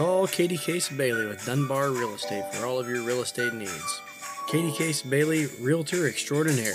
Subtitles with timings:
[0.00, 4.00] Call Katie Case Bailey with Dunbar Real Estate for all of your real estate needs.
[4.48, 6.72] Katie Case Bailey, Realtor Extraordinaire.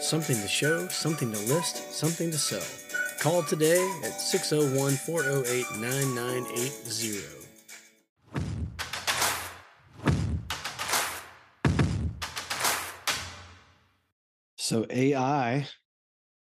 [0.00, 2.66] Something to show, something to list, something to sell.
[3.20, 7.20] Call today at 601 408 9980.
[14.56, 15.66] So AI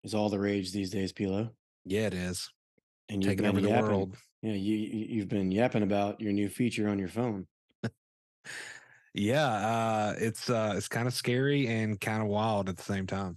[0.04, 1.50] is all the rage these days, Pilo.
[1.84, 2.50] Yeah, it is.
[3.08, 4.16] And you're Taking over the yapping- world.
[4.42, 7.46] Yeah, you you- you've been yapping about your new feature on your phone.
[9.14, 13.06] Yeah, uh, it's uh, it's kind of scary and kind of wild at the same
[13.06, 13.36] time.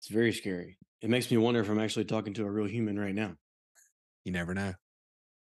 [0.00, 0.76] It's very scary.
[1.00, 3.36] It makes me wonder if I'm actually talking to a real human right now.
[4.24, 4.74] You never know.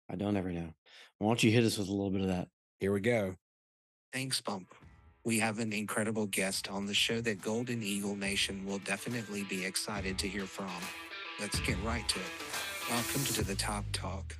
[0.08, 0.72] I don't ever know.
[1.18, 2.48] Why don't you hit us with a little bit of that?
[2.78, 3.34] Here we go.
[4.12, 4.72] Thanks, Bump.
[5.24, 9.66] We have an incredible guest on the show that Golden Eagle Nation will definitely be
[9.66, 10.70] excited to hear from.
[11.38, 12.26] Let's get right to it.
[12.88, 14.37] Welcome to the Top Talk.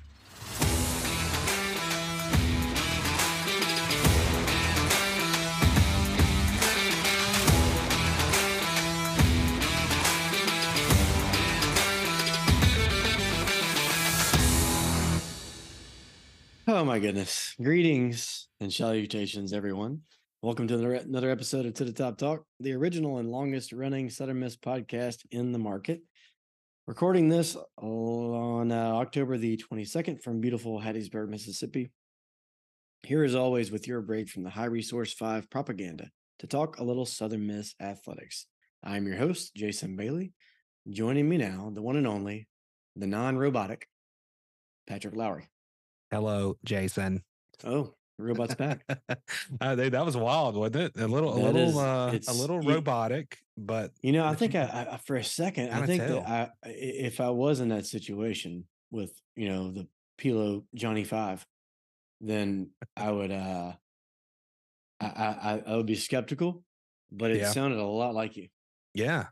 [16.71, 17.55] Oh my goodness.
[17.59, 20.01] Greetings and salutations, everyone.
[20.43, 24.39] Welcome to another- episode of To the Top Talk, the original and longest running Southern
[24.39, 26.01] Miss podcast in the market.
[26.85, 31.89] Recording this on uh, October the 22nd from beautiful Hattiesburg, Mississippi.
[33.01, 36.83] Here, as always, with your break from the High Resource 5 propaganda to talk a
[36.83, 38.45] little Southern Miss athletics.
[38.83, 40.33] I'm your host, Jason Bailey.
[40.87, 42.47] Joining me now, the one and only,
[42.95, 43.87] the non robotic,
[44.85, 45.49] Patrick Lowry.
[46.11, 47.23] Hello, Jason.
[47.63, 48.81] Oh, the robot's back.
[49.61, 50.91] uh, dude, that was wild, wasn't it?
[50.97, 51.69] A little, a That little,
[52.13, 55.23] is- uh, a little you- robotic, but You know, I think I, I for a
[55.23, 56.21] second, I think tell.
[56.21, 59.87] that I, if I was in that situation with you know the
[60.19, 61.45] Pilo Johnny Five,
[62.21, 63.73] then I would uh,
[64.99, 66.63] I I, I- would be skeptical,
[67.11, 67.51] but it Yeah.
[67.51, 68.47] sounded a lot like you.
[68.95, 69.27] yeah,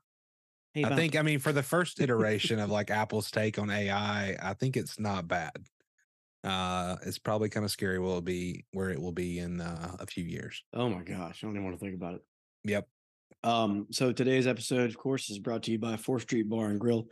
[0.75, 1.15] I think.
[1.15, 4.99] I mean, for the first iteration of like Apple's take on AI, I think it's
[4.99, 5.57] not bad.
[6.47, 7.99] Uh, it's probably kind of scary.
[7.99, 10.63] Will it be where it will be in uh, a few years?
[10.73, 12.21] Oh my gosh, I don't even want to think about it.
[12.63, 12.87] Yep.
[13.43, 16.79] Um, so today's episode, of course, is brought to you by Fourth Street Bar and
[16.79, 17.07] Grill,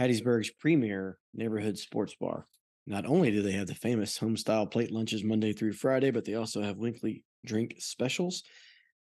[0.00, 2.46] Hattiesburg's premier neighborhood sports bar.
[2.86, 6.24] Not only do they have the famous home style plate lunches Monday through Friday, but
[6.24, 8.42] they also have weekly drink specials.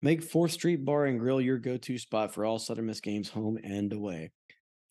[0.01, 3.27] Make Fourth Street Bar and Grill your go to spot for all Southern Miss games,
[3.27, 4.31] home and away.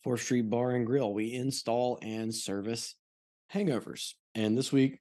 [0.03, 2.93] Fourth Street Bar and Grill, we install and service
[3.51, 4.13] hangovers.
[4.37, 4.99] And this week,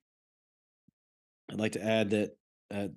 [1.51, 2.31] I'd like to add that
[2.75, 2.89] uh,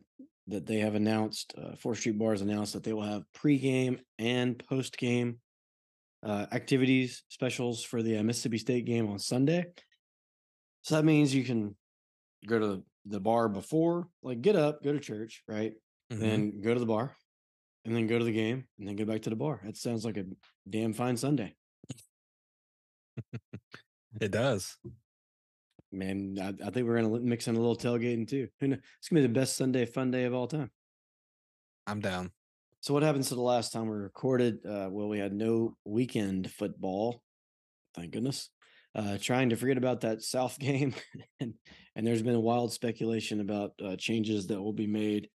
[0.47, 3.99] that they have announced, uh, Fourth Street Bar has announced that they will have pregame
[4.17, 5.35] and postgame
[6.23, 9.65] uh, activities specials for the uh, Mississippi State game on Sunday.
[10.81, 11.75] So that means you can
[12.47, 15.73] go to the, bar before, like get up, go to church, right?
[16.11, 16.19] Mhm.
[16.19, 17.15] Then go to the bar,
[17.83, 19.61] and then go to the game, and then go back to the bar.
[19.65, 20.25] That sounds like a
[20.69, 21.53] damn fine Sunday,
[24.21, 24.77] It does.
[25.91, 26.37] Man.
[26.41, 28.47] I, I think we're gonna mix in a little tailgating too.
[28.61, 30.71] It's gonna be the best Sunday fun day of all time.
[31.87, 32.31] I'm down.
[32.81, 34.65] So what happens to the last time we recorded?
[34.65, 37.21] Uh, well, we had no weekend football.
[37.95, 38.49] Thank goodness.
[38.95, 40.93] Uh, trying to forget about that South game,
[41.39, 41.53] and
[41.95, 45.29] and there's been a wild speculation about uh, changes that will be made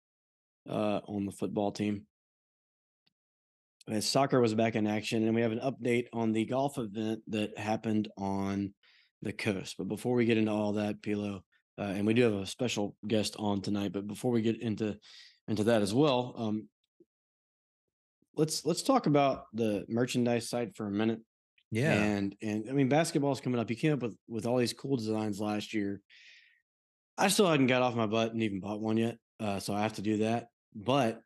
[0.68, 2.06] uh, on the football team.
[3.86, 7.20] As soccer was back in action, and we have an update on the golf event
[7.28, 8.72] that happened on
[9.24, 9.76] the coast.
[9.78, 11.40] But before we get into all that, Pilo,
[11.78, 13.92] uh, and we do have a special guest on tonight.
[13.92, 14.96] But before we get into
[15.48, 16.68] into that as well, um,
[18.36, 21.20] let's let's talk about the merchandise side for a minute.
[21.70, 21.92] Yeah.
[21.92, 23.70] And and I mean basketball's coming up.
[23.70, 26.00] You came up with with all these cool designs last year.
[27.16, 29.18] I still hadn't got off my butt and even bought one yet.
[29.40, 30.46] Uh, so I have to do that.
[30.74, 31.20] But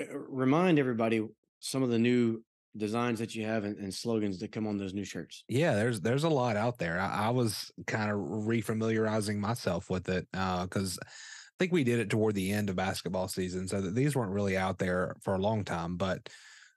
[0.00, 1.26] uh, remind everybody
[1.60, 2.42] some of the new
[2.76, 5.44] designs that you have and, and slogans that come on those new shirts.
[5.48, 7.00] Yeah, there's there's a lot out there.
[7.00, 11.06] I, I was kind of refamiliarizing myself with it because I
[11.58, 14.56] think we did it toward the end of basketball season, so that these weren't really
[14.56, 15.96] out there for a long time.
[15.96, 16.28] But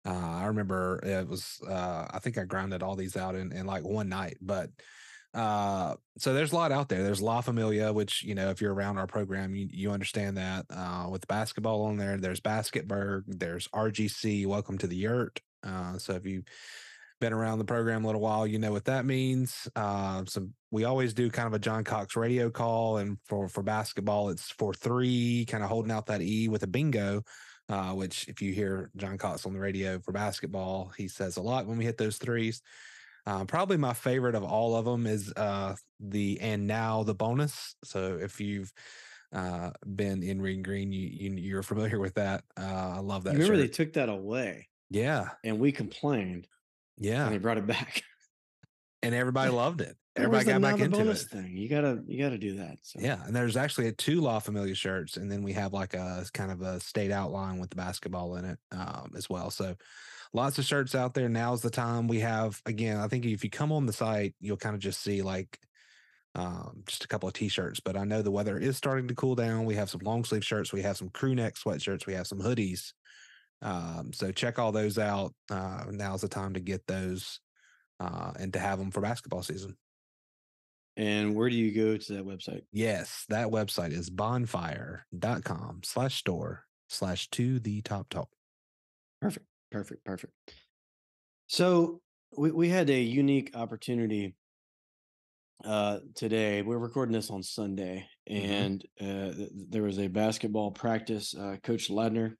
[0.05, 3.65] uh, I remember it was uh, I think I grounded all these out in, in
[3.65, 4.37] like one night.
[4.41, 4.69] But
[5.33, 7.03] uh, so there's a lot out there.
[7.03, 10.65] There's La Familia, which you know if you're around our program, you you understand that.
[10.69, 14.47] Uh, with basketball on there, there's Basketberg, there's RGC.
[14.47, 15.39] Welcome to the Yurt.
[15.63, 16.45] Uh, so if you've
[17.19, 19.67] been around the program a little while, you know what that means.
[19.75, 23.63] Uh, some we always do kind of a John Cox radio call, and for for
[23.63, 27.23] basketball, it's for three, kind of holding out that E with a bingo.
[27.69, 31.41] Uh, which, if you hear John Cox on the radio for basketball, he says a
[31.41, 32.61] lot when we hit those threes.
[33.25, 37.75] Uh, probably my favorite of all of them is uh, the and now the bonus.
[37.85, 38.73] So if you've
[39.31, 42.43] uh, been in Reed Green, you, you you're familiar with that.
[42.59, 43.33] Uh, I love that.
[43.33, 43.71] You remember shirt.
[43.71, 46.47] they took that away yeah, and we complained
[46.97, 48.03] yeah, and they brought it back.
[49.03, 49.95] and everybody loved it.
[50.17, 51.29] Everybody got back into bonus it.
[51.29, 51.55] thing.
[51.55, 52.77] You gotta you gotta do that.
[52.83, 55.93] So Yeah, and there's actually a two La Familia shirts, and then we have like
[55.93, 59.49] a kind of a state outline with the basketball in it um, as well.
[59.49, 59.75] So
[60.33, 61.29] lots of shirts out there.
[61.29, 62.09] Now's the time.
[62.09, 62.97] We have again.
[62.97, 65.57] I think if you come on the site, you'll kind of just see like
[66.35, 67.79] um, just a couple of t-shirts.
[67.79, 69.65] But I know the weather is starting to cool down.
[69.65, 70.73] We have some long sleeve shirts.
[70.73, 72.05] We have some crew neck sweatshirts.
[72.05, 72.91] We have some hoodies.
[73.61, 75.33] Um, so check all those out.
[75.49, 77.39] Uh, now's the time to get those
[77.99, 79.77] uh, and to have them for basketball season.
[80.97, 82.63] and where do you go to that website?
[82.71, 88.29] Yes, that website is bonfire.com slash store slash to the top talk.
[89.21, 89.45] Perfect.
[89.71, 90.03] Perfect.
[90.03, 90.33] Perfect.
[91.47, 92.01] So
[92.35, 94.35] we, we had a unique opportunity
[95.63, 96.63] uh today.
[96.63, 98.43] We're recording this on Sunday, Mhm.
[98.43, 101.35] and uh th- there was a basketball practice.
[101.35, 102.33] Uh Coach Ladner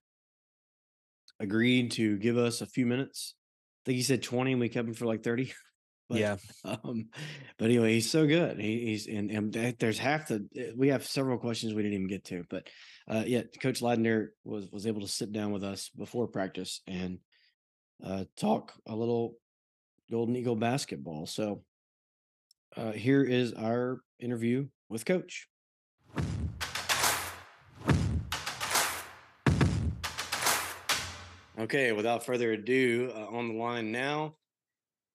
[1.42, 3.36] agreed to give us a few minutes.
[3.84, 5.54] I think he said 20 and we kept him for like 30.
[6.10, 6.36] But, yeah.
[6.66, 7.08] Um,
[7.58, 8.60] but anyway, he's so good.
[8.60, 12.08] He, he's and, and there's half the uh, we have several questions we didn't even
[12.10, 12.68] get to, but
[13.08, 17.20] uh, yeah, Coach Ladner was was able to sit down with us before practice and
[18.04, 19.36] uh, talk a little
[20.12, 21.28] Golden Eagle basketball.
[21.28, 21.64] So
[22.76, 25.48] uh, here is our interview with Coach.
[31.62, 34.36] Okay, without further ado, uh, on the line now,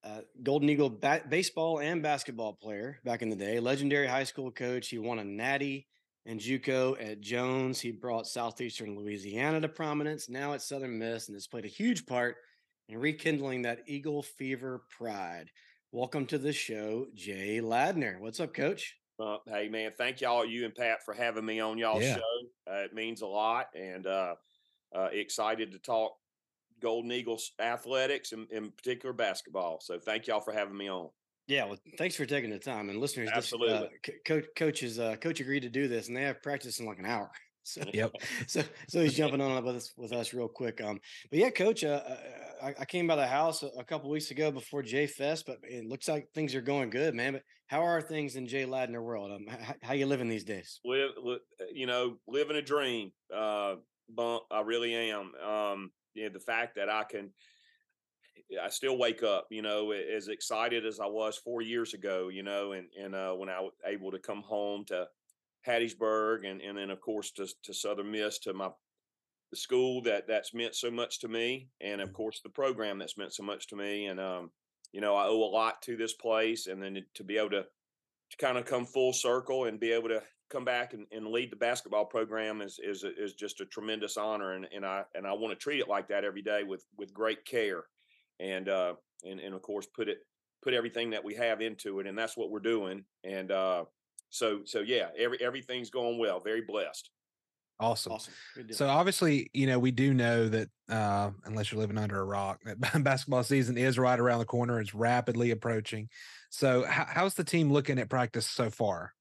[0.05, 4.53] uh, Golden Eagle ba- baseball and basketball player back in the day, legendary high school
[4.53, 4.89] coach.
[4.89, 5.89] He won a Natty
[6.25, 7.81] and JUCO at Jones.
[7.81, 10.29] He brought Southeastern Louisiana to prominence.
[10.29, 12.37] Now at Southern Miss, and has played a huge part
[12.89, 15.51] in rekindling that Eagle fever pride.
[15.91, 18.21] Welcome to the show, Jay Ladner.
[18.21, 18.95] What's up, Coach?
[19.19, 22.19] Uh, hey man, thank y'all, you and Pat, for having me on y'all Yeah.
[22.19, 22.71] show.
[22.71, 24.37] Uh, it means a lot, and uh,
[24.95, 26.13] uh, excited to talk
[26.81, 29.79] Golden Eagles athletics and in particular basketball.
[29.81, 31.09] So thank y'all for having me on.
[31.49, 32.89] Yeah, well, thanks for taking the time.
[32.91, 33.89] And listeners, this, uh, Absolutely.
[34.03, 36.87] co- coach, coach is uh, coach agreed to do this, and they have practice in
[36.87, 37.31] like an hour.
[37.69, 38.13] So Yep.
[38.47, 40.81] so so he's jumping on with us with us real quick.
[40.81, 41.01] Um,
[41.31, 42.17] but yeah, coach, uh, uh,
[42.63, 45.57] I, I came by the house a, a couple weeks ago before J Fest, but
[45.65, 47.33] it looks like things are going good, man.
[47.33, 49.33] But how are things in Jay Ladner world?
[49.33, 50.79] Um, how, how you living these days?
[50.85, 51.41] Live, li-
[51.73, 53.11] you know, living a dream.
[53.35, 53.75] Uh,
[54.09, 55.33] bump, I really am.
[55.45, 57.31] Um, you know, the fact that I can,
[58.63, 62.43] I still wake up, you know, as excited as I was four years ago, you
[62.43, 65.07] know, and and uh, when I was able to come home to
[65.67, 68.71] Hattiesburg and and then of course to to Southern Miss to my
[69.51, 73.17] the school that that's meant so much to me, and of course the program that's
[73.17, 74.51] meant so much to me, and um,
[74.93, 77.63] you know, I owe a lot to this place, and then to be able to
[78.31, 81.51] to kind of come full circle and be able to come back and, and lead
[81.51, 85.33] the basketball program is is is just a tremendous honor and, and I and I
[85.33, 87.85] want to treat it like that every day with with great care
[88.41, 88.95] and uh
[89.25, 90.19] and, and of course put it
[90.63, 93.85] put everything that we have into it and that's what we're doing and uh
[94.31, 97.11] so so yeah every everything's going well very blessed
[97.79, 98.13] Awesome.
[98.13, 98.33] Awesome.
[98.71, 102.63] So obviously, you know, we do know that uh, unless you're living under a rock,
[102.65, 104.81] that basketball season is right around the corner.
[104.81, 106.09] It's rapidly approaching.
[106.49, 109.13] So how, how's the team looking at practice so far?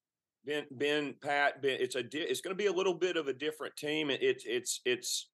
[0.45, 3.27] Ben, Ben, Pat, Ben, it's a di- it's going to be a little bit of
[3.27, 4.10] a different team.
[4.10, 5.29] It, it's it's it's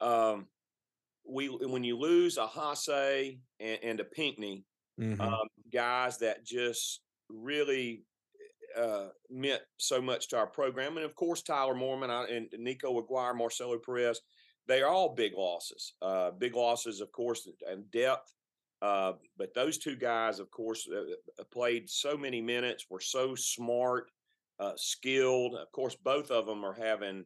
[0.00, 0.46] um
[1.28, 4.64] we when you lose a Haase and, and a Pinckney,
[5.00, 5.20] Mhm.
[5.20, 8.04] um, guys that just really
[8.76, 12.98] uh, meant so much to our program, and of course Tyler Mormon I- and Nico
[12.98, 14.20] Aguirre, Marcelo Perez,
[14.66, 15.94] they are all big losses.
[16.02, 18.34] Uh, big losses, of course, and depth.
[18.82, 21.02] Uh, but those two guys, of course, uh,
[21.40, 22.86] uh, played so many minutes.
[22.90, 24.10] Were so smart,
[24.58, 25.54] uh, skilled.
[25.54, 27.24] Of course, both of them are having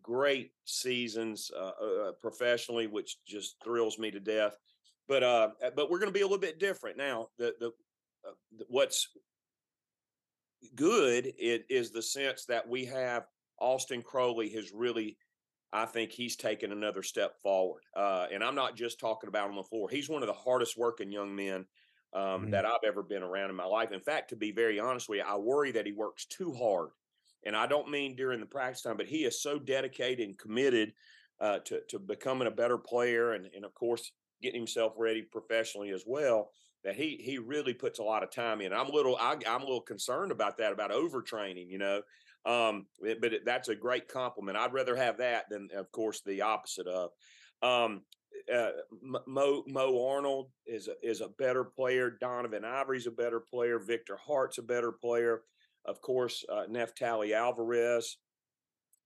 [0.00, 4.56] great seasons uh, uh, professionally, which just thrills me to death.
[5.08, 5.22] But
[5.74, 7.26] but we're going to be a little bit different now.
[7.38, 7.66] The the
[8.26, 9.08] uh, th- what's
[10.76, 13.26] good it is the sense that we have
[13.60, 15.18] Austin Crowley has really
[15.74, 17.84] I think he's taken another step forward.
[17.94, 19.90] Uh, and I'm not just talking about on the floor.
[19.90, 21.66] He's one of the hardest working young men
[22.12, 22.52] um, Mhm.
[22.52, 23.92] that I've ever been around in my life.
[23.92, 26.90] In fact, to be very honest with you, I worry that he works too hard.
[27.44, 30.94] And I don't mean during the practice time, but he is so dedicated and committed
[31.40, 35.90] uh, to, to becoming a better player and, and, of course, getting himself ready professionally
[35.90, 36.52] as well
[36.84, 38.72] that he he really puts a lot of time in.
[38.72, 42.02] I'm a little I, I'm a little concerned about that about overtraining, you know.
[42.46, 44.58] Um, but it, that's a great compliment.
[44.58, 47.10] I'd rather have that than, of course, the opposite of.
[47.62, 48.02] Um,
[48.52, 48.70] uh,
[49.26, 52.10] Mo Mo Arnold is a, is a better player.
[52.10, 53.78] Donovan Ivory's a better player.
[53.78, 55.42] Victor Hart's a better player.
[55.86, 58.16] Of course, uh, Neftali Alvarez,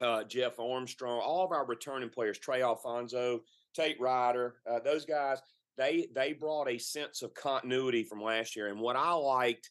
[0.01, 3.41] uh, Jeff Armstrong, all of our returning players, Trey Alfonso,
[3.75, 5.39] Tate Ryder, uh, those guys,
[5.77, 8.69] they they brought a sense of continuity from last year.
[8.69, 9.71] And what I liked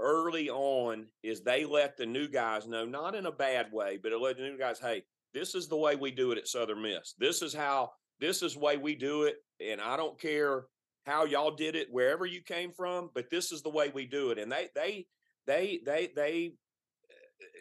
[0.00, 4.12] early on is they let the new guys know, not in a bad way, but
[4.12, 5.02] it let the new guys, hey,
[5.34, 7.14] this is the way we do it at Southern Miss.
[7.18, 7.90] This is how
[8.20, 9.36] this is way we do it.
[9.60, 10.64] And I don't care
[11.04, 14.30] how y'all did it, wherever you came from, but this is the way we do
[14.30, 14.38] it.
[14.38, 15.06] And they they
[15.46, 16.52] they they they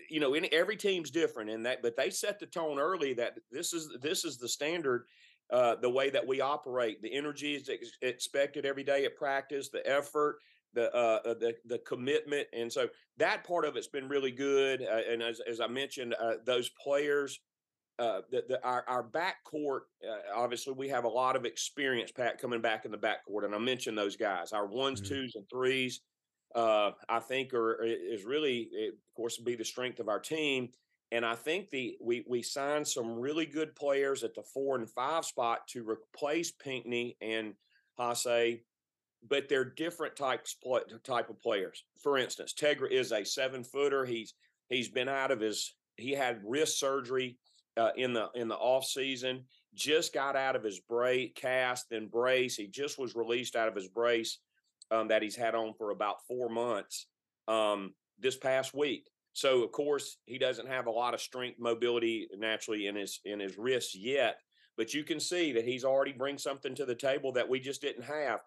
[0.09, 3.35] you know, in, every team's different in that, but they set the tone early that
[3.51, 5.05] this is this is the standard,
[5.51, 7.01] uh, the way that we operate.
[7.01, 10.39] The energy is ex- expected every day at practice, the effort,
[10.77, 14.81] the uh, uh, the the commitment, and so that part of it's been really good.
[14.81, 17.39] Uh, and as as I mentioned, uh, those players.
[17.99, 22.39] Uh, the, the, our our backcourt, uh, obviously, we have a lot of experience, Pat,
[22.39, 24.53] coming back in the backcourt, and I mentioned those guys.
[24.53, 25.15] Our ones, mm-hmm.
[25.15, 26.01] twos, and threes
[26.55, 30.69] uh, I think are is really, eh, of course, be the strength of our team.
[31.11, 34.89] And I think the we we signed some really good players at the four and
[34.89, 37.53] five spot to replace Pinckney and
[37.99, 38.61] Haase,
[39.27, 40.55] but they're different types
[41.03, 41.83] type of players.
[42.01, 44.05] For instance, Tegra is a seven footer.
[44.05, 44.33] He's
[44.69, 47.37] he's been out of his he had wrist surgery
[47.75, 49.43] uh, in the in the off season.
[49.73, 52.55] Just got out of his brace cast and brace.
[52.55, 54.39] He just was released out of his brace
[54.91, 57.07] um, that he's had on for about four months
[57.47, 59.09] um, this past week.
[59.33, 63.39] So of course he doesn't have a lot of strength mobility naturally in his in
[63.39, 64.39] his wrists yet,
[64.77, 67.81] but you can see that he's already bring something to the table that we just
[67.81, 68.39] didn't have.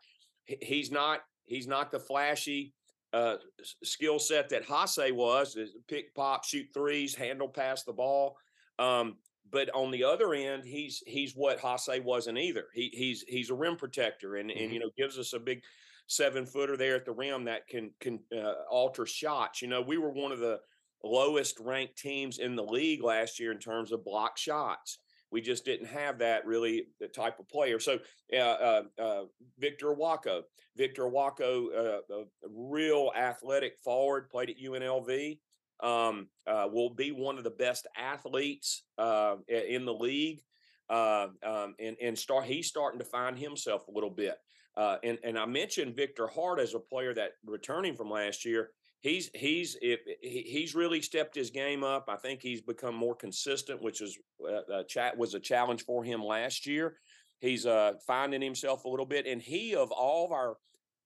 [0.45, 2.73] He's not he's not the flashy
[3.13, 3.37] uh,
[3.83, 8.37] skill set that Haase was, pick, pop, shoot threes, handle, pass the ball.
[8.79, 9.17] Um,
[9.51, 12.67] but on the other end, he's he's what Haase wasn't either.
[12.73, 14.63] He he's he's a rim protector and mm-hmm.
[14.63, 15.63] and you know gives us a big
[16.07, 19.61] seven footer there at the rim that can can uh, alter shots.
[19.61, 20.61] You know, we were one of the
[21.03, 24.99] lowest ranked teams in the league last year in terms of block shots.
[25.31, 27.79] We just didn't have that really the type of player.
[27.79, 27.99] So
[28.33, 29.23] uh, uh, uh
[29.59, 30.43] Victor Iwuakor,
[30.77, 35.39] Victor Iwuakor, uh, a real athletic forward, played at UNLV.
[35.83, 40.41] Um, uh, will be one of the best athletes in the league.
[40.91, 41.37] Um,
[41.79, 44.37] and and start he's starting to find himself a little bit.
[44.77, 48.71] Uh, and and I mentioned Victor Hart as a player that returning from last year.
[49.01, 52.05] He's he's if he's really stepped his game up.
[52.09, 56.23] I think he's become more consistent, which is uh, chat was a challenge for him
[56.23, 56.97] last year.
[57.41, 60.57] He's uh, finding himself a little bit, and he of all of our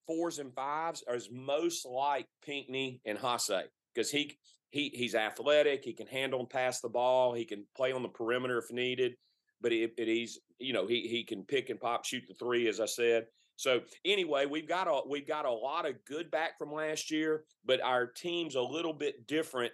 [0.09, 3.63] fours and fives is most like Pinckney and Haase
[3.95, 4.37] because he
[4.71, 5.85] he he's athletic.
[5.85, 7.33] He can handle and pass the ball.
[7.33, 9.15] He can play on the perimeter if needed.
[9.61, 12.67] But it, it, he's you know he he can pick and pop, shoot the three,
[12.67, 13.27] as I said.
[13.57, 17.45] So anyway, we've got a we've got a lot of good back from last year,
[17.65, 19.73] but our team's a little bit different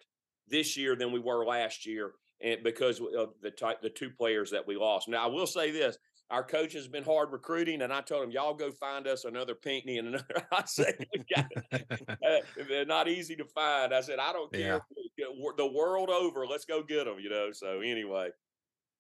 [0.49, 4.51] this year than we were last year, and because of the type the two players
[4.51, 5.09] that we lost.
[5.09, 5.97] Now I will say this:
[6.31, 9.55] our coach has been hard recruiting, and I told him, y'all go find us another
[9.55, 10.47] Pinckney and another.
[10.53, 13.95] I said, "We got uh, they're not easy to find.
[13.95, 14.81] I said, I don't care
[15.17, 15.25] yeah.
[15.57, 16.47] the world over.
[16.47, 17.19] Let's go get them.
[17.19, 17.51] You know.
[17.53, 18.31] So anyway.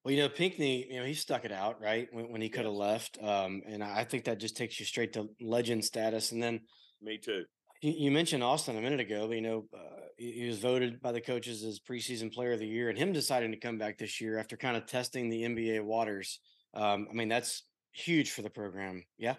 [0.04, 2.09] Well, you know, Pinckney, you know, he stuck it out, right?
[2.11, 3.19] When, when he could have left.
[3.23, 6.33] Um, and I think that just takes you straight to legend status.
[6.33, 6.61] And then
[7.02, 7.45] me too.
[7.83, 11.12] You, you mentioned Austin a minute ago, but you know, uh, he was voted by
[11.12, 14.21] the coaches as preseason player of the year and him deciding to come back this
[14.21, 16.40] year after kind of testing the NBA waters.
[16.73, 19.04] Um, I mean, that's huge for the program.
[19.19, 19.35] Yeah.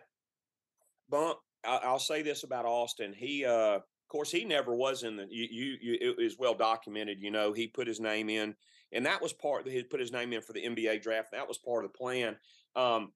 [1.10, 1.40] Bump.
[1.64, 3.14] I'll say this about Austin.
[3.16, 5.28] He, uh, of course, he never was in the.
[5.30, 7.22] You, you, you, it is well documented.
[7.22, 8.56] You know, he put his name in
[8.94, 9.66] and that was part.
[9.66, 11.32] That he put his name in for the NBA draft.
[11.32, 12.36] That was part of the plan,
[12.76, 13.12] um,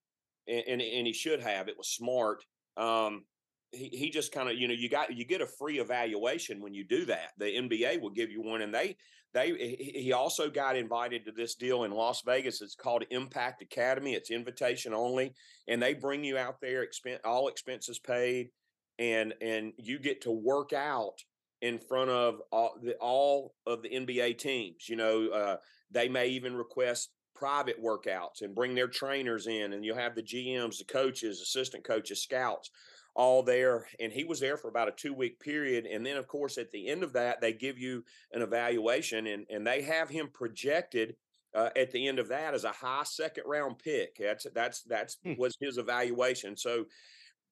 [0.47, 1.67] and, and, and he should have.
[1.67, 2.43] It was smart.
[2.77, 3.23] Um,
[3.71, 6.73] he, he just kind of you know you got you get a free evaluation when
[6.73, 7.31] you do that.
[7.37, 8.95] The NBA will give you one, and they
[9.33, 12.61] they he also got invited to this deal in Las Vegas.
[12.61, 14.13] It's called Impact Academy.
[14.13, 15.33] It's invitation only,
[15.67, 18.49] and they bring you out there, expense all expenses paid,
[18.97, 21.19] and and you get to work out
[21.61, 24.87] in front of all, the, all of the NBA teams.
[24.87, 25.57] You know, uh,
[25.91, 30.23] they may even request private workouts and bring their trainers in, and you'll have the
[30.23, 32.71] GMs, the coaches, assistant coaches, scouts,
[33.13, 33.87] all there.
[33.99, 35.85] And he was there for about a two week period.
[35.85, 39.45] And then, of course, at the end of that, they give you an evaluation, and
[39.49, 41.15] and they have him projected.
[41.53, 45.17] Uh, at the end of that, as a high second round pick, that's that's that's
[45.23, 45.35] hmm.
[45.37, 46.57] was his evaluation.
[46.57, 46.83] So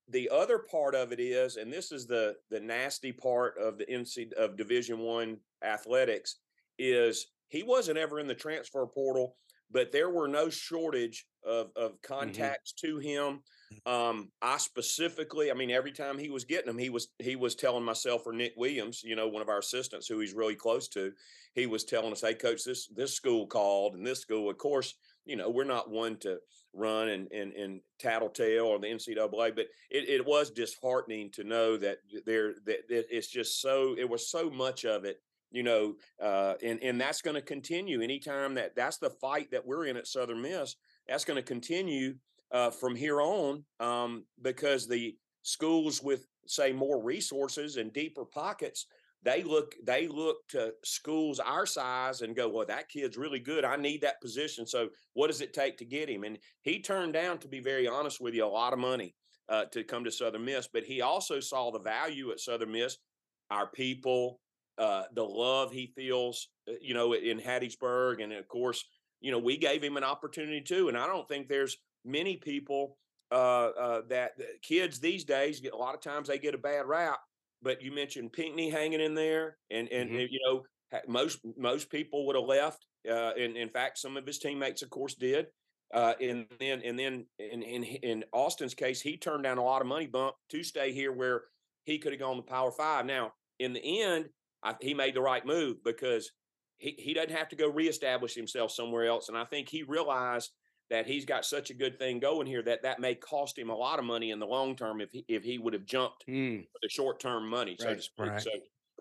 [0.10, 3.86] the other part of it is, and this is the the nasty part of the
[3.86, 6.38] NC of Division One athletics,
[6.78, 9.38] is he wasn't ever in the transfer portal,
[9.72, 12.36] but there were no shortage of of Mm-hmm.
[12.36, 13.42] contacts to him.
[13.86, 17.56] Um, I specifically, I mean, every time he was getting them, he was he was
[17.56, 20.88] telling myself or Nick Williams, you know, one of our assistants who he's really close
[20.90, 21.12] to,
[21.56, 24.94] he was telling us, "Hey, coach, this this school called, and this school, of course,
[25.26, 26.40] you know, we're not one to
[26.74, 31.78] run and and, and tattletale or the NCAA, but it, it was disheartening to know
[31.78, 35.18] that there that, that it's just so it was so much of it
[35.54, 39.66] you know, uh, and and that's going to continue anytime that that's the fight that
[39.66, 40.76] we're in at Southern Miss.
[41.08, 42.16] That's going to continue
[42.52, 48.88] uh, from here on um, because the schools with say more resources and deeper pockets
[49.24, 53.64] they look they look to schools our size and go well that kid's really good
[53.64, 57.14] i need that position so what does it take to get him and he turned
[57.14, 59.16] down to be very honest with you a lot of money
[59.50, 62.98] uh, to come to southern miss but he also saw the value at southern miss
[63.50, 64.40] our people
[64.78, 68.84] uh, the love he feels, uh, you know, in Hattiesburg, and of course,
[69.22, 70.90] you know, we gave him an opportunity too.
[70.90, 72.98] And I don't think there's many people
[73.32, 76.86] uh, uh, that kids these days get a lot of times they get a bad
[76.86, 77.20] rap.
[77.64, 80.28] But you mentioned Pinckney hanging in there, and and, Mhm.
[80.30, 80.64] you know
[81.08, 82.86] most most people would have left.
[83.08, 85.48] Uh, and in fact, some of his teammates, of course, did.
[85.94, 89.82] Uh, and then and then in, in in Austin's case, he turned down a lot
[89.82, 91.46] of money bump to stay here, where
[91.86, 93.06] he could have gone to Power Five.
[93.06, 94.30] Now, in the end,
[94.64, 96.32] I, he made the right move because
[96.78, 99.30] he, he doesn't have to go reestablish himself somewhere else.
[99.30, 100.52] And I think he realized
[100.94, 103.76] that he's got such a good thing going here that that may cost him a
[103.76, 106.24] lot of money in the long term if he, if he would have jumped
[106.72, 108.28] for the short term money, so Right, to speak.
[108.28, 108.42] right.
[108.42, 108.52] So,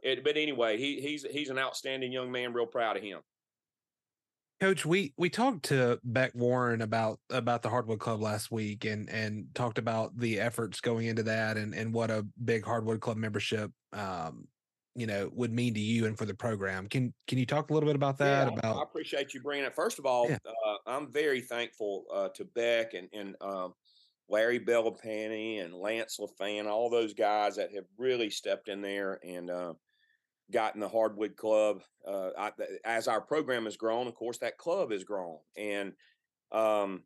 [0.02, 2.54] it, but anyway, he he's he's an outstanding young man.
[2.54, 3.20] Real proud of him.
[4.58, 9.11] Coach, we we talked to Beck Warren about about the Hardwood Club last week and
[9.11, 13.18] and talked about the efforts going into that and and what a big Hardwood Club
[13.18, 14.49] membership um
[14.94, 16.88] you know would mean to you and for the program.
[16.88, 18.52] Can can you talk a little bit about that?
[18.52, 19.75] Yeah, I appreciate you bringing it.
[19.75, 20.38] First of all, Yeah.
[20.66, 23.75] uh, I'm very thankful uh, to Beck and and um,
[24.28, 29.50] Larry Bellapani and Lance LaFan, all those guys that have really stepped in there and
[29.50, 29.75] uh,
[30.50, 31.82] gotten the Hardwood Club.
[32.06, 32.52] Uh, I,
[32.84, 35.92] as our program has grown, of course, that club has grown, and
[36.50, 37.05] um,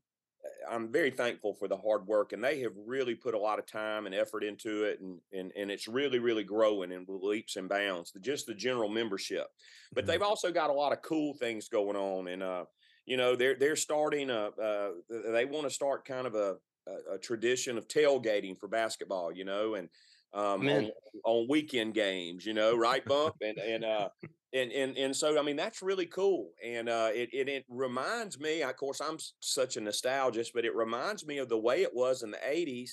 [0.69, 3.67] I'm very thankful for the hard work, and they have really put a lot of
[3.67, 7.69] time and effort into it, and and and it's really really growing in leaps and
[7.69, 8.13] bounds.
[8.13, 9.47] The, just the general membership,
[9.95, 10.07] but Mhm.
[10.07, 12.67] they've also got a lot of cool things going on, and uh,
[13.07, 16.57] you know they're they're starting a uh, they want to start kind of a,
[16.87, 19.89] a a tradition of tailgating for basketball, you know, and
[20.33, 20.91] um, on,
[21.25, 24.09] on weekend games, you know, right, bump, and and uh,
[24.57, 28.41] and and and so I mean that's really cool, and uh, it, it it reminds
[28.41, 28.63] me.
[28.63, 32.23] Of course, I'm such a nostalgist, but it reminds me of the way it was
[32.23, 32.93] in the '80s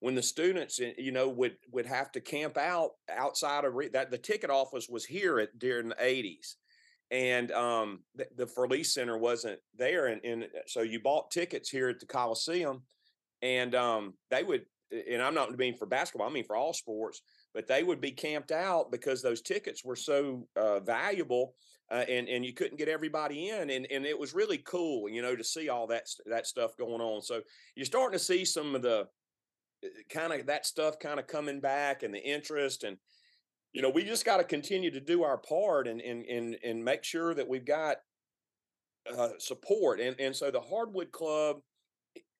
[0.00, 3.88] when the students, eh, you know, would would have to camp out outside of re-
[3.88, 4.10] that.
[4.10, 6.54] The ticket office was here at during the '80s,
[7.10, 11.88] and um, the, the Furley Center wasn't there, and, and so you bought tickets here
[11.88, 12.82] at the Coliseum,
[13.42, 14.66] and um, they would.
[15.10, 17.22] And I'm not mean for basketball; I mean for all sports
[17.54, 21.54] but they would be camped out because those tickets were so uh, valuable
[21.90, 25.22] uh, and and you couldn't get everybody in and and it was really cool you
[25.22, 27.22] know to see all that that stuff going on.
[27.22, 27.40] So
[27.76, 29.06] you're starting to see some of the
[30.10, 32.96] kind of that stuff kind of coming back and the interest and
[33.72, 36.84] you know we just got to continue to do our part and and and and
[36.84, 37.98] make sure that we've got
[39.14, 41.58] uh, support and and so the hardwood club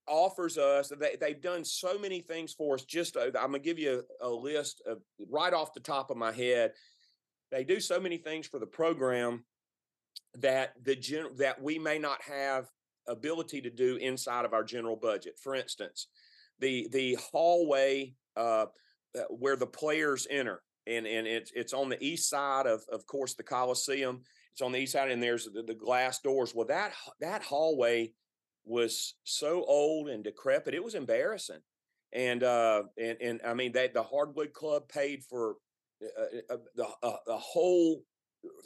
[0.06, 4.02] offers us they, they've done so many things for us just i'm gonna give you
[4.20, 4.98] a, a list of
[5.30, 6.72] right off the top of my head
[7.50, 9.44] they do so many things for the program
[10.38, 12.66] that the gen, that we may not have
[13.06, 15.38] ability to do inside of our general budget.
[15.42, 16.08] For instance
[16.60, 18.66] the the hallway uh,
[19.16, 23.06] uh, where the players enter and and it's it's on the east side of of
[23.06, 24.22] course the coliseum.
[24.52, 26.54] It's on the east side and there's the, the glass doors.
[26.54, 28.12] Well that that hallway
[28.64, 31.60] was so old and decrepit it was embarrassing
[32.12, 35.56] and uh and and i mean that the hardwood club paid for
[36.00, 38.02] the uh, the whole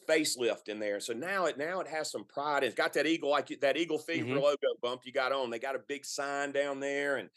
[0.09, 3.31] facelift in there so now it now it has some pride it's got that eagle
[3.31, 4.43] like that eagle fever Mhm.
[4.43, 7.31] logo bump you got on they got a big sign down there and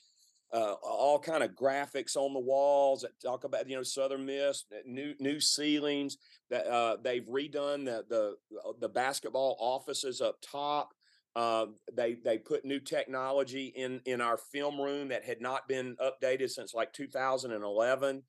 [0.53, 4.65] uh, all kind of graphics on the walls that talk about you know Southern Miss,
[4.85, 6.17] new new ceilings.
[6.49, 10.93] That uh, they've redone the the uh, the basketball offices up top.
[11.35, 15.95] Uh, they they put new technology in in our film room that had not been
[15.97, 18.23] updated since like 2011.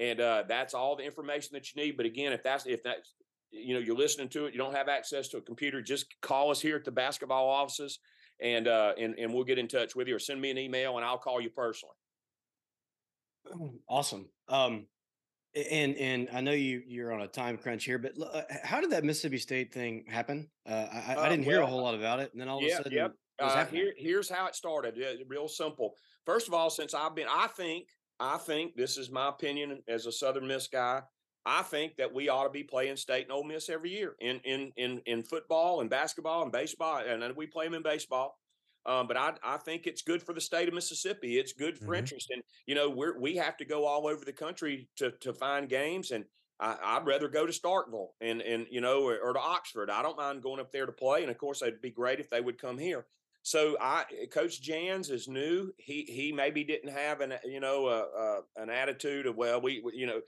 [0.00, 3.14] and uh, that's all the information that you need but again if that's if that's
[3.50, 6.50] you know you're listening to it you don't have access to a computer just call
[6.50, 7.98] us here at the basketball offices
[8.40, 10.96] and uh and, and we'll get in touch with you or send me an email
[10.96, 11.94] and i'll call you personally.
[13.88, 14.28] Awesome.
[14.48, 14.86] Um
[15.70, 18.90] and and i know you you're on a time crunch here but uh, how did
[18.90, 20.48] that mississippi state thing happen?
[20.68, 22.64] Uh, I, I, didn't uh, hear a whole lot about it and then all of
[22.64, 23.14] a sudden yep.
[23.40, 25.94] Uh, here, here's how it started real simple.
[26.26, 27.86] First of all since i've been i think
[28.20, 31.00] i think this is my opinion as a southern miss guy
[31.46, 34.40] I think that we ought to be playing state and Ole Miss every year in
[34.44, 38.38] in in in football and basketball and baseball, and we play them in baseball.
[38.86, 41.38] Um, but I, I think it's good for the state of Mississippi.
[41.38, 41.94] It's good for mm-hmm.
[41.96, 45.32] interest, and you know we we have to go all over the country to to
[45.32, 46.24] find games, and
[46.60, 49.90] I, would rather go to Starkville and and you know or, or, to Oxford.
[49.90, 52.30] I don't mind going up there to play, and of course it'd be great if
[52.30, 53.06] they would come here.
[53.42, 55.72] So I, Coach Jans is new.
[55.76, 60.06] He he maybe didn't have an you know uh, an attitude of well we you
[60.06, 60.20] know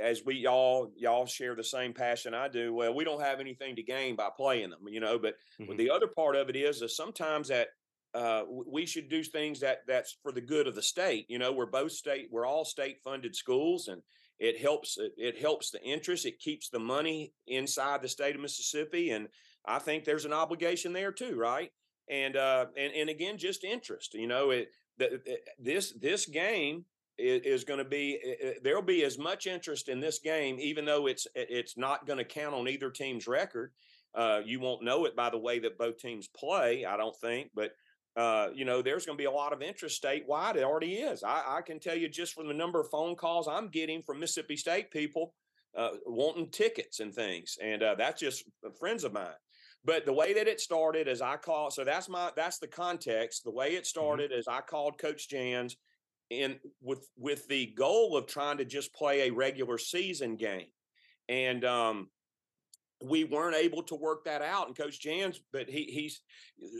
[0.00, 2.72] as we all y'all share the same passion I do.
[2.74, 5.18] Well, we don't have anything to gain by playing them, you know.
[5.18, 5.76] But mm-hmm.
[5.76, 7.68] the other part of it is that sometimes that
[8.14, 11.26] uh, we should do things that that's for the good of the state.
[11.28, 14.02] You know, we're both state, we're all state funded schools, and
[14.38, 16.26] it helps it helps the interest.
[16.26, 19.28] It keeps the money inside the state of Mississippi, and
[19.64, 21.70] I think there's an obligation there too, right?
[22.08, 24.14] And uh, and and again, just interest.
[24.14, 25.20] You know, it the,
[25.58, 26.84] this this game
[27.20, 28.18] is, is going to be
[28.62, 32.24] there'll be as much interest in this game, even though it's it's not going to
[32.24, 33.72] count on either team's record.
[34.14, 37.50] Uh, you won't know it by the way that both teams play, I don't think,
[37.54, 37.72] but
[38.16, 40.56] uh, you know, there's going to be a lot of interest statewide.
[40.56, 41.22] It already is.
[41.22, 44.18] I, I, can tell you just from the number of phone calls I'm getting from
[44.18, 45.32] Mississippi State people
[45.76, 48.44] uh, wanting tickets and things, and uh, that's just
[48.78, 49.28] friends of mine.
[49.84, 51.72] But the way that it started is I called.
[51.72, 53.44] So that's my that's the context.
[53.44, 53.84] The way it mm-hmm.
[53.84, 54.40] started mm-hmm.
[54.40, 55.76] is I called Coach Jans
[56.30, 60.66] and with with the goal of trying to just play a regular season game.
[61.28, 62.08] And um,
[63.02, 66.20] we weren't able to work that out and coach jans but he he's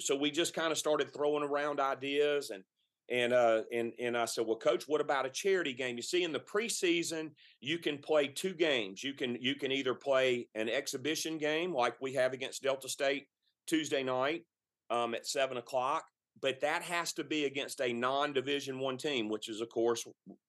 [0.01, 2.63] so we just kind of started throwing around ideas and
[3.11, 5.97] and uh and and i said well coach what about a charity game?
[5.97, 9.03] You see in the preseason you can play two games.
[9.03, 13.27] You can you can either play an exhibition game like we have against delta state
[13.67, 14.45] tuesday night
[14.91, 16.05] um, at seven o'clock
[16.41, 20.07] but that has to be against a non-division one team which is of course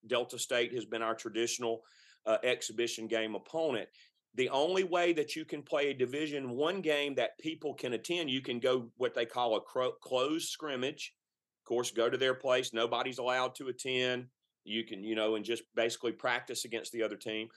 [0.08, 1.82] delta state has been our traditional
[2.26, 3.90] uh, exhibition game opponent.
[4.36, 8.30] The only way that you can play a division one game that people can attend
[8.30, 11.14] you can go what they call a cro- closed scrimmage.
[11.64, 14.28] Of course go to their place nobody's allowed to attend.
[14.64, 17.50] You can you know and just basically practice against the other team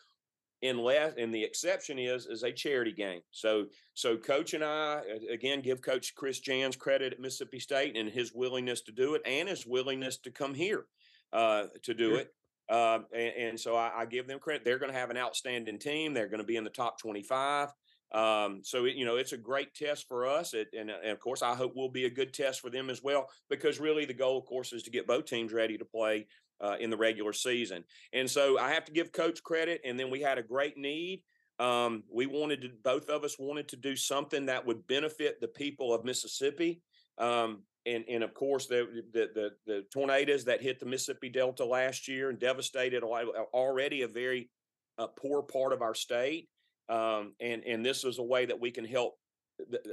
[0.65, 3.21] unless and the exception is is a charity game.
[3.31, 8.09] So so coach and I again give coach Chris Jans credit at Mississippi State and
[8.09, 10.87] his willingness to do it and his willingness to come here
[11.33, 12.35] uh, to do it.
[12.69, 14.65] Uh, and, and, so I, I, give them credit.
[14.65, 16.15] They're going to have an outstanding team.
[16.15, 17.69] They're going to be in the top 25.
[18.15, 21.19] Um, so it, you know it's a great test for us, it, and, and, of
[21.19, 23.29] course I hope will be a good test for them as well.
[23.51, 26.27] Because really the goal, of course, is to get both teams ready to play
[26.61, 27.85] uh, in the regular season.
[28.13, 29.81] And so I have to give coach credit.
[29.85, 31.23] And then we had a great need.
[31.59, 35.49] Um, we wanted to, both of us wanted to do something that would benefit the
[35.49, 36.81] people of Mississippi.
[37.19, 41.65] Um, and, and of course, the, the, the, the, tornadoes that hit the Mississippi Delta
[41.65, 44.51] last year and devastated already a very
[44.99, 46.49] uh, poor part of our state.
[46.89, 49.24] Um, and, and this is a way that we can help a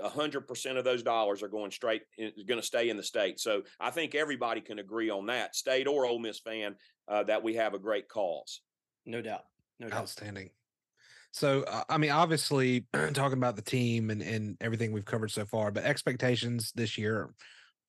[0.04, 3.40] hundred percent of those dollars are going straight going to stay in the state.
[3.40, 6.76] So I think everybody can agree on that, state or Ole Miss fan,
[7.08, 8.62] uh, that we have a great cause.
[9.06, 9.46] No doubt.
[9.80, 10.00] No doubt.
[10.00, 10.50] Outstanding.
[11.32, 15.46] So, uh, I mean, obviously, talking about the team and, and everything we've covered so
[15.46, 17.34] far, but expectations this year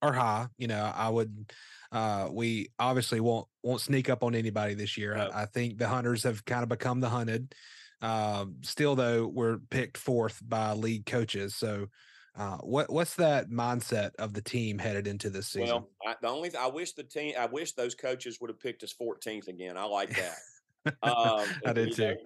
[0.00, 0.46] are high.
[0.58, 1.52] You know, I would,
[1.90, 5.16] uh, we obviously won't won't sneak up on anybody this year.
[5.16, 5.28] No.
[5.28, 7.54] I, I, think the hunters have kind of become the hunted.
[8.02, 11.54] Uh, still, though, we're picked fourth by league coaches.
[11.54, 11.86] So,
[12.36, 15.68] uh, what what's that mindset of the team headed into this season?
[15.68, 18.58] Well, I, the only th- I wish the team, I wish those coaches would have
[18.58, 19.76] picked us 14th again.
[19.76, 20.36] I like that.
[21.02, 22.16] Um, I did too.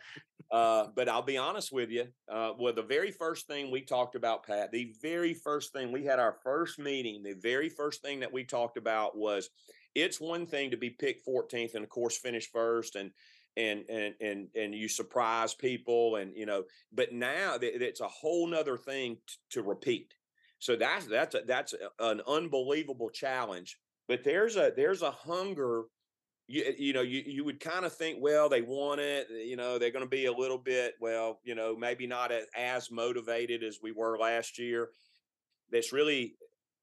[0.51, 2.07] Uh, but I'll be honest with you.
[2.31, 6.05] Uh, well, the very first thing we talked about, Pat, the very first thing we
[6.05, 9.51] had our first meeting, the very first thing that we talked about was
[9.97, 13.11] it's one thing to be picked 14th and of course finish first and
[13.57, 18.47] and and and and you surprise people and you know but now it's a whole
[18.47, 20.15] nother thing to, to repeat
[20.59, 25.85] so that's that's a, that's a, an unbelievable challenge but there's a there's a hunger
[26.49, 29.79] you, you know, you, you would kind of think, well, they want it, you know,
[29.79, 33.65] they're going to be a little bit, well, you know, maybe not as, as motivated
[33.65, 34.91] as we were last year.
[35.73, 36.37] That's really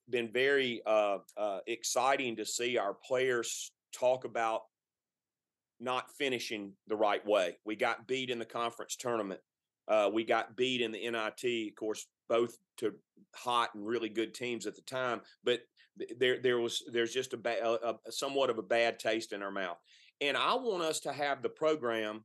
[0.10, 4.64] been very uh, uh, exciting to see our players talk about
[5.84, 7.58] not finishing the right way.
[7.66, 9.42] We got beat in the conference tournament.
[9.88, 12.94] Uh, we got beat in the NIT, of course, both to
[13.36, 15.22] hot and really good teams at the time.
[15.44, 15.62] But
[16.18, 19.44] there there was there's just a, ba- a, a somewhat of a bad taste in
[19.44, 19.78] our mouth.
[20.22, 22.24] And I want us to have the program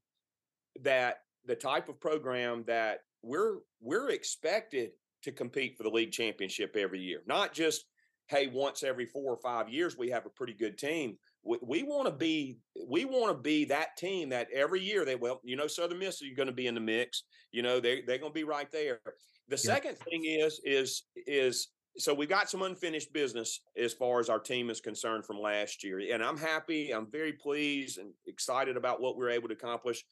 [0.83, 4.91] that the type of program that we're we're expected
[5.25, 7.85] to compete for the league championship every year, not just
[8.29, 11.19] hey once every four or five years we have a pretty good team.
[11.49, 15.15] We, we want to be we want to be that team that every year they
[15.15, 17.23] well you know Southern Miss is going to be in the mix.
[17.53, 19.01] You know they they're going to be right there.
[19.49, 19.75] The yeah.
[19.75, 24.39] second thing is is is so we've got some unfinished business as far as our
[24.39, 26.01] team is concerned from last year.
[26.13, 30.05] And I'm happy, I'm very pleased and excited about what we're able to accomplish,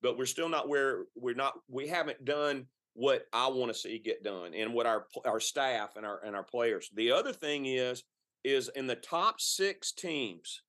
[0.00, 3.98] but we're still not where we're not we haven't done what I want to see
[3.98, 6.88] get done and what our our staff and our and our players.
[6.94, 8.04] The other thing is
[8.44, 10.62] is in the top 6 teams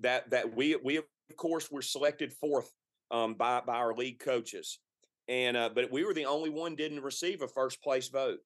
[0.00, 1.04] that that we we of
[1.36, 2.70] course were selected fourth
[3.10, 4.78] um, by by our league coaches.
[5.28, 8.38] And uh, but we were the only one didn't receive a first place vote.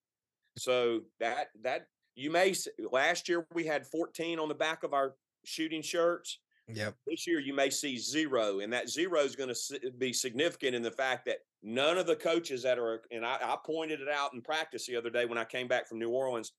[0.57, 2.55] So that that you may
[2.93, 6.39] last year we had 14 on the back of our shooting shirts.
[6.71, 6.97] Yep.
[7.07, 10.83] This year you may see zero, and that zero is going to be significant in
[10.83, 14.35] the fact that none of the coaches that are and I, I pointed it out
[14.35, 16.53] in practice the other day when I came back from New Orleans.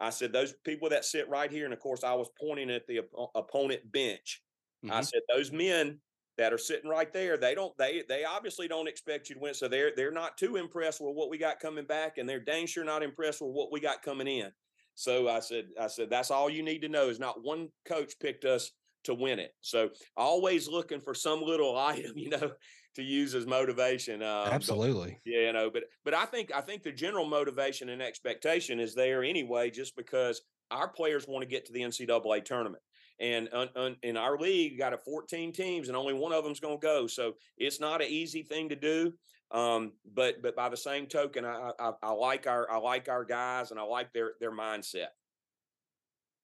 [0.00, 2.86] I said those people that sit right here, and of course I was pointing at
[2.86, 4.42] the op- opponent bench.
[4.84, 4.94] Mm-hmm.
[4.94, 6.00] I said those men
[6.38, 9.54] that are sitting right there, they don't they they obviously don't expect you to win.
[9.54, 12.66] So they're they're not too impressed with what we got coming back, and they're dang
[12.66, 14.50] sure not impressed with what we got coming in.
[14.94, 18.14] So I said, I said, that's all you need to know is not one coach
[18.20, 18.70] picked us
[19.04, 19.52] to win it.
[19.60, 22.52] So always looking for some little item, you know,
[22.96, 24.22] to use as motivation.
[24.22, 25.20] Uh, Absolutely.
[25.24, 28.80] But, yeah, you know, but but I think I think the general motivation and expectation
[28.80, 32.82] is there anyway, just because our players want to get to the NCAA tournament
[33.20, 36.60] and un, un, in our league got a 14 teams and only one of them's
[36.60, 39.12] going to go so it's not an easy thing to do
[39.52, 43.24] um, but but by the same token I, I, I like our i like our
[43.24, 45.08] guys and i like their their mindset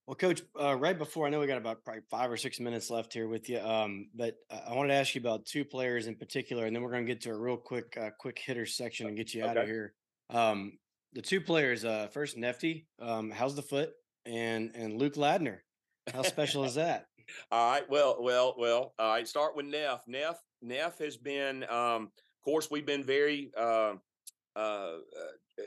[0.06, 2.90] well, Coach, uh, right before I know we got about probably five or six minutes
[2.90, 6.14] left here with you, um, but I wanted to ask you about two players in
[6.14, 9.08] particular, and then we're going to get to a real quick, uh, quick hitter section
[9.08, 9.50] and get you okay.
[9.50, 9.94] out of here.
[10.30, 10.78] Um,
[11.12, 13.90] the two players, uh, first Nefty, um, how's the foot,
[14.24, 15.58] and and Luke Ladner,
[16.12, 17.06] how special is that?
[17.50, 17.88] All right.
[17.88, 18.94] Well, well, well.
[18.98, 19.26] All right.
[19.26, 20.02] Start with Neff.
[20.06, 20.40] Neff.
[20.62, 21.64] Neff has been.
[21.64, 23.50] Um, of course, we've been very.
[23.56, 23.94] Uh,
[24.54, 25.62] uh, uh,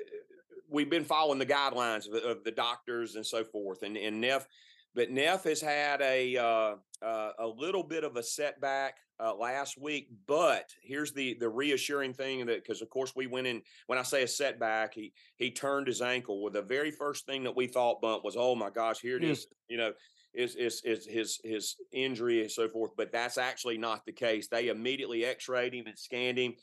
[0.70, 4.48] we've been following the guidelines of, of, the doctors and so forth, and and Neff.
[4.96, 9.80] But Neff has had a uh, uh, a little bit of a setback uh, last
[9.80, 10.10] week.
[10.28, 14.04] But here's the the reassuring thing that because of course we went in when I
[14.04, 16.42] say a setback, he he turned his ankle.
[16.42, 19.24] Well, the very first thing that we thought bump was, oh my gosh, here it
[19.24, 19.30] mm.
[19.30, 19.48] is.
[19.68, 19.94] You know,
[20.34, 22.92] is, is is his his injury and so forth.
[22.98, 24.48] But that's actually not the case.
[24.48, 26.54] They immediately X-rayed him and scanned him.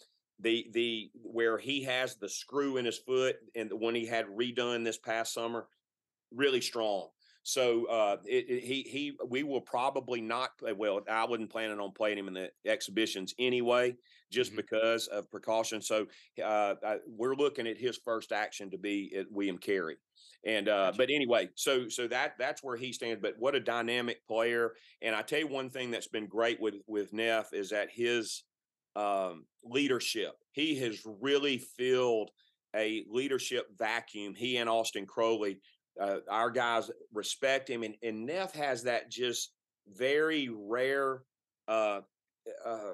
[0.40, 4.26] The the where he has the screw in his foot and the one he had
[4.26, 5.66] redone this past summer,
[6.30, 7.08] really strong.
[7.46, 10.72] So uh, it, it, he he we will probably not play.
[10.72, 13.94] Well, I wasn't planning on playing him in the exhibitions anyway,
[14.32, 14.56] just mm-hmm.
[14.56, 15.80] because of precaution.
[15.80, 16.06] So
[16.44, 19.96] uh, I, we're looking at his first action to be at William Carey.
[20.44, 23.22] And uh, but anyway, so so that that's where he stands.
[23.22, 24.72] But what a dynamic player!
[25.00, 28.42] And I tell you one thing that's been great with with Neff is that his
[28.96, 30.32] um, leadership.
[30.52, 32.30] He has really filled
[32.74, 34.34] a leadership vacuum.
[34.34, 35.60] He and Austin Crowley,
[36.00, 39.52] uh, our guys respect him, and and Neff has that just
[39.88, 41.22] very rare
[41.68, 42.00] uh,
[42.64, 42.92] uh,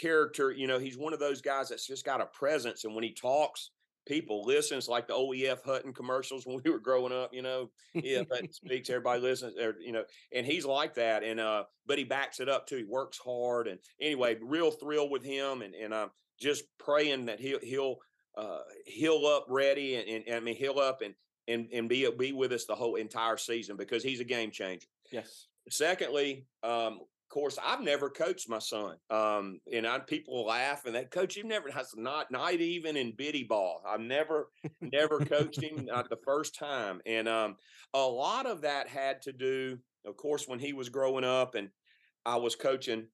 [0.00, 0.50] character.
[0.50, 3.12] You know, he's one of those guys that's just got a presence, and when he
[3.12, 3.70] talks,
[4.06, 4.78] people listen.
[4.78, 7.32] It's like the OEF Hutton commercials when we were growing up.
[7.32, 9.58] You know, yeah, Hutton speaks, everybody listens.
[9.58, 11.22] Or, you know, and he's like that.
[11.22, 12.76] And uh, but he backs it up too.
[12.76, 17.40] He works hard, and anyway, real thrill with him, and and I'm just praying that
[17.40, 17.96] he'll he'll
[18.36, 21.14] uh, heal up ready, and, and, and I mean heal up and
[21.48, 24.86] and and be be with us the whole entire season because he's a game changer.
[25.10, 25.46] Yes.
[25.70, 27.00] Secondly, um,
[27.34, 28.96] course, I've never coached my son.
[29.10, 33.16] Um, and I people laugh and that coach, you've never has not not even in
[33.16, 33.82] biddy ball.
[33.86, 37.00] I've never never coached him not the first time.
[37.06, 37.56] And um,
[37.92, 41.70] a lot of that had to do, of course, when he was growing up and
[42.24, 43.08] I was coaching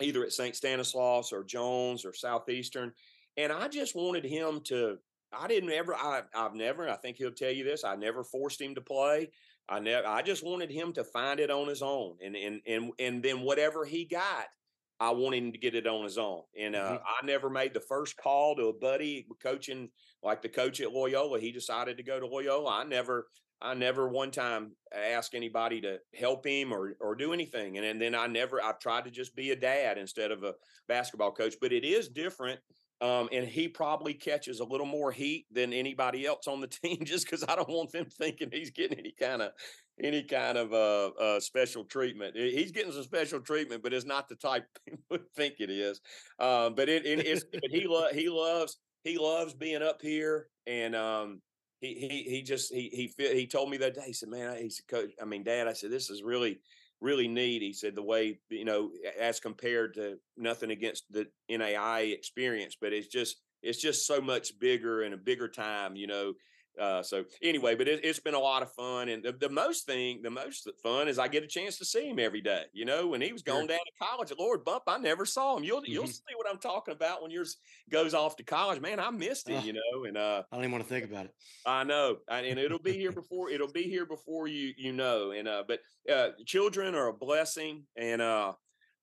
[0.00, 0.56] either at St.
[0.56, 2.92] Stanislaus or Jones or Southeastern.
[3.36, 4.98] And I just wanted him to
[5.32, 8.60] I didn't ever I I've never, I think he'll tell you this, I never forced
[8.60, 9.30] him to play.
[9.68, 12.16] I never I just wanted him to find it on his own.
[12.24, 14.46] And and and and then whatever he got,
[15.00, 16.42] I wanted him to get it on his own.
[16.58, 17.02] And uh, Mhm.
[17.06, 19.90] I never made the first call to a buddy coaching
[20.22, 21.38] like the coach at Loyola.
[21.40, 22.80] He decided to go to Loyola.
[22.80, 23.28] I never
[23.60, 27.76] I never one time asked anybody to help him or or do anything.
[27.76, 30.54] And, and then I never I've tried to just be a dad instead of a
[30.86, 31.56] basketball coach.
[31.60, 32.60] But it is different.
[33.00, 37.04] Um, and he probably catches a little more heat than anybody else on the team
[37.04, 39.52] just because I don't want them thinking he's getting any kind of
[40.02, 42.36] any kind of uh, uh, special treatment.
[42.36, 46.00] He's getting some special treatment, but it's not the type people think it is.
[46.38, 50.48] Um, but it, it it's but he lo- he loves he loves being up here,
[50.66, 51.40] and um,
[51.80, 54.02] he he he just he he he told me that day.
[54.06, 56.60] He said, "Man, I- he said, Coach, I mean, Dad, I said this is really."
[57.00, 57.62] Really neat.
[57.62, 62.92] He said the way you know, as compared to nothing against the NAI experience, but
[62.92, 66.34] it's just it's just so much bigger and a bigger time, you know.
[66.78, 69.86] Uh, so anyway, but it, it's been a lot of fun, and the, the most
[69.86, 72.64] thing, the most fun is I get a chance to see him every day.
[72.72, 75.56] You know, when he was going down to college at Lord Bump, I never saw
[75.56, 75.64] him.
[75.64, 76.08] You'll you'll Mhm.
[76.14, 77.56] see what I'm talking about when yours
[77.90, 78.80] goes off to college.
[78.80, 79.56] Man, I missed it.
[79.56, 79.62] Ah.
[79.64, 81.34] You know, and uh, I don't even want to think about it.
[81.66, 85.32] I know, and and it'll be here before it'll be here before you you know.
[85.32, 88.52] And uh, but uh, children are a blessing, and uh,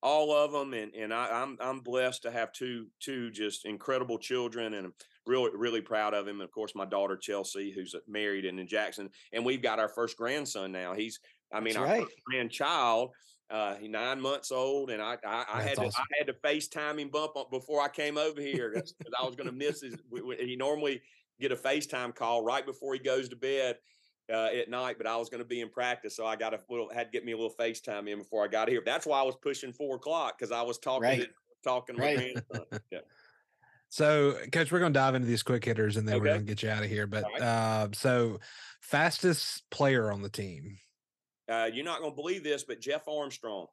[0.01, 4.17] all of them, and and I, I'm I'm blessed to have two two just incredible
[4.17, 4.93] children, and
[5.27, 6.35] really really proud of him.
[6.41, 9.79] And of course, my daughter Chelsea, who's uh, married and in Jackson, and we've got
[9.79, 10.93] our first grandson now.
[10.93, 11.19] He's
[11.53, 12.03] I mean That's our right.
[12.03, 13.11] first grandchild.
[13.49, 16.03] Uh, he's nine months old, and I I, I had to awesome.
[16.13, 19.35] I had to FaceTime him bump up before I came over here because I was
[19.35, 19.95] going to miss his.
[20.09, 21.01] we- we- He normally
[21.39, 23.77] get a FaceTime call right before he goes to bed
[24.33, 26.59] uh, at night, but I was going to be in practice, so I got a
[26.69, 28.81] little had to get me a little FaceTime in before I got here.
[28.83, 31.21] That's why I was pushing four o'clock because I was talking Right.
[31.21, 31.27] to,
[31.63, 32.33] talking to my Right.
[32.49, 32.79] grandson.
[32.91, 32.99] Yeah.
[33.95, 36.45] So, coach, we're going to dive into these quick hitters and then we're going to
[36.45, 37.07] get you out of here.
[37.07, 37.41] But All right.
[37.41, 38.41] uh, so,
[38.81, 40.77] fastest player on the team.
[41.49, 43.67] Uh, you're not going to believe this, but Jeff Armstrong.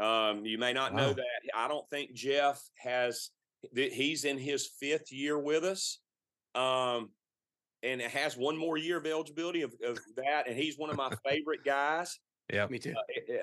[0.00, 1.24] Um, you may not know that.
[1.54, 3.28] I don't think Jeff has.
[3.74, 5.98] th- He's in his fifth year with us,
[6.54, 7.10] um,
[7.82, 10.48] and it has one more year of eligibility of, of that.
[10.48, 12.18] And he's one of my favorite guys.
[12.50, 12.94] Yeah, Me too.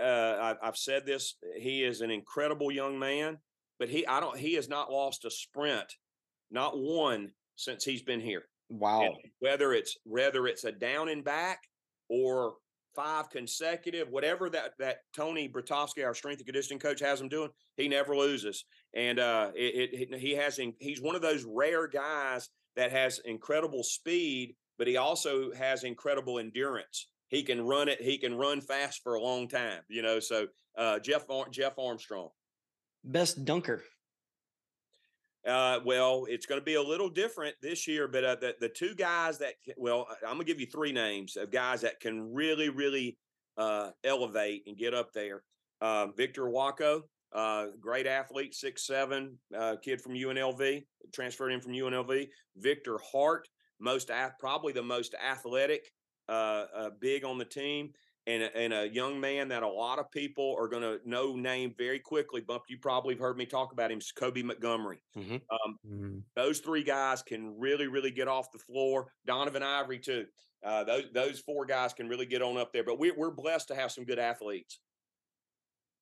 [0.02, 1.36] uh, I, I've said this.
[1.60, 3.38] He is an incredible young man,
[3.78, 5.94] but he I don't he has not lost a sprint,
[6.54, 8.44] not one since he's been here.
[8.70, 9.02] Wow.
[9.04, 11.60] And whether it's whether it's a down and back
[12.10, 12.56] or
[12.96, 17.50] five consecutive, whatever that that Tony Bratowski, our strength and conditioning coach, has him doing,
[17.78, 18.66] he never loses.
[18.96, 23.20] And uh, it, it, he has in, he's one of those rare guys that has
[23.26, 27.08] incredible speed, but he also has incredible endurance.
[27.30, 28.02] He can run it.
[28.02, 29.82] He can run fast for a long time.
[29.90, 32.30] You know, so uh, Jeff Ar- Jeff Armstrong.
[33.04, 33.84] Best dunker.
[35.46, 38.70] Uh, well, it's going to be a little different this year, but uh, the the
[38.70, 42.34] two guys that well, I'm going to give you three names of guys that can
[42.34, 43.18] really, really
[43.58, 45.44] uh, elevate and get up there.
[45.82, 47.02] Um, Victor Iwuakor,
[47.34, 52.30] uh, great athlete, six seven, uh, kid from UNLV, transferred in from UNLV.
[52.56, 55.92] Victor Hart, most probably the most athletic,
[56.30, 57.92] uh, uh, big on the team.
[58.26, 61.36] And a, and a young man that a lot of people are going to know
[61.36, 62.40] name very quickly.
[62.40, 63.98] Bump, you probably have heard me talk about him.
[63.98, 65.00] is Kobe Montgomery
[65.86, 69.12] Mm, those three guys can really, really get off the floor.
[69.26, 70.26] Donovan Ivory too.
[70.66, 72.84] Uh, those those four guys can really get on up there.
[72.84, 74.80] But we're we're blessed to have some good athletes.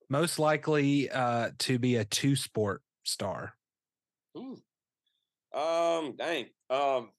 [0.09, 3.55] Most likely uh, to be a two sport star.
[4.37, 4.61] Ooh.
[5.53, 6.45] Um, dang.
[6.69, 7.09] Um,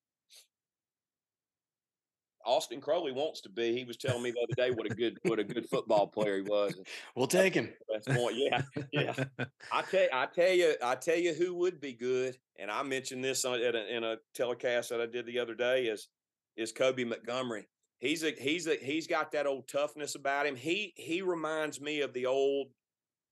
[2.44, 3.76] Austin Crowley wants to be.
[3.76, 6.36] He was telling me the other day what a good what a good football player
[6.36, 6.74] he was.
[7.16, 7.72] We'll take him.
[7.88, 8.36] That's point.
[8.36, 8.62] Yeah,
[8.92, 9.14] yeah.
[9.72, 13.22] I tell I tell you I tell you who would be good, and I mentioned
[13.24, 16.08] this on, in, a, in a telecast that I did the other day is
[16.56, 17.68] is Kobe Montgomery.
[17.98, 20.56] He's a he's a he's got that old toughness about him.
[20.56, 22.68] He he reminds me of the old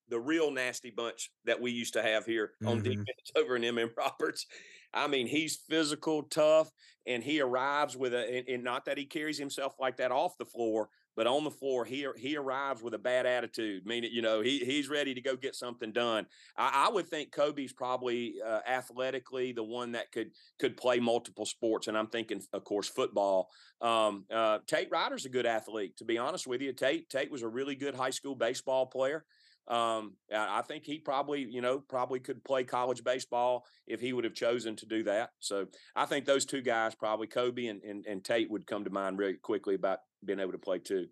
[0.08, 2.84] the real nasty bunch that we used to have here on Mhm.
[2.84, 4.46] defense over in MM Roberts.
[4.92, 6.70] I mean, he's physical, tough,
[7.06, 10.44] and he arrives with a and, not that he carries himself like that off the
[10.44, 13.86] floor, but on the floor, he he arrives with a bad attitude.
[13.86, 16.26] Meaning, you know, he he's ready to go get something done.
[16.56, 21.46] I, I would think Kobe's probably uh, athletically the one that could could play multiple
[21.46, 23.48] sports, and I'm thinking, of course, football.
[23.80, 26.72] Um, uh, Tate Ryder's a good athlete, to be honest with you.
[26.72, 29.24] Tate Tate was a really good high school baseball player.
[29.70, 34.24] Um, I think he probably, you know, probably could play college baseball if he would
[34.24, 35.30] have chosen to do that.
[35.38, 38.90] So I think those two guys, probably Kobe and, and, and Tate, would come to
[38.90, 41.06] mind really quickly about being able to play too.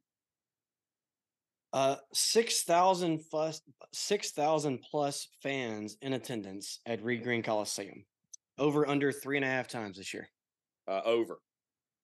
[1.72, 3.60] Uh, six thousand plus
[3.92, 8.06] six thousand plus fans in attendance at Reed Green Coliseum.
[8.58, 10.28] Over under three and a half times this year.
[10.88, 11.40] uh, over,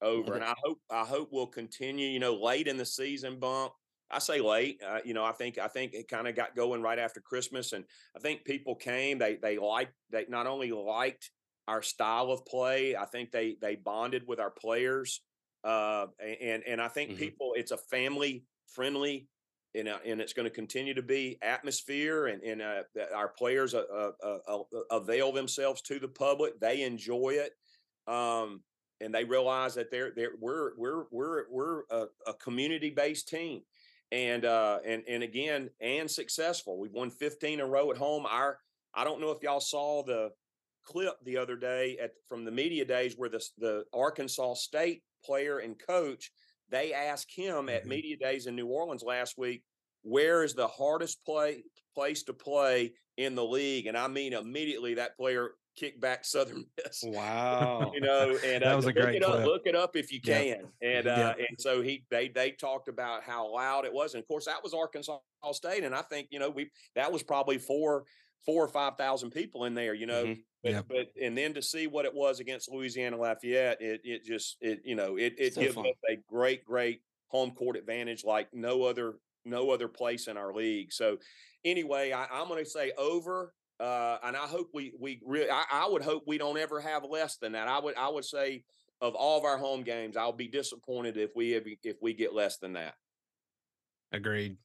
[0.03, 2.09] over, and I hope I hope we'll continue.
[2.09, 3.73] You know, late in the season bump.
[4.11, 4.83] I say late.
[4.83, 7.73] Uh, you know, I think I think it kind of got going right after Christmas,
[7.73, 7.85] and
[8.17, 9.19] I think people came.
[9.19, 11.31] They they liked they not only liked
[11.67, 12.95] our style of play.
[12.97, 15.23] I think they they bonded with our players,
[15.65, 17.17] uh, and and I think Mhm.
[17.17, 17.55] people.
[17.57, 19.29] It's a family friendly.
[19.77, 23.75] And, uh, and it's going to continue to be atmosphere, and, and uh, our players
[23.75, 26.61] uh, uh, uh, uh, avail themselves to the public.
[26.61, 27.55] They enjoy it
[28.07, 28.63] um,
[29.01, 33.63] and they realize that they're they're we're we're we're we're a, a community based team,
[34.15, 36.79] and uh, and and again and successful.
[36.79, 38.27] We've won 15 in a row at home.
[38.27, 38.61] Our
[38.95, 40.31] I don't know if y'all saw the
[40.85, 45.59] clip the other day at from the media days where the the Arkansas State player
[45.59, 46.31] and coach
[46.71, 47.89] they asked him at Mhm.
[47.89, 49.65] media days in New Orleans last week,
[50.03, 53.87] where is the hardest play place to play in the league?
[53.87, 57.93] And I mean immediately that player kicked back Southern Miss Wow.
[57.95, 60.13] you know, and That uh, was a look great it up, look it up if
[60.13, 60.65] you can.
[60.83, 64.29] And uh, and so he they they talked about how loud it was, and of
[64.29, 65.19] course that was Arkansas
[65.53, 68.05] State, and I think you know we that was probably four
[68.47, 70.25] four or five thousand people in there, you know.
[70.25, 70.43] Mhm.
[70.63, 74.57] But, but and then to see what it was against Louisiana Lafayette, it it just
[74.63, 75.87] it you know it it So gives fun.
[75.87, 80.55] us a great great home court advantage like no other no other place in our
[80.55, 80.91] league.
[80.91, 81.19] So
[81.67, 83.53] anyway, I, I'm going to say over,
[83.85, 87.05] uh, and I hope we we really I, I would hope we don't ever have
[87.05, 87.69] less than that.
[87.69, 88.65] I would I would say
[89.03, 92.57] of all of our home games, I'll be disappointed if we if, we get less
[92.57, 92.95] than that.
[94.11, 94.57] Agreed.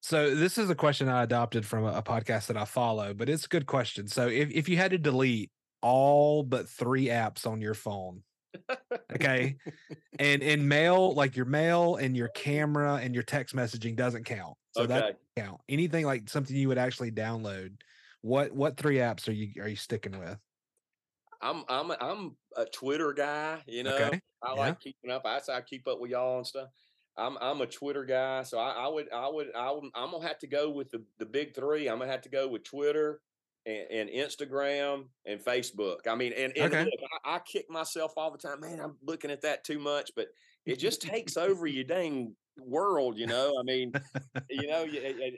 [0.00, 3.28] So this is a question I adopted from a, a podcast that I follow, but
[3.28, 4.08] it's a good question.
[4.08, 8.24] So if, if you had to delete all but three apps on your phone,
[9.14, 9.54] okay,
[10.18, 14.56] and in mail, like your mail and your camera and your text messaging doesn't count.
[14.72, 15.12] So that okay.
[15.12, 15.60] doesn't count.
[15.68, 17.74] Anything like something you would actually download.
[18.22, 20.38] What what three apps are you are you sticking with?
[21.40, 23.94] I'm I'm a- I'm a Twitter guy, you know.
[23.94, 24.60] Okay, I yeah.
[24.60, 25.22] like keeping up.
[25.26, 26.68] I, I keep up with y'all and stuff.
[27.16, 30.26] I'm I'm a Twitter guy, so I, I would I would I would I'm gonna
[30.26, 31.88] have to go with the the big three.
[31.88, 33.20] I'm gonna have to go with Twitter
[33.66, 36.06] and, and Instagram and Facebook.
[36.08, 36.84] I mean, and, and Okay.
[36.84, 36.94] look,
[37.24, 38.80] I, I kick myself all the time, man.
[38.80, 40.28] I'm looking at that too much, but
[40.66, 43.54] it just takes over your dang world, you know.
[43.58, 43.92] I mean,
[44.50, 44.86] you know,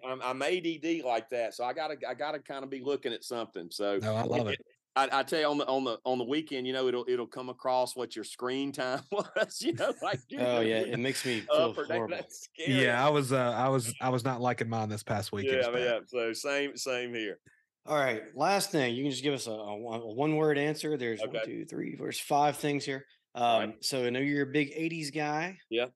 [0.06, 3.24] I'm, I'm ADD like that, so I gotta I gotta kind of be looking at
[3.24, 3.68] something.
[3.70, 4.60] So No, I love it.
[4.96, 7.26] I, I tell you on the on the on the weekend, you know, it'll it'll
[7.26, 11.24] come across what your screen time was, you know, like dude, Oh yeah, it makes
[11.24, 12.18] me feel horrible.
[12.58, 15.46] Yeah, I was uh I was I was not liking mine this past week.
[15.46, 15.98] It yeah, yeah.
[16.06, 17.38] So same same here.
[17.86, 18.94] All right, last thing.
[18.94, 20.96] You can just give us a, a, one word answer.
[20.96, 21.64] There's one, Okay.
[21.66, 23.04] two, there's five things here.
[23.34, 23.84] Um, right.
[23.84, 25.58] So I know you're a big '80s guy.
[25.70, 25.86] Yeah.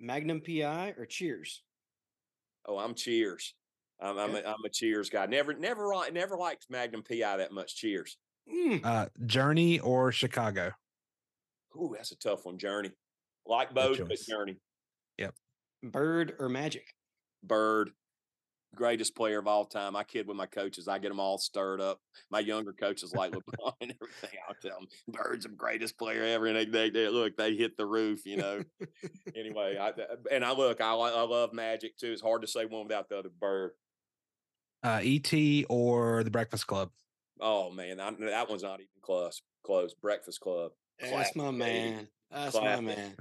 [0.00, 1.62] Magnum PI or Cheers?
[2.66, 3.54] Oh, I'm Cheers.
[4.00, 5.26] I'm I'm, a, I'm a Cheers guy.
[5.26, 7.76] Never never li- never liked Magnum PI that much.
[7.76, 8.16] Cheers.
[8.52, 10.72] Mm, Uh Journey or Chicago.
[11.76, 12.58] Ooh, that's a tough one.
[12.58, 12.92] Journey.
[13.46, 14.26] Like both, but choice.
[14.26, 14.58] Journey.
[15.80, 16.84] Bird or Magic?
[17.44, 17.90] Bird,
[18.74, 19.96] greatest player of all time.
[19.96, 20.88] I kid with my coaches.
[20.88, 22.00] I get them all stirred up.
[22.30, 24.38] My younger coaches like LeBron and everything.
[24.48, 26.46] I'll tell them Bird's the greatest player ever.
[26.46, 28.62] And they, they, they look, they hit the roof, you know.
[29.36, 29.92] anyway, I,
[30.30, 32.12] and I look, I, I love Magic too.
[32.12, 33.30] It's hard to say one without the other.
[33.40, 33.72] Bird.
[34.82, 35.32] Uh ET
[35.68, 36.90] or the Breakfast Club.
[37.40, 39.42] Oh man, I, that one's not even close.
[39.64, 39.94] Close.
[39.94, 40.70] Breakfast Club.
[41.00, 42.08] That's my man.
[42.30, 42.84] That's Classic.
[42.84, 43.14] my man.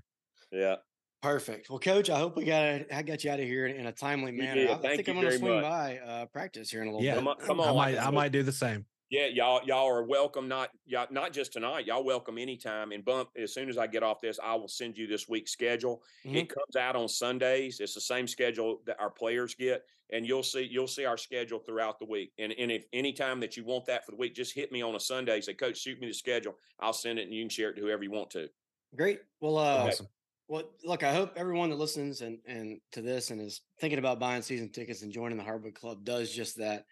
[0.51, 0.75] Yeah.
[1.22, 1.70] Perfect.
[1.70, 3.91] Well, Coach, I hope we got I got you out of here in, in a
[3.91, 4.61] timely manner.
[4.61, 4.70] did.
[4.70, 5.63] I, I Thank think you I'm going to swing much.
[5.63, 7.13] by uh, practice here in a little Yeah.
[7.15, 7.18] bit.
[7.20, 7.76] Come on, come I on.
[7.76, 8.86] might I might do the same.
[9.09, 10.47] Yeah, y'all y'all are welcome.
[10.47, 11.88] Not y'all, not just tonight.
[11.88, 12.91] Y'all welcome anytime.
[12.91, 15.51] And bump as soon as I get off this, I will send you this week's
[15.51, 16.03] schedule.
[16.26, 16.36] Mhm.
[16.36, 17.80] It comes out on Sundays.
[17.80, 21.59] It's the same schedule that our players get, and you'll see you'll see our schedule
[21.59, 22.34] throughout the week.
[22.38, 24.84] And and if any time that you want that for the week, just hit me
[24.84, 25.41] on a Sunday.
[25.41, 26.55] Say, Coach, shoot me the schedule.
[26.80, 28.49] I'll send it, and you can share it to whoever you want to.
[28.95, 29.22] Great.
[29.39, 30.07] Well, uh, Awesome.
[30.47, 34.19] Well, look, I hope everyone that listens and and to this and is thinking about
[34.19, 36.85] buying season tickets and joining the Hardwood Club does just that.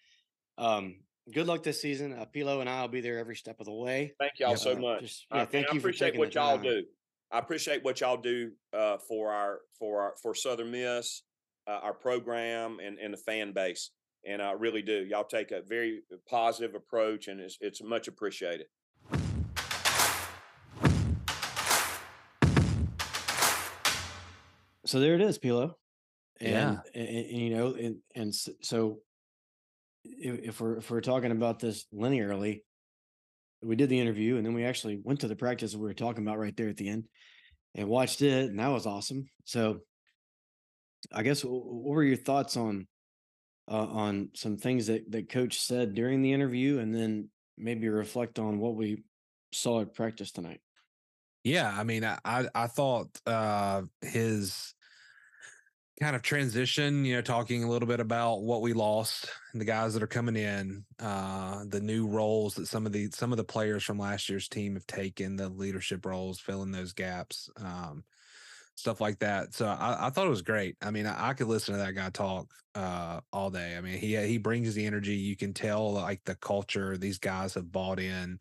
[0.57, 0.97] Um,
[1.33, 2.13] good luck this season.
[2.13, 4.13] Uh, Pilo and I will be there every step of the way.
[4.19, 4.59] Thank y'all Yep.
[4.59, 5.01] so Uh, much.
[5.01, 6.63] just- I- yeah, and thank you for appreciate taking what the y'all time.
[6.63, 6.83] do.
[7.31, 11.23] I appreciate what y'all do uh, for our for our for Southern Miss,
[11.67, 13.91] uh, our program, and and the fan base.
[14.27, 15.05] And I really do.
[15.05, 18.67] Y'all take a very positive approach, and it's it's much appreciated.
[24.85, 25.73] So there it is, Pilo.
[26.39, 26.77] And, Yeah.
[26.93, 28.99] and, and, you know, and and so
[30.03, 32.61] if, if we're if we're talking about this linearly,
[33.63, 35.93] we did the interview and then we actually went to the practice that we were
[35.93, 37.05] talking about right there at the end
[37.73, 39.25] and watched it, and that was awesome.
[39.45, 39.79] So
[41.11, 42.87] I guess what were your thoughts on
[43.67, 48.39] uh, on some things that that coach said during the interview, and then maybe reflect
[48.39, 49.03] on what we
[49.51, 50.59] saw at practice tonight?
[51.45, 54.73] Yeah, I mean, I I, thought uh, his
[56.01, 59.65] kind of transition, you know, talking a little bit about what we lost, and the
[59.65, 63.37] guys that are coming in, uh, the new roles that some of the some of
[63.37, 68.03] the players from last year's team have taken, the leadership roles, filling those gaps, um,
[68.73, 69.53] stuff like that.
[69.53, 70.77] So I, I thought it was great.
[70.81, 73.77] I mean, I, I could listen to that guy talk uh, all day.
[73.77, 75.13] I mean, he he brings the energy.
[75.15, 78.39] You can tell like the culture these guys have bought in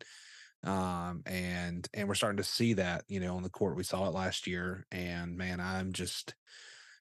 [0.65, 3.77] um and and we're starting to see that you know on the court.
[3.77, 6.35] We saw it last year and man i'm just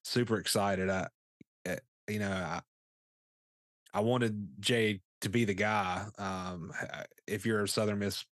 [0.02, 0.90] super excited.
[0.90, 1.08] I
[1.64, 1.76] eh,
[2.08, 2.60] you know i
[3.92, 6.72] i wanted jay to be the guy um
[7.26, 8.24] if you're a southern miss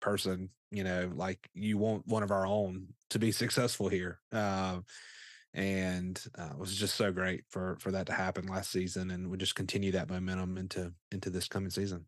[0.00, 4.84] person you know like you want one of our own to be successful here um
[5.54, 9.28] and uh, it was just so great for for that to happen last season and
[9.28, 12.04] we just continue that momentum into into this coming season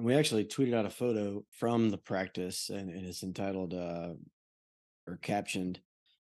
[0.00, 4.14] And we actually tweeted out a photo from the practice, and, and it's entitled uh,
[5.06, 5.82] or captioned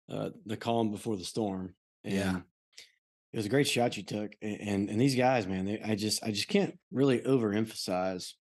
[0.08, 2.42] uh, "The Calm Before the Storm." And Yeah.
[3.34, 5.96] it was a great shot you took, a- and and these guys, man, they, I
[5.96, 8.36] just I just can't really overemphasize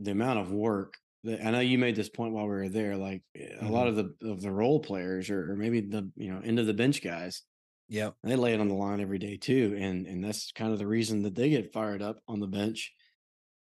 [0.00, 0.94] the amount of work.
[1.22, 2.96] That, I know you made this point while we were there.
[2.96, 6.34] Like eh, a lot of the of the role players, or, or maybe the you
[6.34, 7.42] know end of the bench guys,
[7.88, 10.80] yeah, they lay it on the line every day too, and and that's kind of
[10.80, 12.92] the reason that they get fired up on the bench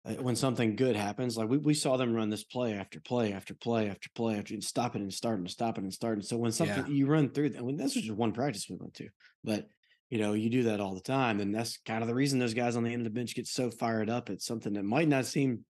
[0.05, 1.35] Uh, when something good happens.
[1.37, 4.53] Like we, we saw them run this play after play after play after play after
[4.53, 6.15] and stop it and start and stop it and start.
[6.17, 6.91] And so when something Yeah.
[6.91, 9.09] you run through, I mean, this was just one practice we went to,
[9.43, 9.67] but
[10.09, 11.39] you know, you do that all the time.
[11.41, 13.45] And that's kind of the reason those guys on the end of the bench get
[13.45, 14.29] so fired up.
[14.29, 15.65] It's something that might not seem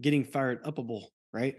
[0.00, 1.54] getting fired upable, right?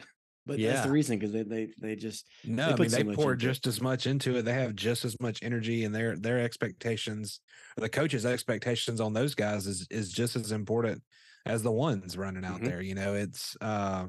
[0.46, 3.04] But that's the reason because they, they, they just, No, They I mean so they
[3.16, 3.50] pour into it.
[3.50, 4.41] just as much into it.
[4.43, 7.39] They have just as much energy, and their their expectations,
[7.78, 11.02] the coaches' expectations on those guys is is just as important
[11.46, 12.64] as the ones running out Mhm.
[12.64, 12.82] there.
[12.82, 14.08] You know, it's uh,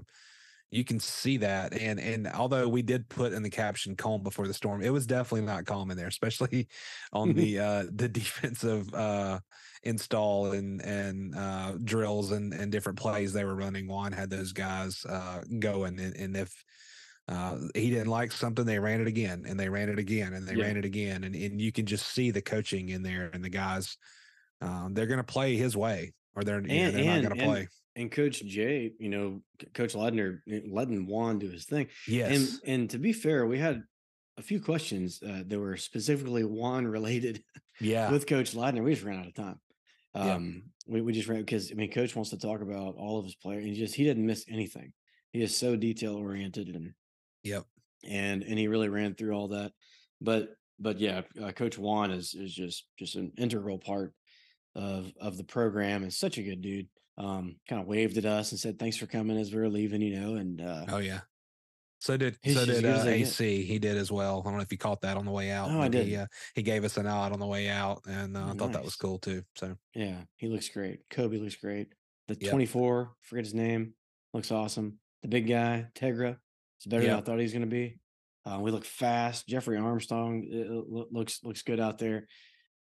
[0.71, 4.49] you can see that, and and although we did put in the caption "calm before
[4.49, 6.69] the storm," it was definitely not calm in there, especially
[7.13, 9.41] on the uh, the defensive uh,
[9.85, 13.87] install and and uh, drills and and different plays they were running.
[13.89, 16.65] Juan had those guys uh, going, and, and if
[17.29, 20.47] uh, he didn't like something, they ran it again and they ran it again and
[20.47, 20.57] they Yeah.
[20.57, 21.25] ran it again.
[21.25, 23.99] And, and you can just see the coaching in there and the guys,
[24.61, 27.69] um, they're going to play his way or they're, know, they're not going to play.
[27.97, 29.41] and Coach Jay, you know,
[29.75, 31.89] Coach Ladner, eh, letting Juan do his thing.
[32.07, 32.31] Yes.
[32.31, 33.83] And and to be fair, we had
[34.39, 37.43] a few questions uh, that were specifically Juan related
[37.81, 38.11] yeah.
[38.11, 38.85] with Coach Ladner.
[38.85, 39.59] We just ran out of time.
[40.15, 40.35] Yeah.
[40.35, 43.25] Um, we, we just ran because I mean, Coach wants to talk about all of
[43.25, 43.65] his players.
[43.65, 44.93] And he just he didn't miss anything.
[45.33, 46.93] He is so detail oriented and
[47.43, 47.65] yep.
[48.05, 49.73] and and he really ran through all that.
[50.21, 54.13] But but yeah, uh, Coach Juan is is just just an integral part
[54.77, 56.87] of of the program and such a good dude.
[57.19, 60.03] Um, kind of waved at us and said thanks for coming as we were leaving,
[60.03, 61.21] you know, and uh, Oh yeah.
[61.99, 63.05] So did so did uh.
[63.07, 63.65] AC.
[63.65, 64.41] He did as well.
[64.45, 65.71] I don't know if you caught that on the way out.
[65.71, 68.37] Oh, I but He, uh, he gave us a nod on the way out, and
[68.37, 69.43] uh, I thought that was cool too.
[69.57, 71.01] So Yeah, he looks great.
[71.11, 71.89] Kobe looks great.
[72.29, 72.51] The Yep.
[72.51, 73.95] 24, forget his name,
[74.35, 74.99] looks awesome.
[75.23, 76.37] The big guy, Tegra,
[76.81, 77.99] is better than I thought he was going to be.
[78.45, 79.49] Uh, we look fast.
[79.49, 82.27] Jeffrey Armstrong loo- looks looks good out there.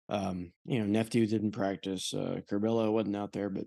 [0.08, 2.12] Um, you know, Nephew didn't practice.
[2.14, 3.66] Uh, Curbelo wasn't out there, but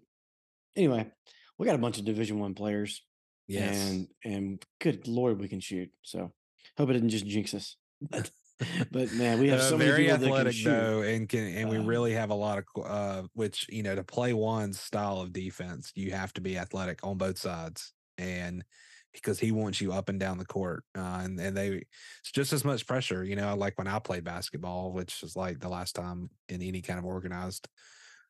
[0.76, 1.12] anyway,
[1.58, 3.04] we got a bunch of Division One players,
[3.48, 5.90] yes, and and good lord, we can shoot.
[6.04, 6.32] So
[6.78, 7.76] hope it didn't just jinx us.
[8.02, 8.30] But
[8.92, 10.64] but man, we have Uh, so many very people that can athletic shoot.
[10.64, 13.96] though, and can and we Um, really have a lot of uh, which you know
[13.96, 18.64] to play one style of defense, you have to be athletic on both sides, and
[19.22, 21.70] because he wants you up and down the court, uh, and and they
[22.22, 23.24] it's just as much pressure.
[23.24, 26.82] You know, like when I played basketball, which was like the last time in any
[26.82, 27.68] kind of organized.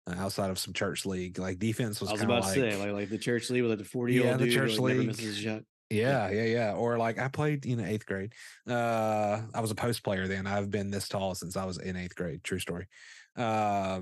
[0.10, 2.78] Uh, outside of some church league, like defense was, I was about like, to say,
[2.78, 5.06] like, like the church league with like the 40 year Yeah, old the church league.
[5.06, 5.64] misses a shot.
[5.90, 6.74] Yeah, yeah, yeah.
[6.76, 8.34] Or like I played, you know, eighth grade.
[8.66, 10.48] Uh, I was a post player then.
[10.48, 12.44] I've been this tall since I was in eighth grade.
[12.44, 12.88] True story.
[13.36, 14.02] Uh,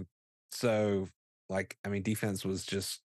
[0.51, 1.07] so
[1.49, 3.01] like, I mean, defense was just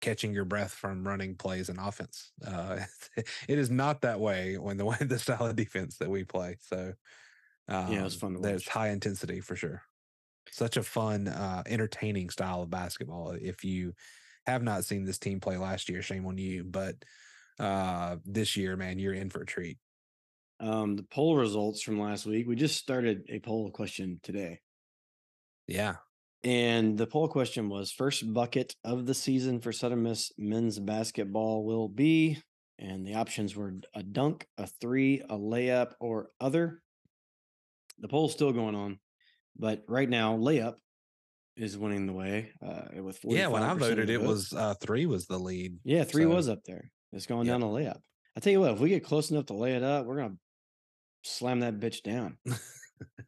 [0.00, 2.32] catching your breath from running plays and offense.
[2.44, 2.84] Uh,
[3.16, 6.56] it is not that way when the way the style of defense that we play.
[6.60, 6.94] So
[7.68, 8.68] um, Yeah, it was fun to There's watch.
[8.68, 9.82] high intensity for sure.
[10.50, 13.32] Such a fun, uh, entertaining style of basketball.
[13.32, 13.94] If you
[14.46, 16.64] have not seen this team play last year, shame on you.
[16.64, 17.04] But
[17.58, 19.78] uh this year, man, you're in for a treat.
[20.60, 22.46] Um, the poll results from last week.
[22.46, 24.60] We just started a poll question today.
[25.66, 25.98] Yeah.
[26.44, 31.64] And the poll question was first bucket of the season for Southern Miss men's basketball
[31.64, 32.38] will be,
[32.78, 36.80] and the options were a dunk, a three, a layup, or other.
[37.98, 39.00] The poll's still going on,
[39.58, 40.74] but right now, layup
[41.56, 45.06] is winning the way uh, with 45 Yeah, when I voted, it was uh three
[45.06, 45.78] was the lead.
[45.82, 46.90] yeah, three so- was up there.
[47.12, 47.54] It's going Yep.
[47.54, 47.98] down a layup.
[48.36, 50.36] I tell you what, if we get close enough to lay it up, we're gonna
[51.24, 52.38] slam that bitch down.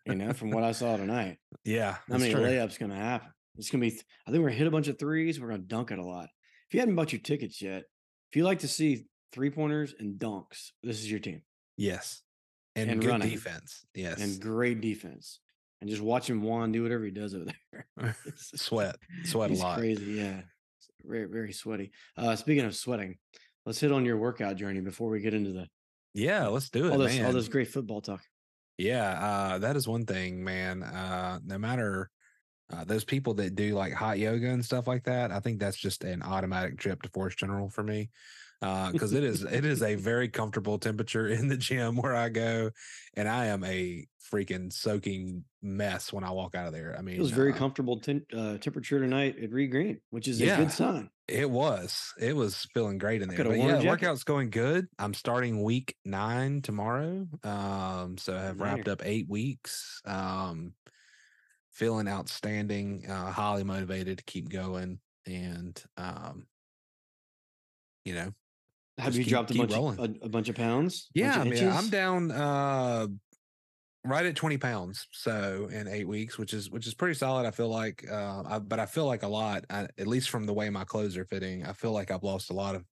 [0.06, 1.38] You know, from what I saw tonight.
[1.64, 2.42] Yeah, How many true.
[2.42, 3.28] layups gonna happen?
[3.56, 3.90] It's gonna be.
[3.90, 5.40] th- I think we're gonna hit a bunch of threes.
[5.40, 6.28] We're gonna dunk it a lot.
[6.68, 7.82] If you hadn't bought your tickets yet,
[8.30, 11.42] if you like to see three pointers and dunks, this is your team
[11.76, 12.22] Yes.
[12.76, 13.28] And, And good running.
[13.30, 13.84] defense.
[13.94, 14.20] Yes.
[14.20, 15.40] and great defense.
[15.80, 18.16] And just watching Juan do whatever he does over there.
[18.36, 18.96] Sweat.
[19.24, 19.78] Sweat a lot.
[19.78, 20.04] crazy.
[20.12, 20.40] Yeah,
[20.78, 21.90] It's very very sweaty.
[22.16, 23.16] Uh, speaking of sweating,
[23.66, 25.66] let's hit on your workout journey before we get into the
[26.14, 26.92] Yeah, let's do it.
[26.92, 27.26] all this man.
[27.26, 28.22] all this great football talk.
[28.80, 30.82] Yeah, uh, that is one thing, man.
[30.82, 32.10] Uh, no matter
[32.70, 35.76] uh, those people that do like hot yoga and stuff like that, I think that's
[35.76, 38.10] just an automatic trip to Forrest General for me.
[38.60, 42.70] Because it is it is a very comfortable temperature in the gym where I go,
[43.14, 46.96] and I am a freaking soaking mess when I walk out of there.
[46.96, 50.28] I mean, It was very uh, comfortable tem- uh, temperature tonight at Reed Green, which
[50.28, 50.56] is a Yeah.
[50.58, 51.10] good sign.
[51.26, 52.12] It was.
[52.18, 53.44] It was feeling great in there.
[53.44, 54.88] But yeah, workout's going good.
[54.98, 57.26] I'm starting week nine tomorrow.
[57.44, 60.00] Um, so I have wrapped up eight weeks.
[60.04, 60.74] Um,
[61.70, 65.00] feeling outstanding, uh, highly motivated to keep going.
[65.24, 66.46] And um,
[68.04, 68.32] you know,
[69.00, 69.98] Have you keep- dropped a bunch rolling.
[69.98, 71.08] of, a, a bunch of pounds?
[71.14, 73.06] Bunch yeah, of mean, I'm down uh
[74.02, 77.50] right at 20 pounds so in eight weeks which is which is pretty solid i
[77.50, 80.54] feel like uh I, but i feel like a lot I, at least from the
[80.54, 82.86] way my clothes are fitting i feel like i've lost a lot of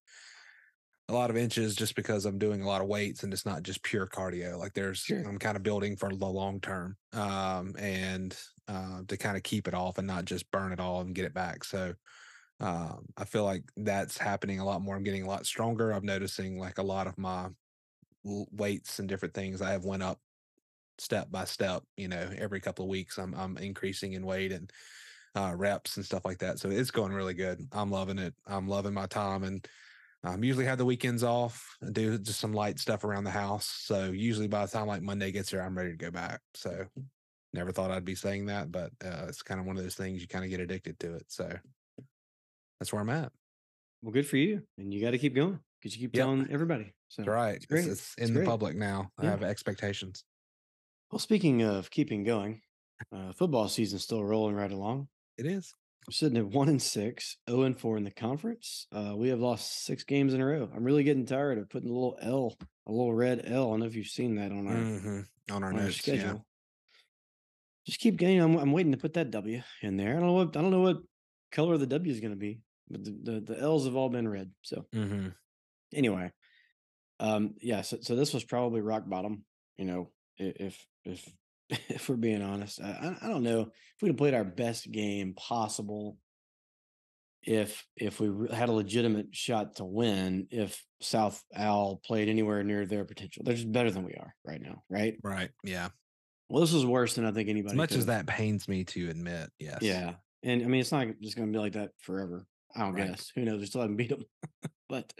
[1.07, 3.63] a lot of inches just because i'm doing a lot of weights and it's not
[3.63, 5.27] just pure cardio like there's Sure.
[5.27, 8.37] i'm kind of building for the long term um and
[8.67, 11.25] uh to kind of keep it off and not just burn it all and get
[11.25, 11.95] it back so
[12.59, 16.05] um i feel like that's happening a lot more i'm getting a lot stronger i'm
[16.05, 17.49] noticing like a lot of my
[18.23, 20.19] weights and different things I have went up
[20.97, 24.71] step by step, you know, every couple of weeks I'm I'm increasing in weight and
[25.35, 26.59] uh reps and stuff like that.
[26.59, 27.61] So it's going really good.
[27.71, 28.33] I'm loving it.
[28.45, 29.67] I'm loving my time and
[30.23, 33.65] um usually have the weekends off and do just some light stuff around the house.
[33.65, 36.41] So usually by the time like Monday gets here, I'm ready to go back.
[36.53, 36.85] So
[37.53, 40.21] never thought I'd be saying that, but uh, it's kind of one of those things
[40.21, 41.25] you kind of get addicted to it.
[41.29, 41.51] So
[42.79, 43.31] that's where I'm at.
[44.01, 46.23] Well, good for you, and you got to keep going because you keep Yep.
[46.25, 46.93] telling everybody.
[47.09, 47.55] So That's right.
[47.55, 47.65] It's.
[47.69, 48.47] It's, it's It's in the great.
[48.47, 49.09] public now.
[49.17, 50.23] I have expectations.
[51.11, 52.61] Well, speaking of keeping going,
[53.11, 55.07] uh, football season's still rolling right along.
[55.37, 55.73] It is.
[56.07, 58.87] We're sitting at one and six, 0 and four in the conference.
[58.91, 60.69] Uh, we have lost six games in a row.
[60.73, 62.55] I'm really getting tired of putting a little L,
[62.87, 63.67] a little red L.
[63.67, 65.25] I don't know if you've seen that on our, Mhm.
[65.51, 66.25] On our on our schedule.
[66.35, 66.41] Yeah.
[67.85, 68.39] Just keep getting.
[68.39, 70.11] I'm, I'm waiting to put that W in there.
[70.11, 70.97] I don't know what I don't know what
[71.51, 74.27] color the W is going to be, but the, the the L's have all been
[74.27, 74.51] red.
[74.63, 75.27] So Mm-hmm.
[75.93, 76.31] anyway,
[77.19, 77.81] um, yeah.
[77.81, 79.43] So, so this was probably rock bottom.
[79.77, 81.27] You know, if if
[81.89, 85.33] if we're being honest, I, I- don't know if we'd have played our best game
[85.35, 86.17] possible.
[87.43, 92.85] If if we had a legitimate shot to win, if South Al played anywhere near
[92.85, 95.15] their potential, they're just better than we are right now, right?
[95.23, 95.49] Right.
[95.63, 95.87] Yeah.
[96.49, 97.73] Well, this is worse than I think anybody.
[97.73, 99.77] As much as that pains me to admit, yes.
[99.81, 102.45] yeah, and I mean it's not just going to be like that forever.
[102.75, 103.07] I don't Right.
[103.09, 103.31] guess.
[103.35, 103.59] Who knows?
[103.61, 104.23] We still haven't beat them.
[104.89, 105.11] but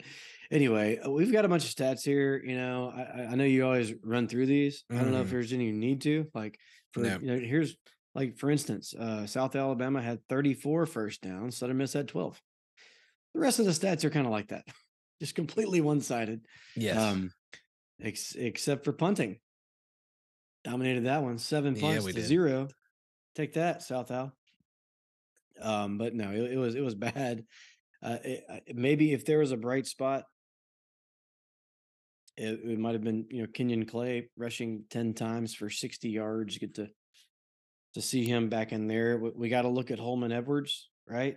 [0.52, 2.42] anyway, uh, we've got a bunch of stats here.
[2.44, 4.84] You know, I, I- know you always run through these.
[4.90, 5.32] I don't know if Mhm.
[5.32, 6.28] there's any you need to.
[6.34, 6.60] Like
[6.94, 7.18] for No.
[7.20, 7.76] you know, here's
[8.16, 11.58] like for instance, uh, South Alabama had 34 first downs.
[11.58, 12.42] Southern Miss had 12.
[13.34, 14.66] The rest of the stats are kind of like that,
[15.22, 16.42] just completely one sided.
[16.76, 16.98] Yes.
[16.98, 17.32] Um,
[18.02, 19.40] ex- except for punting.
[20.64, 21.38] Dominated that one.
[21.38, 22.26] Seven Yeah, punts we to did.
[22.28, 22.68] zero.
[23.36, 24.36] Take that, South Al.
[25.62, 27.44] Um, but no, it, it was it was bad.
[28.02, 30.24] Uh, it, maybe if there was a bright spot,
[32.38, 36.58] it, it might have been you know Kenyon Clay rushing ten times for sixty yards.
[36.58, 36.90] Get to
[37.96, 39.18] to see him back in there.
[39.18, 41.36] We, we got to look at Holman Edwards, right?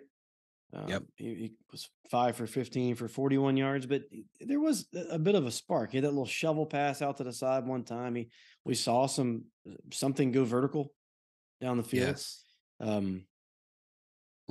[0.75, 4.03] Um, he, he was five for fifteen for forty-one yards, but
[4.41, 5.91] there was a a bit of a spark.
[5.91, 8.15] He had that little shovel pass out to the side one time.
[8.15, 8.31] He
[8.65, 9.45] we saw some
[9.93, 10.93] something go vertical
[11.61, 12.09] down the field.
[12.09, 12.43] Yes.
[12.81, 13.25] Um,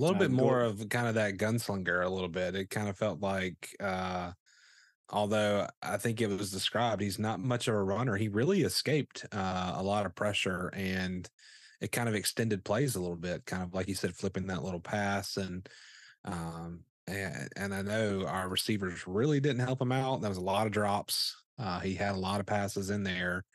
[0.02, 2.56] A little Uh, bit more of kind of that gunslinger, a little bit.
[2.56, 4.34] It kind of felt like, uh,
[5.10, 8.16] although I think it was described, he's not much of a runner.
[8.18, 11.30] He really escaped uh, a lot of pressure and
[11.82, 14.64] it kind of extended plays a little bit, kind of like you said, flipping that
[14.64, 15.38] little pass.
[15.38, 15.68] And,
[16.26, 20.22] um, and, and I know our receivers really didn't help him out.
[20.22, 21.36] There was a lot of drops.
[21.60, 23.46] Uh, he had a lot of passes in there.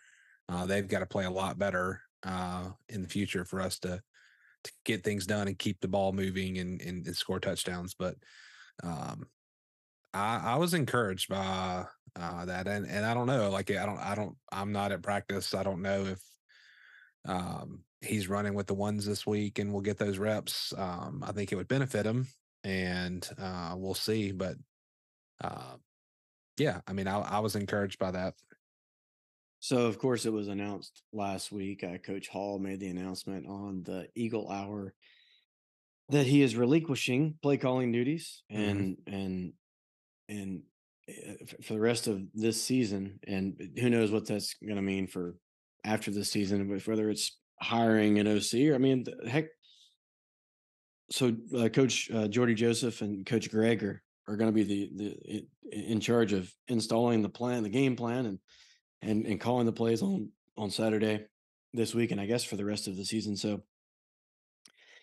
[0.48, 4.02] Uh, they've got to play a lot better uh, in the future for us to
[4.66, 7.94] to get things done and keep the ball moving and, and, and score touchdowns.
[7.94, 8.16] But
[8.82, 9.26] um,
[10.12, 13.98] I, I was encouraged by uh, that, and and I don't know, like I don't,
[13.98, 15.54] I don't, I'm not at practice.
[15.54, 16.20] I don't know if
[17.26, 20.72] um, he's running with the ones this week and we'll get those reps.
[20.76, 22.28] Um, I think it would benefit him,
[22.64, 24.32] and uh, we'll see.
[24.32, 24.56] But
[25.42, 25.76] uh,
[26.58, 28.34] yeah, I mean, I, I was encouraged by that.
[29.60, 31.82] So, of course, it was announced last week.
[31.82, 34.94] Uh, Coach Hall made the announcement on the Eagle Hour
[36.10, 39.52] that he is relinquishing play calling duties and and
[40.28, 40.62] and
[41.08, 41.32] uh,
[41.62, 43.18] for the rest of this season.
[43.26, 45.36] And who knows what that's going to mean for
[45.84, 49.46] after the season, whether it's hiring an OC or I mean, heck.
[51.10, 54.90] So, uh, Coach uh, Jordy Joseph and Coach Greg are, are going to be the
[54.96, 58.38] the in, in charge of installing the plan, the game plan, and
[59.02, 61.26] and and calling the plays on on Saturday
[61.72, 63.36] this week, and I guess for the rest of the season.
[63.36, 63.62] So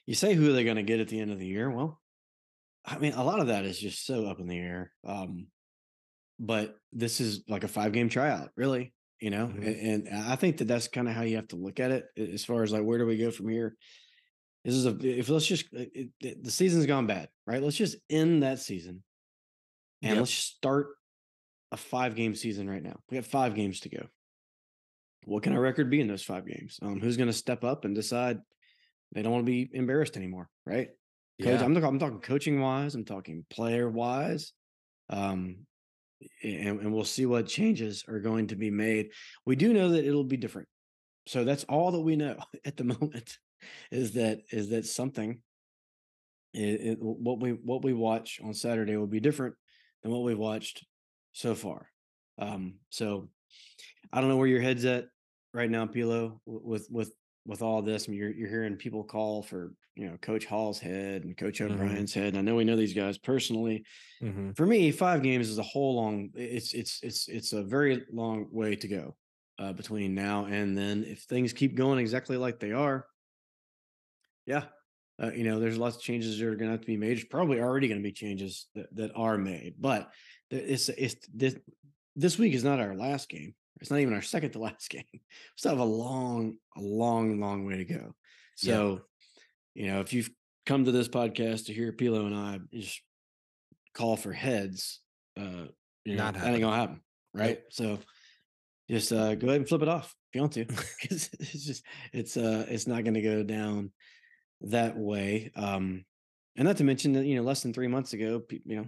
[0.05, 1.69] you say who they're going to get at the end of the year?
[1.69, 2.01] Well,
[2.85, 4.91] I mean, a lot of that is just so up in the air.
[5.05, 5.47] Um,
[6.39, 8.93] but this is like a five game tryout, really.
[9.19, 9.65] You know, Mhm.
[9.65, 12.05] and, and I think that that's kind of how you have to look at it
[12.17, 13.77] as far as like where do we go from here.
[14.65, 17.63] This is a if let's just it, it, the season's gone bad, right?
[17.63, 19.03] Let's just end that season,
[20.01, 20.19] and Yep.
[20.19, 20.87] let's start
[21.73, 22.99] a five game season right now.
[23.09, 24.05] We have five games to go.
[25.25, 26.79] What can our record be in those five games?
[26.81, 28.39] Um, who's going to step up and decide
[29.11, 30.89] they don't want to be embarrassed anymore, right?
[31.41, 31.63] Coach, Yeah.
[31.63, 32.93] I'm, talking, I'm talking coaching wise.
[32.93, 34.53] I'm talking player wise.
[35.09, 35.65] Um,
[36.43, 39.09] and, and we'll see what changes are going to be made.
[39.45, 40.67] We do know that it'll be different.
[41.25, 43.37] So that's all that we know at the moment
[43.91, 45.39] is that is that something
[46.53, 49.55] it, it, what we what we watch on Saturday will be different
[50.03, 50.85] than what we've watched
[51.33, 51.89] so far.
[52.39, 53.29] Um, so
[54.11, 55.05] I don't know where your head's at
[55.53, 57.13] right now, Pilo, with with
[57.45, 58.07] with all this.
[58.07, 61.59] I mean, you're you're hearing people call for you know Coach Hall's head and Coach
[61.59, 61.71] Mhm.
[61.71, 62.29] O'Brien's head.
[62.29, 63.85] And I know we know these guys personally.
[64.21, 64.55] Mhm.
[64.55, 66.31] For me, five games is a whole long.
[66.35, 69.15] It's it's it's it's a very long way to go
[69.59, 71.03] uh, between now and then.
[71.03, 73.05] If things keep going exactly like they are,
[74.45, 74.65] yeah,
[75.21, 77.17] uh, you know, there's lots of changes that are going to have to be made.
[77.17, 80.09] There's probably already going to be changes that, that are made, but
[80.49, 81.55] it's it's this
[82.15, 83.53] this week is not our last game.
[83.81, 85.03] It's not even our second to last game.
[85.13, 85.19] We
[85.55, 88.15] still have a long, a long, long way to go.
[88.61, 88.73] Yeah.
[88.73, 89.01] So,
[89.73, 90.29] you know, if you've
[90.65, 93.01] come to this podcast to hear Pilo and I just
[93.93, 94.99] call for heads,
[95.39, 95.67] uh,
[96.05, 97.01] you know, Not that ain't gonna happen,
[97.33, 97.61] right?
[97.69, 97.99] So,
[98.89, 100.61] just uh, go ahead and flip it off if you want to,
[101.01, 101.29] it's
[101.65, 103.91] just it's uh it's not going to go down
[104.63, 105.51] that way.
[105.55, 106.05] Um,
[106.55, 108.85] and not to mention that you know less than three months ago, pe- you know,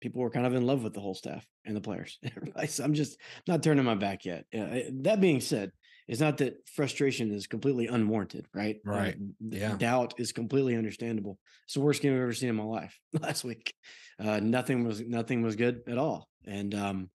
[0.00, 2.18] people were kind of in love with the whole staff and the players.
[2.68, 4.44] So I'm just not turning my back yet.
[4.56, 5.70] Uh, that being said,
[6.08, 8.76] it's not that frustration is completely unwarranted, right?
[8.86, 9.16] Uh, Right.
[9.48, 9.76] d- Yeah.
[9.76, 11.38] Doubt is completely understandable.
[11.64, 12.98] It's the worst game I've ever seen in my life.
[13.20, 13.72] Last week,
[14.18, 17.10] uh, nothing was nothing was good at all, and um,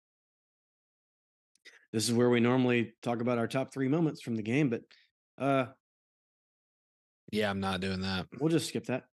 [1.91, 4.81] this is where we normally talk about our top three moments from the game, but
[5.39, 5.65] uh,
[7.35, 8.27] Yeah, I'm not doing that.
[8.39, 9.05] we'll just skip that.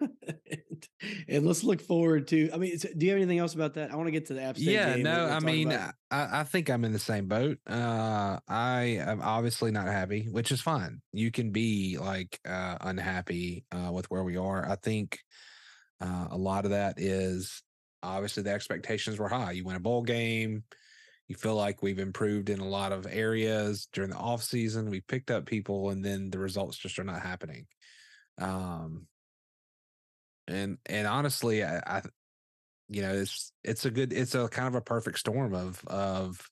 [0.00, 0.88] and,
[1.28, 2.50] and let's look forward to.
[2.52, 3.92] I mean, do you have anything else about that?
[3.92, 5.72] I want to get to the App State Yeah, no, I mean.
[5.72, 7.58] I, I think I'm in the same boat.
[7.66, 11.00] Uh, I am obviously not happy, which is fine.
[11.12, 14.68] You can be like uh, unhappy uh, with where we are.
[14.68, 15.18] I think
[16.00, 17.62] uh, a lot of that is
[18.02, 19.52] obviously the expectations were high.
[19.52, 20.64] You win a bowl game.
[21.32, 24.90] You feel like we've improved in a lot of areas during the off season.
[24.90, 27.68] We picked up people, and then the results just are not happening.
[28.36, 29.06] Um,
[30.46, 32.02] and and honestly, I, I
[32.90, 36.46] you know it's it's a good it's a kind of a perfect storm of of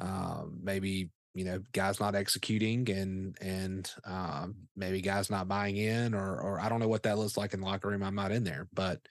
[0.00, 6.14] um maybe you know, guys not executing and and um, maybe guys not buying in,
[6.14, 8.02] or or I don't know what that looks like in locker room.
[8.02, 9.02] I'm not in there, but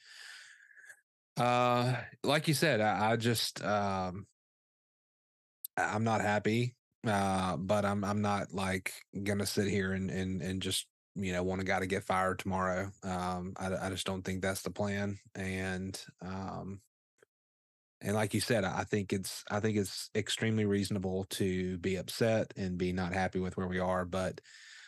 [1.38, 4.26] uh, like you said, I, I just um,
[5.78, 6.76] I'm not happy,
[7.06, 8.92] uh, but I'm I'm not like
[9.24, 12.40] gonna sit here and and and just you know want a guy to get fired
[12.40, 12.92] tomorrow.
[13.04, 16.82] Um, I I just don't think that's the plan, and um,
[18.02, 22.54] and like you said, I think it's I think it's extremely reasonable to be upset
[22.56, 24.06] and be not happy with where we are.
[24.06, 24.42] But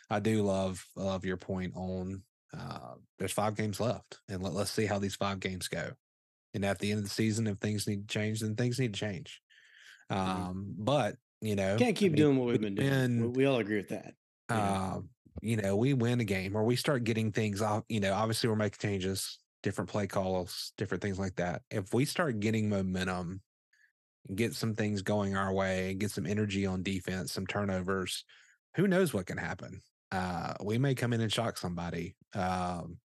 [0.08, 2.22] I do love love your point on
[2.56, 5.92] uh, there's five games left, and let, let's see how these five games go.
[6.54, 8.94] And at the end of the season, if things need to change, then things need
[8.94, 9.40] to change.
[10.10, 10.42] Mm-hmm.
[10.42, 13.20] Um, but you know, Can't keep I mean, doing what we've been doing.
[13.20, 14.14] We, we all agree with that.
[14.48, 15.00] uh,
[15.40, 18.48] you know, we win a game or we start getting things off, you know, obviously
[18.48, 21.62] we're making changes, different play calls, different things like that.
[21.70, 23.40] If we start getting momentum,
[24.34, 28.24] get some things going our way, get some energy on defense, some turnovers,
[28.76, 29.80] who knows what can happen?
[30.12, 32.16] Uh, we may come in and shock somebody.
[32.34, 32.98] Um,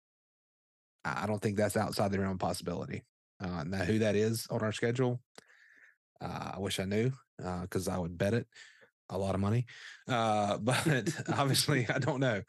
[1.05, 3.05] I I don't think that's outside the realm of possibility.
[3.41, 5.21] Uh, now, who that is on our schedule,
[6.21, 7.13] uh, I wish I knew
[7.63, 8.47] because I would bet it
[9.11, 9.67] a lot of money.
[10.09, 10.87] Uh, but
[11.37, 12.43] obviously, I don't know.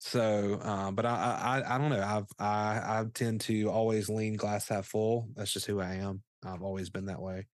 [0.00, 2.02] So, uh, but I, I, I don't know.
[2.02, 5.28] I've, I, I tend to always lean glass half full.
[5.34, 6.22] That's just who I am.
[6.44, 7.48] I've always been that way.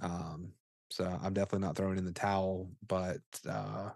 [0.00, 0.52] Um,
[0.90, 3.90] so I'm definitely not throwing in the towel, but, uh,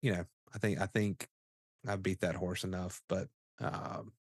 [0.00, 0.24] you know,
[0.54, 1.28] I think, I think
[1.86, 3.28] I beat that horse enough, but,
[3.60, 4.12] um,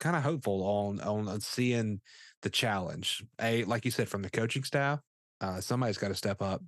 [0.00, 2.00] kind of hopeful on, on seeing
[2.42, 3.24] the challenge.
[3.40, 5.00] A, like you said, from the coaching staff,
[5.40, 6.62] uh, somebody's got to step up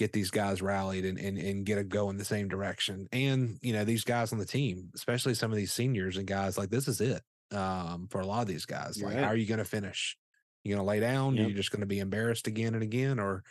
[0.00, 3.06] get these guys rallied and, and and get a go in the same direction.
[3.12, 6.56] And you know, these guys on the team, especially some of these seniors and guys,
[6.56, 8.96] like this is it um, for a lot of these guys.
[8.96, 9.24] You're like, right.
[9.24, 10.16] how are you going to finish?
[10.64, 11.36] You going to lay down?
[11.36, 11.48] Yep.
[11.48, 13.44] You're just going to be embarrassed again and again, or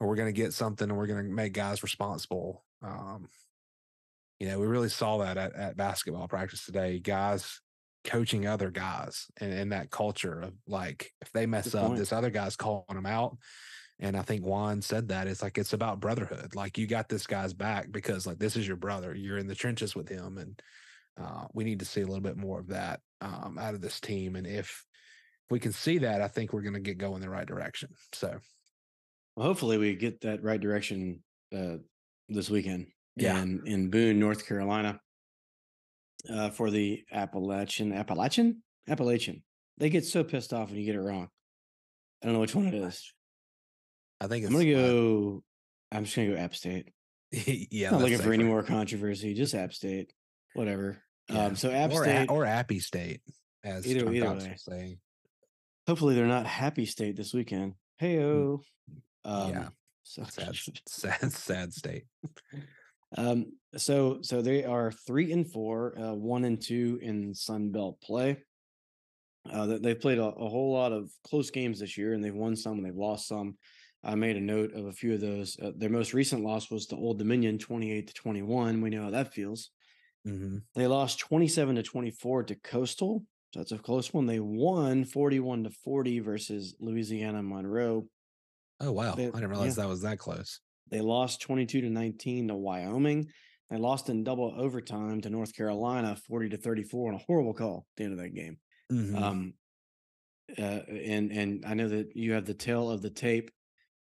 [0.00, 2.64] or we're going to get something and we're going to make guys responsible.
[2.82, 3.28] Um,
[4.40, 6.98] you know, we really saw that at, at basketball practice today.
[6.98, 7.60] Guys
[8.04, 11.98] coaching other guys and, and that culture of like if they mess Good up, point.
[11.98, 13.38] this other guy's calling them out.
[14.00, 16.54] And I think Juan said that it's like it's about brotherhood.
[16.54, 19.14] Like you got this guy's back because like this is your brother.
[19.14, 20.60] You're in the trenches with him, and
[21.18, 24.00] uh, we need to see a little bit more of that um, out of this
[24.00, 24.34] team.
[24.34, 24.84] And if
[25.44, 27.90] if we can see that, I think we're going to get going the right direction.
[28.12, 28.36] So
[29.36, 31.22] Well, hopefully we get that right direction
[31.56, 31.76] uh,
[32.28, 32.88] this weekend.
[33.16, 33.40] Yeah.
[33.40, 35.00] in, in Boone, North Carolina,
[36.32, 39.42] uh, for the Appalachian Appalachian Appalachian.
[39.78, 41.28] They get so pissed off when you get it wrong.
[42.22, 43.12] I don't know which one it is.
[44.20, 45.42] I think I'm gonna uh, go.
[45.92, 46.88] I'm just gonna go App State.
[47.32, 49.34] yeah, Not that's looking for any more controversy.
[49.34, 50.12] Just App State.
[50.54, 50.98] Whatever.
[51.28, 51.46] Yeah.
[51.46, 52.26] Um, so App or, State.
[52.26, 53.20] A- or Appy State,
[53.64, 54.56] as Either- John either Cox way.
[54.56, 54.98] saying.
[55.86, 57.74] hopefully they're not Happy State this weekend.
[57.98, 58.60] Hey oh.
[59.24, 59.68] Um, Yeah.
[60.04, 60.54] So Sad,
[60.86, 62.04] sad, sad state.
[63.16, 68.00] Um, so so they are three and four, uh, one and two in Sun Belt
[68.00, 68.42] play.
[69.50, 72.34] Uh, they- they've played a, a whole lot of close games this year, and they've
[72.34, 73.56] won some and they've lost some.
[74.02, 75.58] I made a note of a few of those.
[75.58, 78.80] Uh, their most recent loss was to Old Dominion, twenty-eight to twenty-one.
[78.80, 79.70] We know how that feels.
[80.24, 83.24] hmm They lost twenty-seven to twenty-four to Coastal.
[83.52, 84.26] So that's a close one.
[84.26, 88.08] They won forty-one to forty versus Louisiana Monroe.
[88.80, 89.46] Oh wow, They- I didn't yeah.
[89.48, 90.60] realize that was that close.
[90.90, 93.30] They lost 22 to 19 to Wyoming.
[93.70, 97.86] They lost in double overtime to North Carolina, 40 to 34 on a horrible call
[97.90, 98.58] at the end of that game.
[98.90, 99.14] Mhm.
[99.22, 99.54] Um,
[100.58, 103.50] uh, and and I know that you have the tail of the tape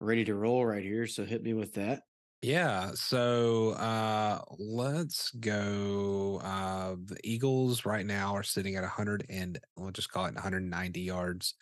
[0.01, 2.03] ready to roll right here, so hit me with that.
[2.41, 6.37] Yeah, so uh let's go.
[6.43, 11.01] Uh the Eagles right now are sitting at 100 and we'll just call it 190
[11.01, 11.55] yards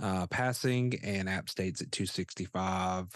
[0.00, 3.08] uh passing and App State's at 265.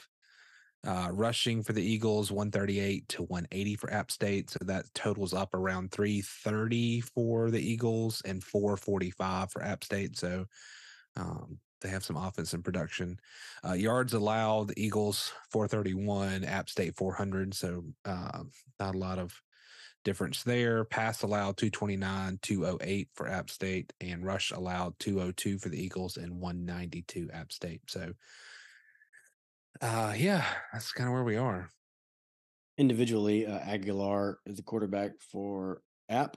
[0.86, 5.54] Uh rushing for the Eagles 138 to 180 for App State, so that totals up
[5.54, 10.16] around 330 for the Eagles and 445 for App State.
[10.16, 10.46] So
[11.16, 13.18] um they have some offense and production.
[13.66, 17.54] Uh, yards allowed, Eagles 431, App State 400.
[17.54, 18.42] So uh,
[18.78, 19.40] not a lot of
[20.04, 20.84] difference there.
[20.84, 26.40] Pass allowed 229, 208 for App State, and rush allowed 202 for the Eagles and
[26.40, 27.82] 192 App State.
[27.88, 28.12] So
[29.80, 31.68] uh, yeah, that's kind of where we are.
[32.78, 36.36] Individually, uh, Aguilar is the quarterback for App.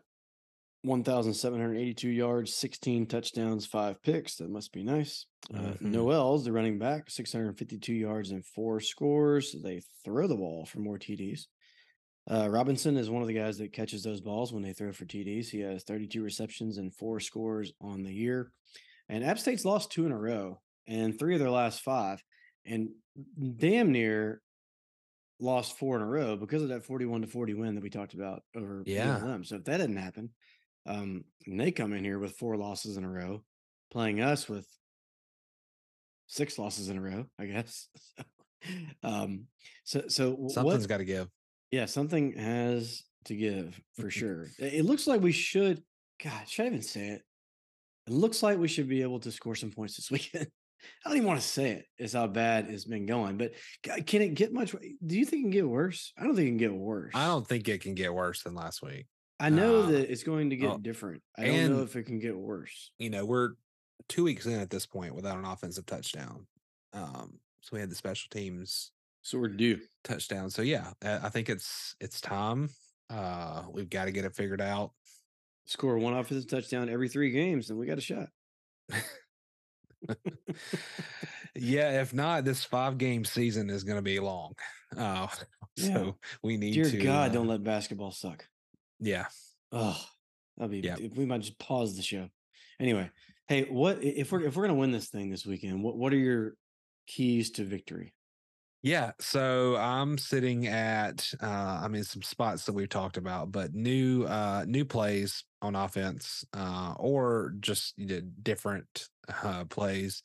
[0.85, 4.35] 1,782 yards, 16 touchdowns, five picks.
[4.35, 5.27] That must be nice.
[5.53, 5.81] Uh, Mhm.
[5.81, 9.53] Noel's the running back, 652 yards and four scores.
[9.63, 11.47] They throw the ball for more TDs.
[12.29, 15.05] Uh, Robinson is one of the guys that catches those balls when they throw for
[15.05, 15.49] TDs.
[15.49, 18.51] He has 32 receptions and four scores on the year.
[19.07, 22.21] And App State's lost two in a row and three of their last five.
[22.65, 22.89] And
[23.57, 24.41] damn near
[25.39, 28.13] lost four in a row because of that 41 to 40 win that we talked
[28.13, 29.17] about over Yeah.
[29.17, 29.43] ULM.
[29.43, 30.29] So if that didn't happen,
[30.85, 33.43] um, and they come in here with four losses in a row,
[33.91, 34.67] playing us with
[36.27, 37.87] six losses in a row, I guess.
[39.03, 39.45] um,
[39.83, 41.29] so so Something's got to give.
[41.71, 44.47] Yeah, something has to give for sure.
[44.59, 45.83] It looks like we should.
[46.23, 47.21] God, should I even say it?
[48.07, 50.47] It looks like we should be able to score some points this weekend.
[51.05, 51.85] I don't even want to say it.
[51.97, 53.37] Is how bad it's been going.
[53.37, 53.53] But
[54.05, 54.71] can it get much?
[54.71, 56.13] Do you think it can get worse?
[56.17, 57.11] I don't think it can get worse.
[57.15, 59.07] I don't think it can get worse than last week.
[59.39, 61.21] I know uh, that it's going to get oh, different.
[61.37, 62.91] I don't know if it can get worse.
[62.97, 63.51] You know, we're
[64.07, 66.45] two weeks in at this point without an offensive touchdown.
[66.93, 69.79] Um, so we had the special teams So we're due.
[70.03, 70.49] touchdown.
[70.49, 72.69] So yeah, I I think it's it's time.
[73.09, 74.91] Uh, we've got to get it figured out.
[75.65, 78.27] Score one offensive touchdown every three games, and we got a shot.
[81.55, 84.53] yeah, if not, this five game season is going to be long.
[84.95, 85.27] Uh,
[85.75, 85.93] Yeah.
[85.93, 86.97] so we need Dear to.
[86.99, 88.47] God, uh, don't let basketball suck.
[88.99, 89.25] Yeah,
[89.71, 89.99] Oh,
[90.55, 90.87] that'd be.
[90.87, 92.29] If we might just pause the show.
[92.79, 93.09] Anyway,
[93.47, 95.81] hey, what if we're if we're gonna win this thing this weekend?
[95.83, 96.53] What what are your
[97.07, 98.13] keys to victory?
[98.83, 103.73] Yeah, so I'm sitting at uh I mean some spots that we've talked about, but
[103.73, 109.07] new uh new plays on offense uh or just you know, different
[109.43, 110.23] uh plays.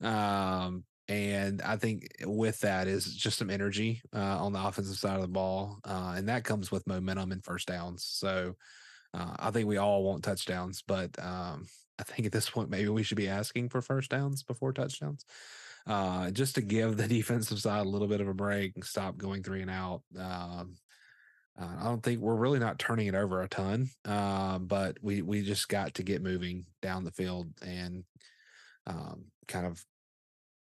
[0.00, 5.16] Um and I think with that is just some energy uh on the offensive side
[5.16, 5.78] of the ball.
[5.84, 8.04] Uh and that comes with momentum and first downs.
[8.04, 8.54] So
[9.14, 11.66] uh, I think we all want touchdowns, but um,
[12.00, 15.24] I think at this point maybe we should be asking for first downs before touchdowns
[15.86, 19.16] uh, just to give the defensive side a little bit of a break and stop
[19.16, 20.02] going three and out.
[20.18, 20.74] Um,
[21.60, 25.22] uh, I don't think we're really not turning it over a ton, uh, but we
[25.22, 28.04] we just got to get moving down the field and
[28.86, 29.84] um, kind of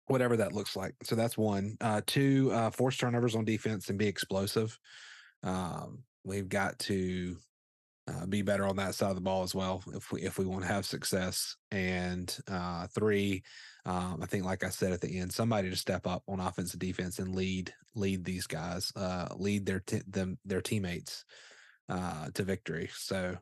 [0.07, 0.95] whatever that looks like.
[1.03, 1.77] So that's one.
[1.81, 4.77] Uh, two, uh, force turnovers on defense and be explosive.
[5.43, 7.37] Um, we've got to
[8.09, 10.45] uh, be better on that side of the ball as well if we if we
[10.45, 11.55] want to have success.
[11.71, 13.43] And uh, three,
[13.85, 16.73] um, I think, like I said at the end, somebody to step up on offense
[16.73, 21.25] and defense and lead lead these guys, uh, lead their t- them their teammates
[21.89, 22.89] uh, to victory.
[22.93, 23.37] So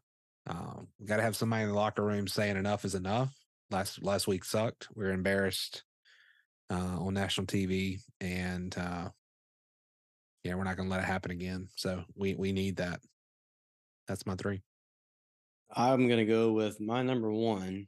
[0.47, 3.33] um, we got to have somebody in the locker room saying enough is enough.
[3.69, 4.87] Last last week sucked.
[4.95, 5.83] We are embarrassed
[6.69, 9.09] uh, on national TV, and uh,
[10.43, 11.67] yeah, we're not going to let it happen again.
[11.75, 13.01] So we we need that.
[14.07, 14.61] That's my three.
[15.75, 17.87] I'm gonna go with my number one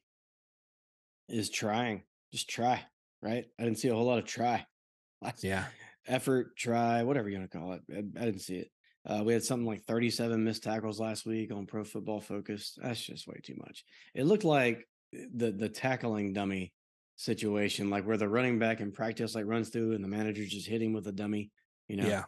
[1.28, 2.03] is trying.
[2.32, 2.82] Just try,
[3.22, 3.45] right?
[3.59, 4.65] I didn't see a whole lot of try.
[5.22, 5.65] last- Yeah.
[6.07, 7.82] Effort, try, whatever you want to call it.
[7.93, 8.72] I, I didn't see it.
[9.05, 12.78] Uh, we had something like 37 missed tackles last week on Pro Football Focus.
[12.82, 13.84] That's just way too much.
[14.15, 16.74] It looked like the the tackling dummy
[17.15, 20.67] situation, like where the running back in practice like runs through and the manager just
[20.67, 21.51] hit him with a dummy.
[21.88, 22.24] You know, Yeah.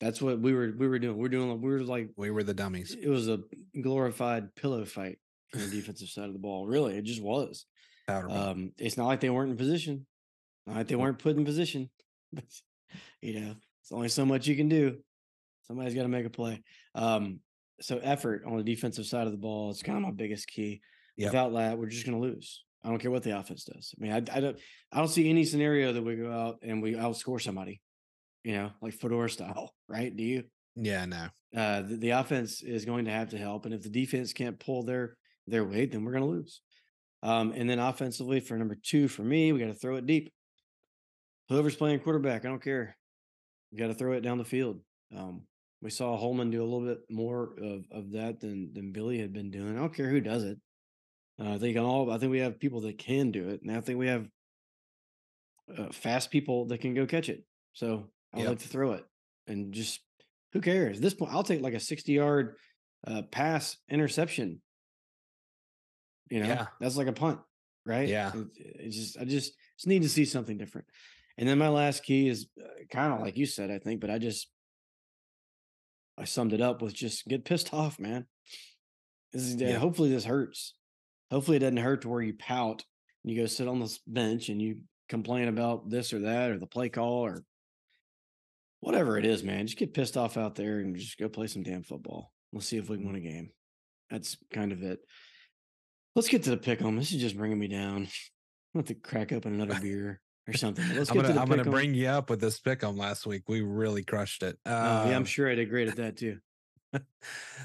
[0.00, 1.16] That's what we were we were doing.
[1.16, 2.94] We're doing we were like We were the dummies.
[3.00, 3.40] it was a
[3.80, 5.18] glorified pillow fight
[5.54, 6.66] on the defensive side of the ball.
[6.66, 7.66] Really, it just was.
[8.30, 10.06] Um, it's not like they weren't in position.
[10.66, 11.90] Not like they weren't put in position.
[12.32, 12.44] But
[13.22, 14.96] you know, it's only so much you can do.
[15.62, 16.62] Somebody's got to make a play.
[16.94, 17.40] Um,
[17.80, 20.80] so effort on the defensive side of the ball is kind of my biggest key.
[21.16, 21.32] Yep.
[21.32, 22.64] Without that, we're just going to lose.
[22.84, 23.94] I don't care what the offense does.
[23.96, 24.58] I mean, I, I don't,
[24.92, 27.80] I don't see any scenario that we go out and we outscore somebody.
[28.46, 30.14] You know, like Fedora style, right?
[30.16, 30.44] Do you?
[30.76, 31.26] yeah, no.
[31.56, 34.60] uh, the, the offense is going to have to help, and if the defense can't
[34.60, 35.16] pull their
[35.48, 36.60] their weight, then we're going to lose.
[37.24, 40.32] Um, and then offensively, for number two, for me, we got to throw it deep.
[41.48, 42.96] Whoever's playing quarterback, I don't care.
[43.72, 44.80] We got to throw it down the field.
[45.16, 45.42] Um,
[45.82, 49.32] we saw Holman do a little bit more of, of that than than Billy had
[49.32, 49.76] been doing.
[49.76, 50.58] I don't care who does it.
[51.40, 52.12] Uh, I think all.
[52.12, 54.28] I think we have people that can do it, and I think we have
[55.76, 57.42] uh, fast people that can go catch it.
[57.72, 58.48] So I Yep.
[58.48, 59.04] like to throw it,
[59.46, 60.00] and just
[60.52, 60.96] who cares?
[60.98, 62.56] At this point, I'll take like a sixty-yard
[63.06, 64.60] uh, pass interception.
[66.30, 66.66] You know, Yeah.
[66.80, 67.40] that's like a punt,
[67.84, 68.08] right?
[68.08, 68.32] Yeah.
[68.34, 70.86] It, it's just I just just need to see something different.
[71.38, 74.10] And then my last key is uh, kind of like you said, I think, but
[74.10, 74.48] I just
[76.18, 78.26] I summed it up with just get pissed off, man.
[79.32, 79.78] This is Yeah.
[79.78, 80.74] hopefully this hurts.
[81.30, 82.84] Hopefully it doesn't hurt to where you pout
[83.24, 86.58] and you go sit on this bench and you complain about this or that or
[86.58, 87.44] the play call or
[88.80, 89.66] whatever it is, man.
[89.66, 92.32] Just get pissed off out there and just go play some damn football.
[92.52, 93.50] Let's see if we can win a game.
[94.10, 95.00] That's kind of it.
[96.14, 96.96] Let's get to the pick 'em.
[96.96, 98.08] This is just bringing me down.
[98.74, 100.84] i have to crack open another beer or something.
[100.94, 102.96] Let's I'm get gonna to the I'm gonna bring you up with this pick 'em
[102.96, 103.42] last week.
[103.48, 104.58] We really crushed it.
[104.64, 106.38] Oh, yeah, I'm Um, sure I did great at that too.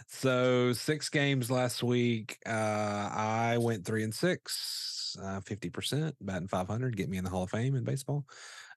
[0.07, 2.37] So six games last week.
[2.45, 7.23] Uh, I went three and six, uh, fifty percent, batting five hundred, get me in
[7.23, 8.25] the Hall of Fame in baseball.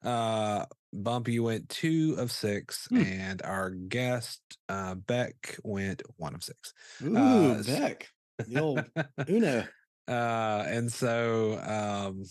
[0.05, 3.03] Uh, Bumpy went two of six, Hmm.
[3.03, 6.73] and our guest uh, Beck went one of six.
[7.03, 8.11] Ooh, Uh, Beck.
[8.47, 8.85] The old
[9.29, 9.67] Uno.
[10.09, 12.25] uh, and so, um,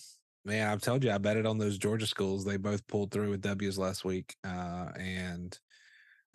[0.46, 2.46] man, I've told you I bet it on those Georgia schools.
[2.46, 5.58] They both pulled through with W's last week, uh, and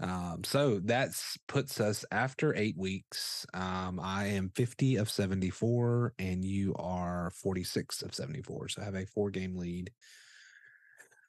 [0.01, 3.45] um, so that's puts us after eight weeks.
[3.53, 8.69] Um, I am fifty of seventy four, and you are forty six of seventy four.
[8.69, 9.91] So I have a four game lead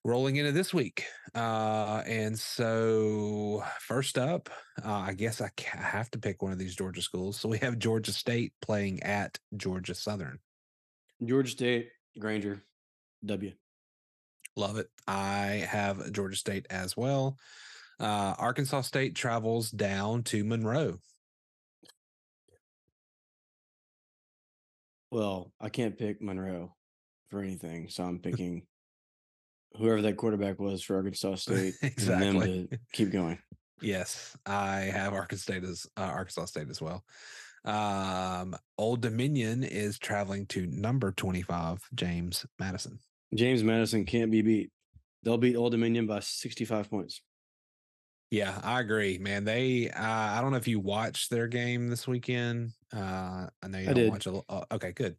[0.03, 1.05] rolling into this week.
[1.35, 4.49] Uh, and so first up,
[4.83, 7.39] uh, I guess I ca- have to pick one of these Georgia schools.
[7.39, 10.39] So we have Georgia State playing at Georgia Southern.
[11.23, 12.63] Georgia State, Granger,
[13.25, 13.51] W.
[14.55, 14.87] Love it.
[15.07, 17.37] I have Georgia State as well.
[17.99, 20.99] Uh, Arkansas State travels down to Monroe.
[25.11, 26.75] Well, I can't pick Monroe
[27.29, 28.63] for anything, so I'm picking
[29.77, 32.67] whoever that quarterback was for Arkansas State and them Exactly.
[32.71, 33.39] to keep going.
[33.81, 37.03] Yes, I have Arkansas State as uh, Arkansas State as well.
[37.65, 42.99] Um, Old Dominion is traveling to number twenty-five, James Madison.
[43.35, 44.71] James Madison can't be beat.
[45.23, 47.21] They'll beat Old Dominion by 65 points.
[48.31, 49.43] Yeah, I agree, man.
[49.43, 52.71] They, uh, I don't know if you watched their game this weekend.
[52.95, 54.11] Uh, I know you I don't did.
[54.11, 54.41] watch a.
[54.47, 55.17] Uh, okay, good.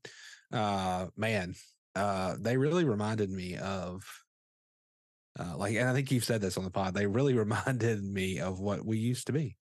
[0.52, 1.54] Uh, man,
[1.94, 4.02] uh, they really reminded me of,
[5.40, 6.94] uh, like, and I think you've said this on the pod.
[6.94, 9.56] They really reminded me of what we used to be.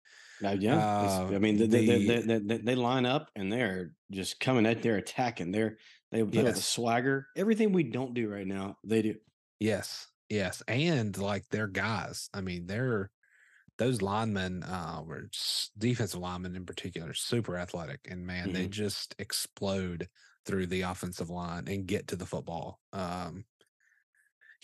[0.45, 3.95] Uh, yeah, Uh, I mean, they, they, they, they, they, they line up and they're
[4.11, 5.51] just coming at, they're attacking.
[5.51, 5.79] They're
[6.11, 6.66] they play with the Yes.
[6.66, 7.27] swagger.
[7.37, 9.14] Everything we don't do right now, they do.
[9.59, 12.29] Yes, yes, and like they're guys.
[12.35, 13.11] I mean, they're
[13.79, 15.29] those linemen, uh, were
[15.79, 18.70] defensive linemen in particular, super athletic, and man, they Mhm.
[18.70, 20.09] just explode
[20.47, 22.81] through the offensive line and get to the football.
[22.93, 23.47] Um,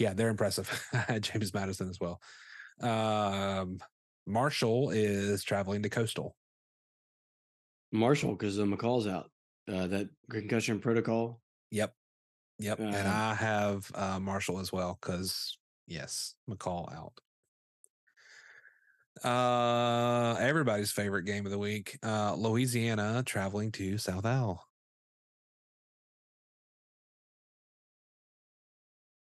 [0.03, 0.69] yeah, they're impressive.
[1.21, 2.21] James Madison as well.
[2.81, 3.79] Um,
[4.27, 6.35] Marshall is traveling to Coastal.
[7.93, 9.31] Marshall, because the McCall's out.
[9.73, 11.41] Uh, that concussion protocol.
[11.71, 11.95] Yep,
[12.59, 17.21] yep, and Um, I have uh, Marshall as well because yes, McCall out.
[19.25, 21.97] Uh, everybody's favorite game of the week.
[22.03, 24.67] Uh, Louisiana traveling to South Al.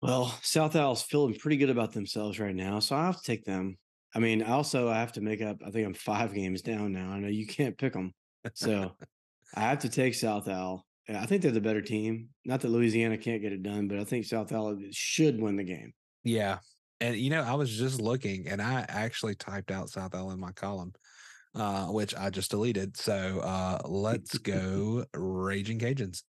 [0.05, 3.47] Well, South Al's feeling pretty good about themselves right now, so I have to take
[3.47, 3.79] them.
[4.15, 5.63] I mean, also I have to make up.
[5.67, 7.09] I think I'm five games down now.
[7.09, 8.13] I know you can't pick them,
[8.53, 8.93] so
[9.55, 10.85] I have to take South Al.
[11.09, 12.29] I think they're the better team.
[12.45, 15.65] Not that Louisiana can't get it done, but I think South Al should win the
[15.65, 15.95] game.
[16.23, 16.59] Yeah,
[17.01, 20.39] and you know I was just looking, and I actually typed out South Al in
[20.39, 20.93] my column,
[21.55, 22.95] uh, which I just deleted.
[22.99, 26.25] So uh, let's go Raging Cajuns.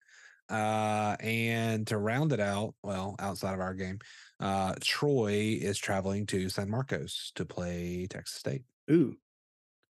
[0.49, 3.99] Uh, and to round it out, well, outside of our game,
[4.41, 8.63] uh, Troy is traveling to San Marcos to play Texas State.
[8.91, 9.17] Ooh,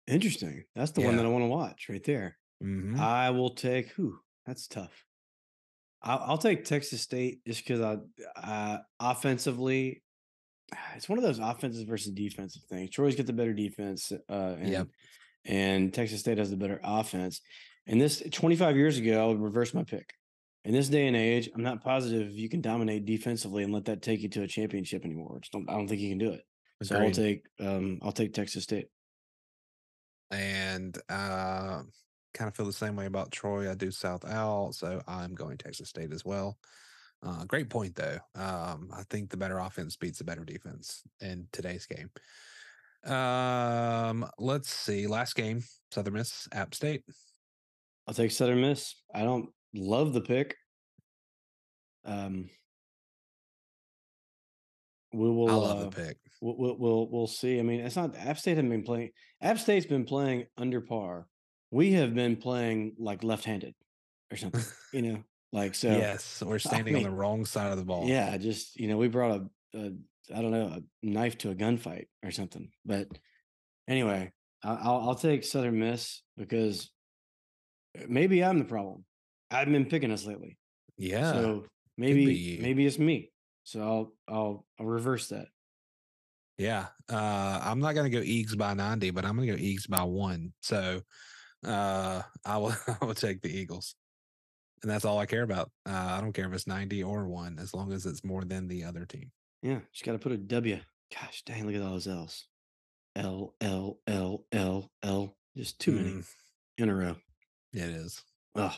[0.06, 0.64] interesting.
[0.74, 2.36] That's the one that I want to watch right there.
[2.62, 2.98] Mhm.
[2.98, 4.18] I will take who?
[4.46, 5.06] That's tough.
[6.02, 7.96] I'll, I'll take Texas State just because I,
[8.40, 10.02] uh, offensively,
[10.94, 12.90] it's one of those offensive versus defensive things.
[12.90, 14.88] Troy's got the better defense, uh, and, Yep.
[15.44, 17.40] and Texas State has the better offense.
[17.86, 20.12] And this 25 years ago, I would reverse my pick.
[20.64, 24.00] In this day and age, I'm not positive you can dominate defensively and let that
[24.00, 25.40] take you to a championship anymore.
[25.52, 26.42] Don't, I don't think you can do it.
[26.84, 28.86] So I'll take, um, I'll take Texas State.
[30.32, 31.82] and uh,
[32.34, 33.70] kind of feel the same way about Troy.
[33.70, 36.58] I do South Al, so I'm going Texas State as well.
[37.24, 38.18] Uh, great point, though.
[38.34, 42.10] Um, I think the better offense beats the better defense in today's game.
[43.04, 45.06] Um, let's see.
[45.06, 47.02] Last game, Southern Miss, App State.
[48.08, 48.96] I'll take Southern Miss.
[49.14, 50.56] I don't love the pick.
[52.04, 52.50] Um,
[55.12, 55.50] we will.
[55.50, 56.16] I love uh, the pick.
[56.40, 57.58] We'll, we'll we'll we'll see.
[57.58, 59.10] I mean, it's not App State has been playing.
[59.40, 61.26] App State's been playing under par.
[61.70, 63.74] We have been playing like left-handed
[64.30, 64.64] or something.
[64.92, 65.88] you know, like so.
[65.90, 68.06] yes, we're standing on mean, the wrong side of the ball.
[68.08, 69.42] Yeah, just you know, we brought
[69.74, 69.92] a, a
[70.34, 72.70] I don't know a knife to a gunfight or something.
[72.84, 73.08] But
[73.86, 74.32] anyway,
[74.64, 76.90] I- I'll I'll take Southern Miss because
[77.98, 79.04] uh, maybe I'm the problem.
[79.52, 80.58] I've been picking us lately,
[80.96, 81.32] yeah.
[81.32, 81.64] so
[81.96, 83.30] maybe maybe it's me.
[83.64, 85.46] So I'll I'll I'll reverse that.
[86.58, 86.86] Yeah.
[87.08, 90.52] Uh I'm not gonna go Eags by 90, but I'm gonna go Eags by one.
[90.60, 91.02] So
[91.64, 93.94] uh I will I will take the Eagles.
[94.82, 95.70] And that's all I care about.
[95.86, 98.68] Uh I don't care if it's 90 or one, as long as it's more than
[98.68, 99.30] the other team.
[99.62, 100.80] Yeah, just got to put a W.
[101.14, 102.46] Gosh, dang, look at all those L's.
[103.14, 106.24] L L L L L Just too many Mm,
[106.78, 107.16] in a row.
[107.72, 108.22] it is.
[108.56, 108.74] Oh,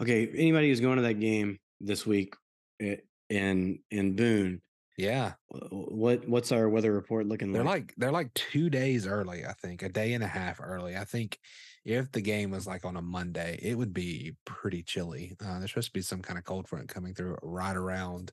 [0.00, 0.28] okay.
[0.28, 2.34] Anybody who's going to that game this week
[2.80, 4.62] in in Boone,
[4.96, 5.34] Yeah.
[5.70, 7.82] what what's our weather report looking They're like?
[7.82, 10.96] like they're like two days early, I think, a day and a half early.
[10.96, 11.38] I think
[11.84, 15.36] if the game was like on a Monday, it would be pretty chilly.
[15.44, 18.32] Uh, there's supposed to be some kind of cold front coming through right around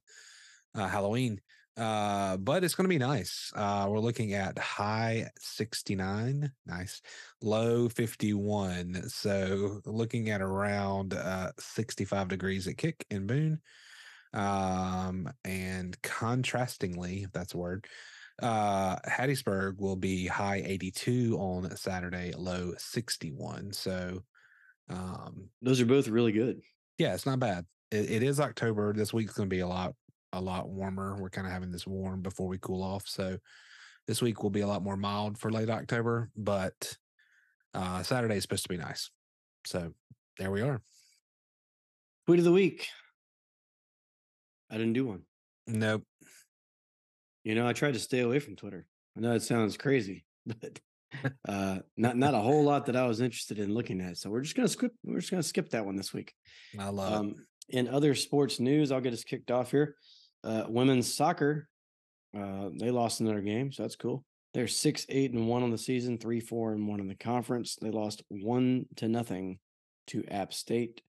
[0.73, 1.39] uh, Halloween.
[1.77, 3.51] Uh, but it's going to be nice.
[3.53, 7.01] Uh, we're looking at high 69, nice,
[7.41, 9.09] low 51.
[9.09, 13.59] So looking at around uh, 65 degrees at kick in Boone.
[14.33, 17.87] Um, and contrastingly, if that's a word,
[18.41, 23.73] uh, Hattiesburg will be high 82 on Saturday, low 61.
[23.73, 24.23] So,
[24.89, 26.61] um, Those are both really good.
[26.97, 27.65] yeah, it's not bad.
[27.91, 28.93] It, it is October.
[28.93, 29.93] This week's going to be a lot,
[30.35, 31.15] a lot warmer.
[31.19, 33.07] We're kind of having this warm before we cool off.
[33.07, 33.37] So
[34.07, 36.95] this week will be a lot more mild for late October, but
[37.73, 39.09] uh, Saturday is supposed to be nice.
[39.65, 39.93] So
[40.37, 40.81] there we are.
[42.27, 42.87] Tweet of the week.
[44.69, 45.21] I didn't do one.
[45.67, 46.03] Nope.
[47.43, 48.85] You know, I tried to stay away from Twitter.
[49.15, 50.79] I know it sounds crazy, but
[51.47, 54.17] uh not not a whole lot that I was interested in looking at.
[54.17, 56.33] So we're just gonna skip we're just gonna skip that one this week.
[56.77, 57.15] I love it.
[57.15, 57.35] Um
[57.69, 59.95] in other sports news, I'll get us kicked off here.
[60.45, 61.67] Uh women's soccer,
[62.37, 64.23] uh, they lost another game, so that's cool.
[64.53, 67.75] They're six, eight, and one on the season, three, four, and one in the conference.
[67.75, 69.59] They lost one to nothing
[70.07, 71.01] to App State.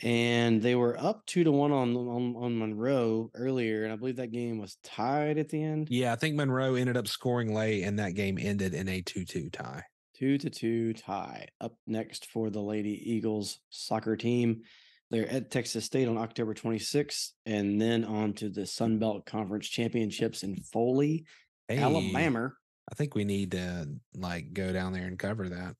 [0.00, 4.16] And they were up two to one on, on on Monroe earlier, and I believe
[4.16, 5.88] that game was tied at the end.
[5.90, 9.24] Yeah, I think Monroe ended up scoring late, and that game ended in a 2
[9.24, 9.82] 2 tie.
[10.14, 11.46] Two to two tie.
[11.60, 14.62] Up next for the Lady Eagles soccer team.
[15.10, 19.66] They're at Texas State on October 26th, and then on to the Sun Belt Conference
[19.66, 21.24] Championships in Foley,
[21.66, 22.52] Hey, Alabama.
[22.90, 25.76] I think we need to like go down there and cover that.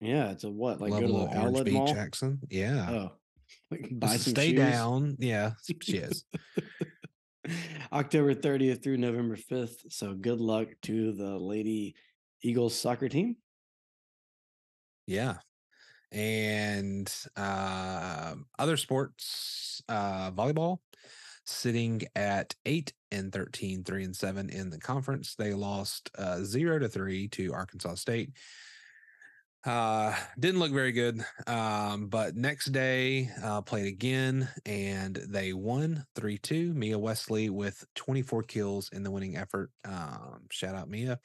[0.00, 0.80] Yeah, it's a what?
[0.80, 1.86] Like go Level to the Orange Beach, mall.
[1.94, 2.40] Jackson.
[2.50, 2.90] Yeah.
[2.90, 3.12] Oh,
[3.70, 4.58] like buy some stay shoes.
[4.58, 5.16] down.
[5.18, 5.52] Yeah.
[5.82, 6.24] Cheers.
[7.92, 9.90] October 30th through November 5th.
[9.92, 11.94] So good luck to the Lady
[12.42, 13.36] Eagles soccer team.
[15.06, 15.36] Yeah.
[16.14, 20.78] And uh, other sports, uh, volleyball
[21.44, 25.34] sitting at eight and 13, three and seven in the conference.
[25.34, 28.30] They lost uh, zero to three to Arkansas State.
[29.64, 31.24] Uh, didn't look very good.
[31.46, 36.74] Um, but next day, uh, played again and they won 3 2.
[36.74, 39.70] Mia Wesley with 24 kills in the winning effort.
[39.84, 41.18] Um, shout out Mia.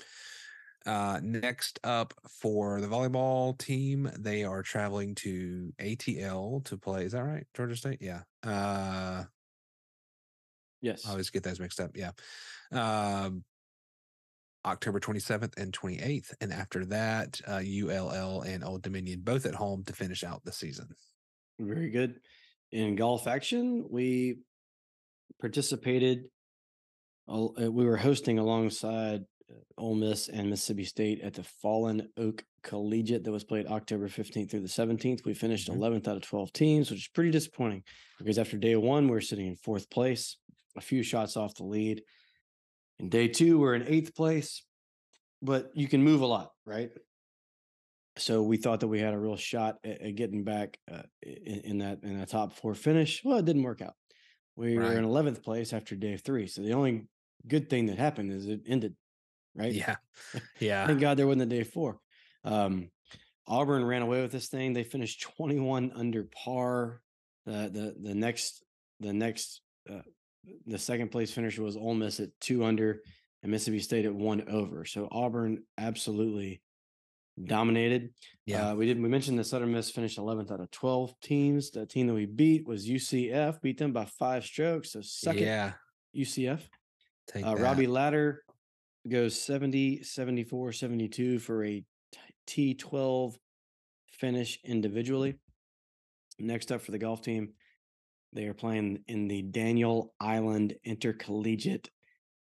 [0.86, 7.04] Uh, next up for the volleyball team, they are traveling to ATL to play.
[7.06, 7.46] Is that right?
[7.56, 8.02] Georgia State?
[8.02, 8.22] Yeah.
[8.44, 9.26] Uh,
[10.82, 11.06] Yes.
[11.06, 11.92] I always get those mixed up.
[11.98, 12.12] Yeah.
[12.72, 13.44] Um,
[14.66, 16.34] October 27th and 28th.
[16.40, 20.54] And after that, uh, ULL and Old Dominion both at home to finish out the
[20.54, 20.88] season.
[21.60, 22.22] Very good.
[22.72, 24.38] In golf action, we
[25.42, 26.30] participated.
[27.28, 29.26] uh, We were hosting alongside
[29.78, 34.52] Ole Miss and Mississippi State at the Fallen Oak Collegiate that was played October 15th
[34.52, 35.26] through the 17th.
[35.26, 35.76] We finished Mhm.
[35.76, 37.84] 11th out of 12 teams, which is pretty disappointing
[38.18, 40.38] because after day one, we were sitting in fourth place,
[40.76, 42.04] a few shots off the lead.
[43.00, 44.64] In day two, we're in eighth place,
[45.42, 46.92] but you can move a lot, right?
[48.18, 51.78] So we thought that we had a real shot at, getting back uh, in, in
[51.78, 53.24] that in a top four finish.
[53.24, 53.94] Well, it didn't work out.
[54.58, 56.48] We were in eleventh place after day three.
[56.48, 57.08] So the only
[57.48, 58.96] good thing that happened is it ended,
[59.56, 59.72] right?
[59.74, 59.96] Yeah.
[60.60, 60.86] Yeah.
[60.86, 61.98] Thank God there wasn't a day four.
[62.44, 62.90] Um,
[63.48, 64.74] Auburn ran away with this thing.
[64.74, 67.02] They finished 21 under par.
[67.46, 68.64] The the the next
[69.00, 70.02] the next uh,
[70.68, 73.02] the second place finisher was Ole Miss at two under
[73.42, 74.86] and Mississippi State at one over.
[74.86, 76.62] So Auburn absolutely
[77.42, 78.14] dominated.
[78.46, 78.72] Yeah.
[78.72, 81.72] Uh, we did we mentioned the Southern Miss finished 11th out of 12 teams.
[81.72, 84.92] The team that we beat was UCF, beat them by five strokes.
[84.92, 85.72] So second yeah.
[86.16, 86.62] UCF.
[87.28, 87.62] Take Uh, that.
[87.64, 88.44] Robbie Ladder
[89.08, 91.84] goes 70, 74, 72 for a
[92.48, 93.36] T12
[94.12, 95.36] finish individually.
[96.40, 97.54] Next up for the golf team,
[98.34, 101.90] they are playing in the Daniel Island Intercollegiate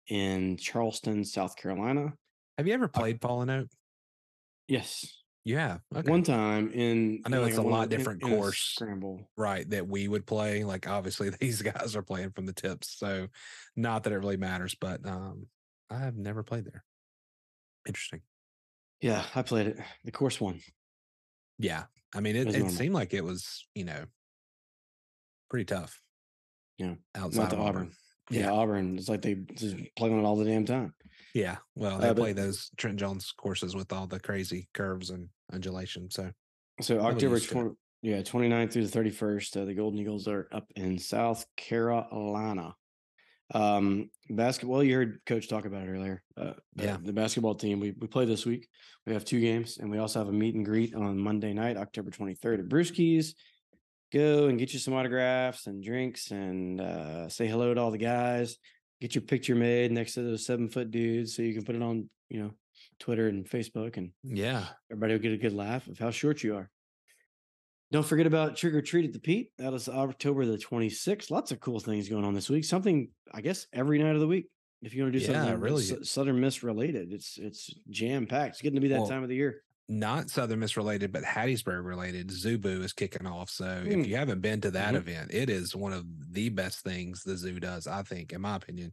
[0.08, 2.12] in Charleston, South Carolina.
[2.58, 3.68] Have you ever played Fallen Oak?
[4.68, 5.04] Yes,
[5.44, 5.80] You have.
[5.96, 6.10] Okay.
[6.10, 7.22] one time in.
[7.24, 8.58] I know in it's a lot in- different in course.
[8.58, 9.28] scramble.
[9.36, 13.26] right that we would play like obviously these guys are playing from the tips so
[13.76, 15.46] not that it really matters but um
[15.90, 16.84] i have never played there
[17.86, 18.20] interesting
[19.00, 19.78] Yeah, I played it.
[20.04, 20.60] The course one.
[21.58, 21.84] yeah
[22.14, 24.04] i mean it, was it seemed like it was you know
[25.48, 26.00] pretty tough
[26.78, 27.60] Yeah, outside Auburn.
[27.60, 27.92] auburn
[28.30, 28.52] Yeah, Yeah.
[28.52, 28.96] Auburn.
[28.98, 30.94] It's like they just play on it all the damn time.
[31.34, 31.56] Yeah.
[31.74, 36.08] Well, they Uh, play those Trent Jones courses with all the crazy curves and undulation.
[36.10, 36.30] So
[36.80, 40.70] So October used 20, yeah, 29th through the 31st, uh, the Golden Eagles are up
[40.76, 42.76] in South Carolina.
[43.52, 46.22] Um, basketball, you heard coach talk about it earlier.
[46.36, 46.96] Uh, the- Yeah.
[47.02, 48.68] The basketball team, we, we play this week.
[49.06, 51.76] We have two games and we also have a meet and greet on Monday night,
[51.76, 53.34] October 23rd at Brewski's.
[54.12, 57.98] Go and get you some autographs and drinks and uh, say hello to all the
[57.98, 58.56] guys.
[59.00, 61.82] Get your picture made next to those seven foot dudes so you can put it
[61.82, 62.50] on, you know,
[62.98, 64.66] Twitter and Facebook and yeah.
[64.90, 66.68] Everybody will get a good laugh of how short you are.
[67.92, 69.50] Don't forget about Trick or Treat at the Pete.
[69.58, 71.30] That is October the 26th.
[71.30, 72.64] Lots of cool things going on this week.
[72.64, 74.46] Something, I guess, every night of the week.
[74.80, 75.82] If you want to do Yeah, something really.
[75.82, 78.54] Sou- Southern Miss related, it's it's jam packed.
[78.54, 79.62] It's getting to be that Well, time of the year.
[79.88, 82.30] Not Southern Miss related, but Hattiesburg related.
[82.30, 83.50] Zoo Boo is kicking off.
[83.50, 84.00] So Mm.
[84.02, 84.98] if you haven't been to that Mhm.
[84.98, 88.54] event, it is one of the best things the zoo does, I think, in my
[88.56, 88.92] opinion,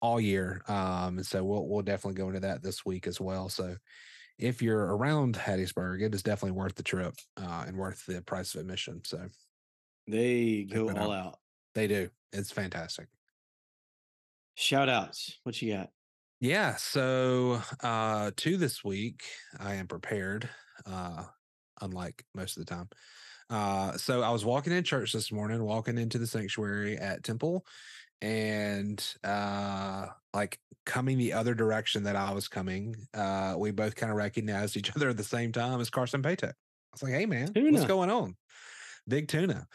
[0.00, 0.62] all year.
[0.66, 3.48] Um, and so we'll we'll definitely go into that this week as well.
[3.50, 3.76] So
[4.38, 8.54] if you're around Hattiesburg, it is definitely worth the trip uh, and worth the price
[8.54, 9.02] of admission.
[9.04, 9.28] So
[10.06, 11.12] They go all out.
[11.12, 11.40] out.
[11.74, 12.10] they do.
[12.32, 13.08] It's fantastic.
[14.56, 15.38] Shout outs.
[15.44, 15.92] What you got?
[16.40, 16.76] Yeah.
[16.76, 19.24] So uh two this week,
[19.58, 20.48] I am prepared.
[20.84, 21.26] Uh
[21.80, 22.88] unlike most of the time.
[23.50, 27.66] Uh so I was walking in church this morning, walking into the sanctuary at Temple,
[28.24, 34.10] and uh like coming the other direction that I was coming, uh we both kind
[34.10, 36.48] of recognized each other at the same time as Carson Paetow.
[36.48, 36.54] I
[36.92, 38.34] was like, hey man, what's going on?
[39.06, 39.66] Big tuna.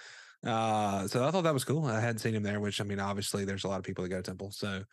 [0.43, 1.85] Uh so I thought that was cool.
[1.85, 4.09] I hadn't seen him there, which I mean, obviously there's a lot of people that
[4.09, 4.51] go to Temple.
[4.51, 4.83] So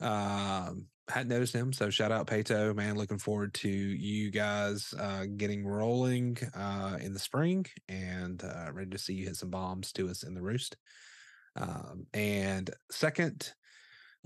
[0.00, 5.24] um hadn't noticed him so shout out Paetow man looking forward to you guys uh
[5.36, 9.92] getting rolling uh in the spring and uh ready to see you hit some bombs
[9.92, 10.76] to us in the roost
[11.56, 13.52] um and second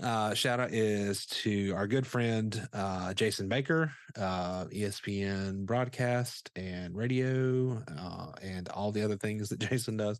[0.03, 6.95] uh shout out is to our good friend uh Jason Baker uh ESPN broadcast and
[6.95, 10.19] radio uh and all the other things that Jason does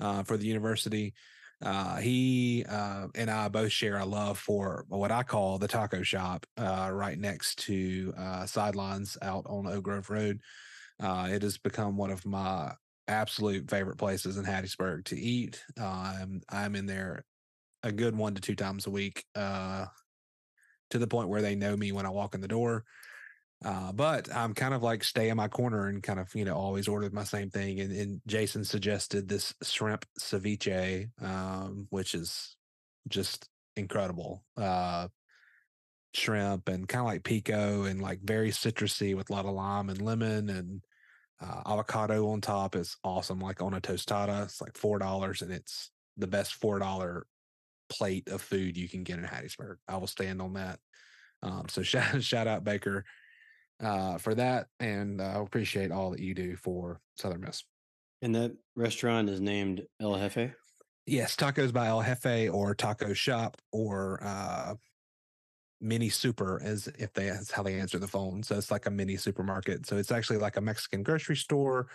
[0.00, 1.14] uh for the university
[1.60, 6.46] uh, he and I both share a love for what I call the taco shop
[6.56, 8.14] right next to
[8.46, 10.40] Sidelines out on Oak Grove Road.
[11.00, 12.74] It has become one of my
[13.08, 15.64] absolute favorite places in Hattiesburg to eat.
[15.80, 17.24] Uh, I'm in there
[17.82, 19.86] a good one to two times a week, uh,
[20.90, 22.84] to the point where they know me when I walk in the door.
[23.64, 26.54] Uh, but I'm kind of like stay in my corner and kind of, you know,
[26.54, 27.80] always ordered my same thing.
[27.80, 32.56] And, and Jason suggested this shrimp ceviche, um, which is
[33.08, 34.44] just incredible.
[34.56, 35.08] Uh,
[36.14, 39.90] shrimp and kind of like pico and like very citrusy with a lot of lime
[39.90, 40.82] and lemon and
[41.40, 43.40] uh, avocado on top is awesome.
[43.40, 47.26] Like on a tostada, it's like four dollars and it's the best four dollar
[47.88, 49.76] plate of food you can get in Hattiesburg.
[49.86, 50.78] I will stand on that.
[51.42, 53.04] Um, so shout shout out Baker
[53.80, 57.62] uh, for that, and I appreciate all that you do for Southern Miss.
[58.20, 60.52] And that restaurant is named El Jefe.
[61.06, 64.74] Yes, tacos by El Jefe or Taco Shop or uh,
[65.80, 68.42] Mini Super, as if they that's how they answer the phone.
[68.42, 69.86] So it's like a mini supermarket.
[69.86, 71.88] So it's actually like a Mexican grocery store.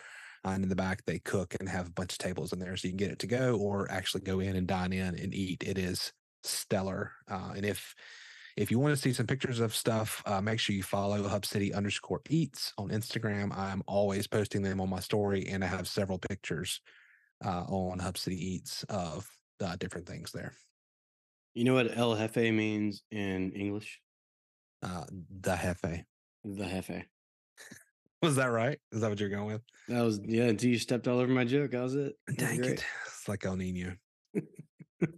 [0.45, 2.87] And in the back, they cook and have a bunch of tables in there, so
[2.87, 5.63] you can get it to go or actually go in and dine in and eat.
[5.65, 6.11] It is
[6.43, 7.13] stellar.
[7.29, 7.95] Uh, and if
[8.55, 11.45] if you want to see some pictures of stuff, uh, make sure you follow Hub
[11.45, 13.57] City underscore Eats on Instagram.
[13.57, 16.81] I'm always posting them on my story, and I have several pictures
[17.43, 19.29] uh, on Hub City Eats of
[19.63, 20.53] uh, different things there.
[21.53, 23.99] You know what El Jefe means in English?
[24.81, 25.03] Uh,
[25.41, 26.03] the Jefe.
[26.43, 27.05] The Jefe.
[28.23, 28.79] Was that right?
[28.91, 29.61] Is that what you're going with?
[29.89, 30.43] That was yeah.
[30.45, 32.13] Until you stepped all over my joke, that was it.
[32.27, 32.85] That Dang it.
[33.05, 33.95] It's like El Nino.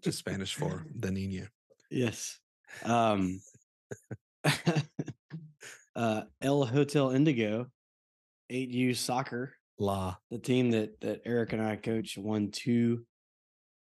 [0.04, 1.46] Just Spanish for the Nino.
[1.92, 2.40] Yes.
[2.84, 3.42] Um
[5.96, 7.68] uh El Hotel Indigo,
[8.52, 10.16] 8U soccer, La.
[10.32, 13.06] the team that that Eric and I coach won two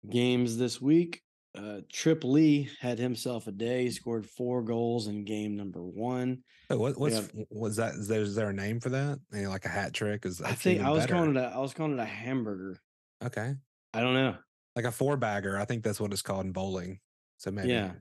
[0.08, 1.22] games this week.
[1.56, 6.42] Uh Trip Lee had himself a day, he scored four goals in game number one.
[6.70, 7.94] Oh, what, what's was that?
[7.94, 9.18] Is there, is there a name for that?
[9.32, 10.26] Like a hat trick?
[10.26, 11.14] Is I think I was better.
[11.14, 12.78] calling it a I was calling it a hamburger.
[13.24, 13.54] okay,
[13.94, 14.36] I don't know.
[14.76, 15.58] like a four bagger.
[15.58, 17.00] I think that's what it's called in bowling.
[17.38, 17.92] So maybe Yeah.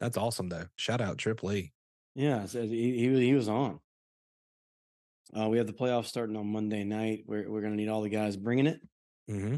[0.00, 0.66] that's awesome though.
[0.76, 1.72] Shout out Trip Lee.
[2.16, 3.78] Yeah, so he, he was he was on.
[5.34, 7.22] Uh, we have the playoffs starting on Monday night.
[7.26, 8.80] We're we're gonna need all the guys bringing it.
[9.30, 9.56] Mm-hmm.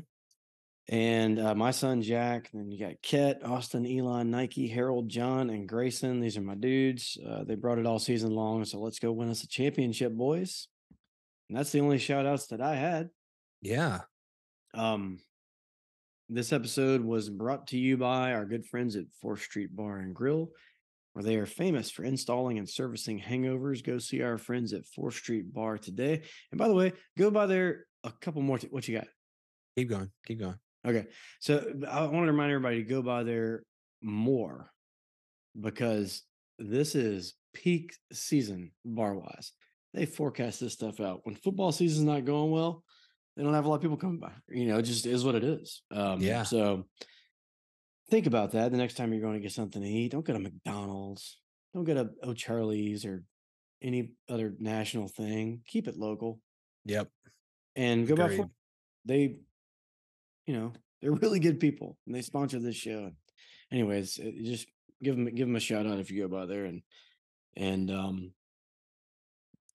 [0.89, 5.49] And uh, my son Jack, and then you got Ket, Austin, Elon, Nike, Harold, John,
[5.49, 6.21] and Grayson.
[6.21, 7.17] These are my dudes.
[7.27, 8.65] Uh, they brought it all season long.
[8.67, 10.69] So let's go win us a championship, boys.
[11.49, 13.09] And that's the only shout outs that I had.
[13.63, 14.01] Yeah.
[14.75, 15.19] Um,
[16.29, 20.15] this episode was brought to you by our good friends at Fourth Street Bar and
[20.15, 20.51] Grill.
[21.15, 23.85] where they are famous for installing and servicing hangovers.
[23.85, 26.23] Go see our friends at 4th Street Bar today.
[26.51, 28.59] And by the way, go by there a couple more.
[28.59, 29.07] T- what you got?
[29.77, 30.11] Keep going.
[30.27, 30.57] Keep going.
[30.87, 31.07] Okay.
[31.41, 33.63] So I want to remind everybody to go by there
[34.03, 34.71] more
[35.61, 36.23] because
[36.59, 39.53] this is peak season bar wise.
[39.93, 41.21] They forecast this stuff out.
[41.25, 42.83] When football season's not going well,
[43.37, 44.33] they don't have a lot of people coming by.
[44.49, 45.83] You know, it just is what it is.
[45.91, 46.43] Um, Yeah.
[46.43, 46.85] So
[48.11, 50.13] think about that the next time you're going to get something to eat.
[50.13, 51.39] Don't go to McDonald's.
[51.73, 53.25] Don't go to O'Charlie's or
[53.83, 55.63] any other national thing.
[55.67, 56.41] Keep it local
[56.85, 57.09] Yep.
[57.77, 58.25] and go by.
[58.25, 58.37] Agreed.
[58.37, 58.51] Four-
[59.07, 59.37] They,
[60.47, 63.11] you know, they're really good people, and they sponsor this show.
[63.73, 64.67] Anyways, just
[65.03, 66.83] give them give them a shout out if you go by there, and
[67.57, 68.33] and um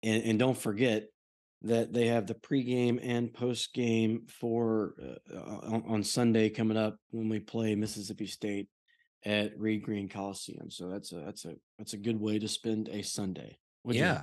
[0.04, 1.08] and and don't forget
[1.64, 4.94] that they have the pregame and postgame for
[5.34, 8.68] uh, on, on Sunday coming up when we play Mississippi State
[9.26, 10.70] at Reed Green Coliseum.
[10.70, 13.58] So that's a that's a that's a good way to spend a Sunday.
[13.84, 14.22] Yeah.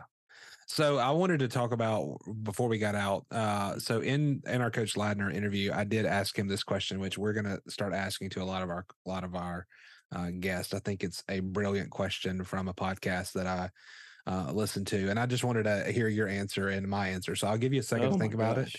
[0.66, 3.26] So I wanted to talk about before we got out.
[3.30, 7.18] Uh, so in in our coach Ladner interview, I did ask him this question, which
[7.18, 9.66] we're going to start asking to a lot of our a lot of our
[10.14, 10.74] uh, guests.
[10.74, 13.70] I think it's a brilliant question from a podcast that I
[14.26, 17.36] uh, listened to, and I just wanted to hear your answer and my answer.
[17.36, 18.74] So I'll give you a second Oh to think about it.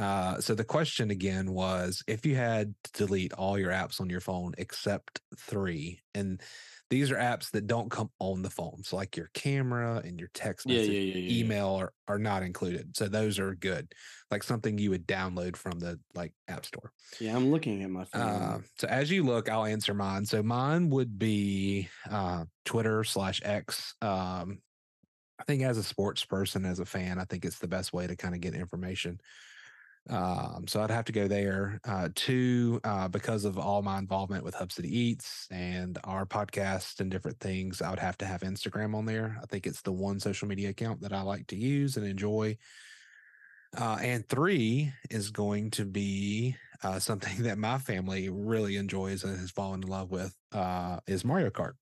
[0.00, 4.08] Uh, so the question again was if you had to delete all your apps on
[4.08, 6.40] your phone except three, and
[6.88, 10.30] these are apps that don't come on the phone, so like your camera and your
[10.32, 11.44] text message, yeah, yeah, yeah, yeah.
[11.44, 12.96] email are, are not included.
[12.96, 13.92] So those are good,
[14.30, 16.92] like something you would download from the like app store.
[17.20, 18.22] Yeah, I'm looking at my phone.
[18.22, 20.24] Uh, so as you look, I'll answer mine.
[20.24, 23.96] So mine would be uh, Twitter slash X.
[24.00, 24.62] Um,
[25.38, 28.06] I think as a sports person, as a fan, I think it's the best way
[28.06, 29.20] to kind of get information.
[30.08, 31.80] Um, so I'd have to go there.
[31.84, 37.00] Uh, two, uh, because of all my involvement with Hub City Eats and our podcast
[37.00, 39.38] and different things, I would have to have Instagram on there.
[39.42, 42.56] I think it's the one social media account that I like to use and enjoy.
[43.76, 49.38] Uh, and three is going to be uh, something that my family really enjoys and
[49.38, 51.74] has fallen in love with uh, is Mario Kart.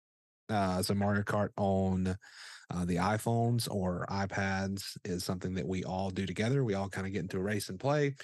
[0.51, 2.17] Uh, so Mario Kart on
[2.71, 6.65] uh, the iPhones or iPads is something that we all do together.
[6.65, 8.17] We all kind of get into a race and play.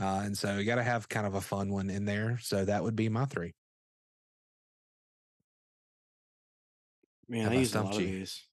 [0.00, 2.38] Uh, and so you got to have kind of a fun one in there.
[2.38, 3.54] So that would be my three.
[7.28, 8.06] Man, I I use a lot stumped of you?
[8.06, 8.48] these.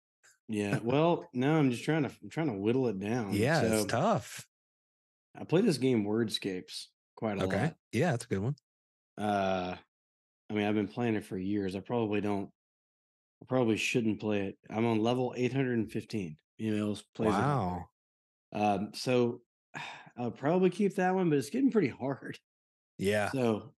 [0.48, 0.80] Yeah.
[0.84, 3.34] Well, no, I'm just trying to I'm trying to whittle it down.
[3.34, 4.46] yeah, So it's tough.
[5.36, 7.46] I play this game Wordscapes quite a lot.
[7.46, 7.64] Okay.
[7.64, 7.78] lot.
[7.92, 8.56] Yeah, that's a good one.
[9.18, 9.78] Uh
[10.50, 11.76] I mean, I've been playing it for years.
[11.76, 12.52] I probably don't
[13.46, 14.58] I probably shouldn't play it.
[14.72, 16.36] I'm on level 815.
[16.60, 17.30] Emails plays.
[17.30, 17.86] Wow.
[18.52, 19.42] Um so
[20.18, 22.40] I'll probably keep that one, but it's getting pretty hard.
[22.98, 23.30] Yeah.
[23.32, 23.74] So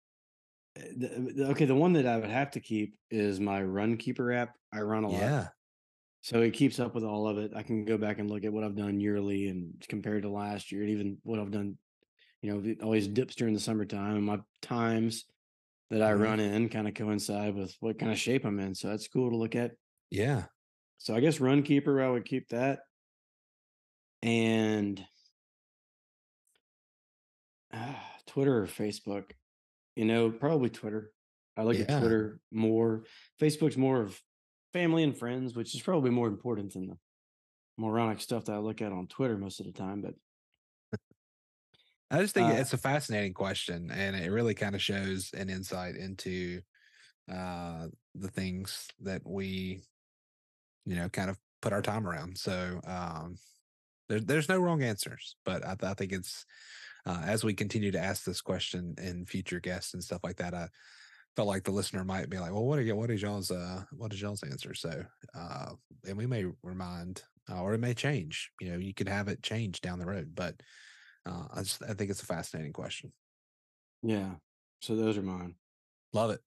[0.78, 3.96] uh, the, the- okay, the one that I would have to keep is my Run
[3.96, 4.54] Keeper app.
[4.72, 5.20] I run a lot.
[5.20, 5.48] Yeah.
[6.20, 7.52] So it keeps up with all of it.
[7.56, 10.70] I can go back and look at what I've done yearly and compared to last
[10.72, 11.78] year, and even what I've done.
[12.42, 15.24] You know, it always dips during the summertime, and my times
[15.90, 16.22] that I Mhm.
[16.22, 18.74] run in kind of coincide with what kind of shape I'm in.
[18.74, 19.76] So that's cool to look at.
[20.10, 20.46] Yeah.
[20.98, 22.80] So I guess Run Keeper, I would keep that,
[24.22, 25.06] and
[27.72, 27.94] uh,
[28.26, 29.32] Twitter or Facebook.
[29.94, 31.12] You know, probably Twitter.
[31.56, 33.04] I look at Twitter more.
[33.40, 34.20] Facebook's more of
[34.74, 36.98] family and friends, which is probably more important than the
[37.78, 40.02] moronic stuff that I look at on Twitter most of the time.
[40.02, 40.16] But
[42.10, 45.50] I just think Uh, it's a fascinating question, and it really kind of shows an
[45.50, 46.62] insight into
[47.32, 49.82] uh, the things that we,
[50.84, 52.38] you know, kind of put our time around.
[52.38, 53.38] So um,
[54.08, 56.46] there, there's no wrong answers, but I, th- I think it's
[57.06, 60.54] uh, as we continue to ask this question in future guests and stuff like that.
[60.54, 60.68] I
[61.36, 64.12] felt like the listener might be like, "Well, what are what is y'all's uh, what
[64.12, 65.04] is y'all's answer?" So,
[65.34, 65.74] uh,
[66.06, 68.50] and we may remind, uh, or it may change.
[68.60, 70.62] You know, you could have it change down the road, but.
[71.26, 73.12] Uh, I just I think it's a fascinating question.
[74.02, 74.34] yeah,
[74.80, 75.54] so those are mine.
[76.12, 76.40] Love it.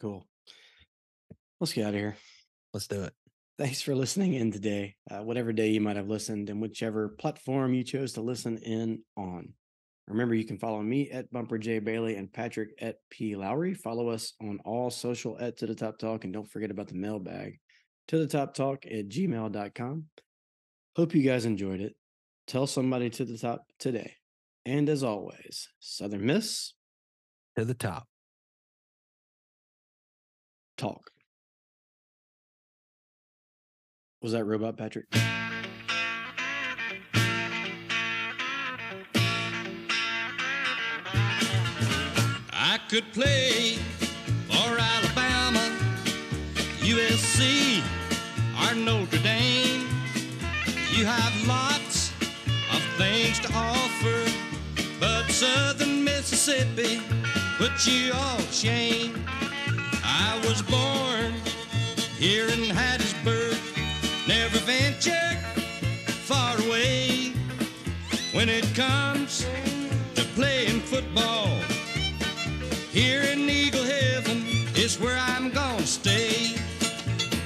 [0.00, 0.26] Cool.
[1.60, 2.16] Let's get out of here.
[2.74, 3.12] Let's do it.
[3.58, 7.74] Thanks for listening in today, uh, whatever day you might have listened, and whichever platform
[7.74, 9.52] you chose to listen in on.
[10.08, 13.74] Remember, you can follow me at Bumper J Bailey and Patrick at P Lowry.
[13.74, 16.94] Follow us on all social at To the Top Talk, and don't forget about the
[16.94, 17.60] mailbag
[18.08, 20.04] to the top talk at gmail.com.
[20.96, 21.94] Hope you guys enjoyed it.
[22.46, 24.16] Tell somebody to the top today.
[24.64, 26.74] And as always, Southern Miss
[27.56, 28.08] To the top.
[30.76, 31.10] Talk.
[34.20, 35.06] Was that Robot Patrick?
[42.52, 43.78] I could play
[44.48, 45.76] for Alabama.
[46.80, 47.82] USC
[48.62, 49.86] or Notre Dame.
[50.92, 51.91] You have lots
[53.32, 54.30] things to offer,
[55.00, 57.00] but Southern Mississippi
[57.56, 59.24] put you all to shame.
[60.04, 61.32] I was born
[62.18, 63.58] here in Hattiesburg,
[64.26, 65.38] never ventured
[66.26, 67.32] far away.
[68.32, 69.46] When it comes
[70.14, 71.48] to playing football,
[72.90, 74.42] here in Eagle Heaven
[74.74, 76.56] is where I'm gonna stay.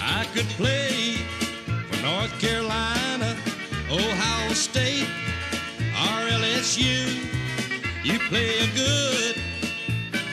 [0.00, 1.16] I could play
[1.90, 3.36] for North Carolina,
[3.90, 5.08] Ohio State,
[6.66, 7.06] LSU.
[8.02, 9.36] You play a good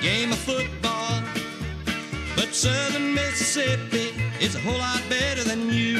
[0.01, 1.22] game of football,
[2.35, 4.10] but Southern Mississippi
[4.41, 5.99] is a whole lot better than you.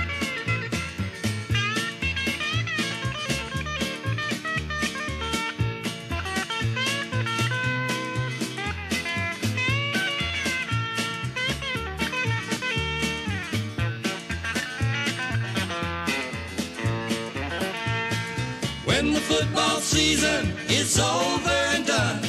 [19.01, 22.23] When the football season is over and done,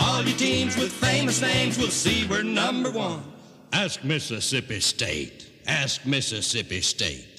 [0.00, 3.22] all your teams with famous names will see we're number one.
[3.72, 5.48] Ask Mississippi State.
[5.68, 7.31] Ask Mississippi State.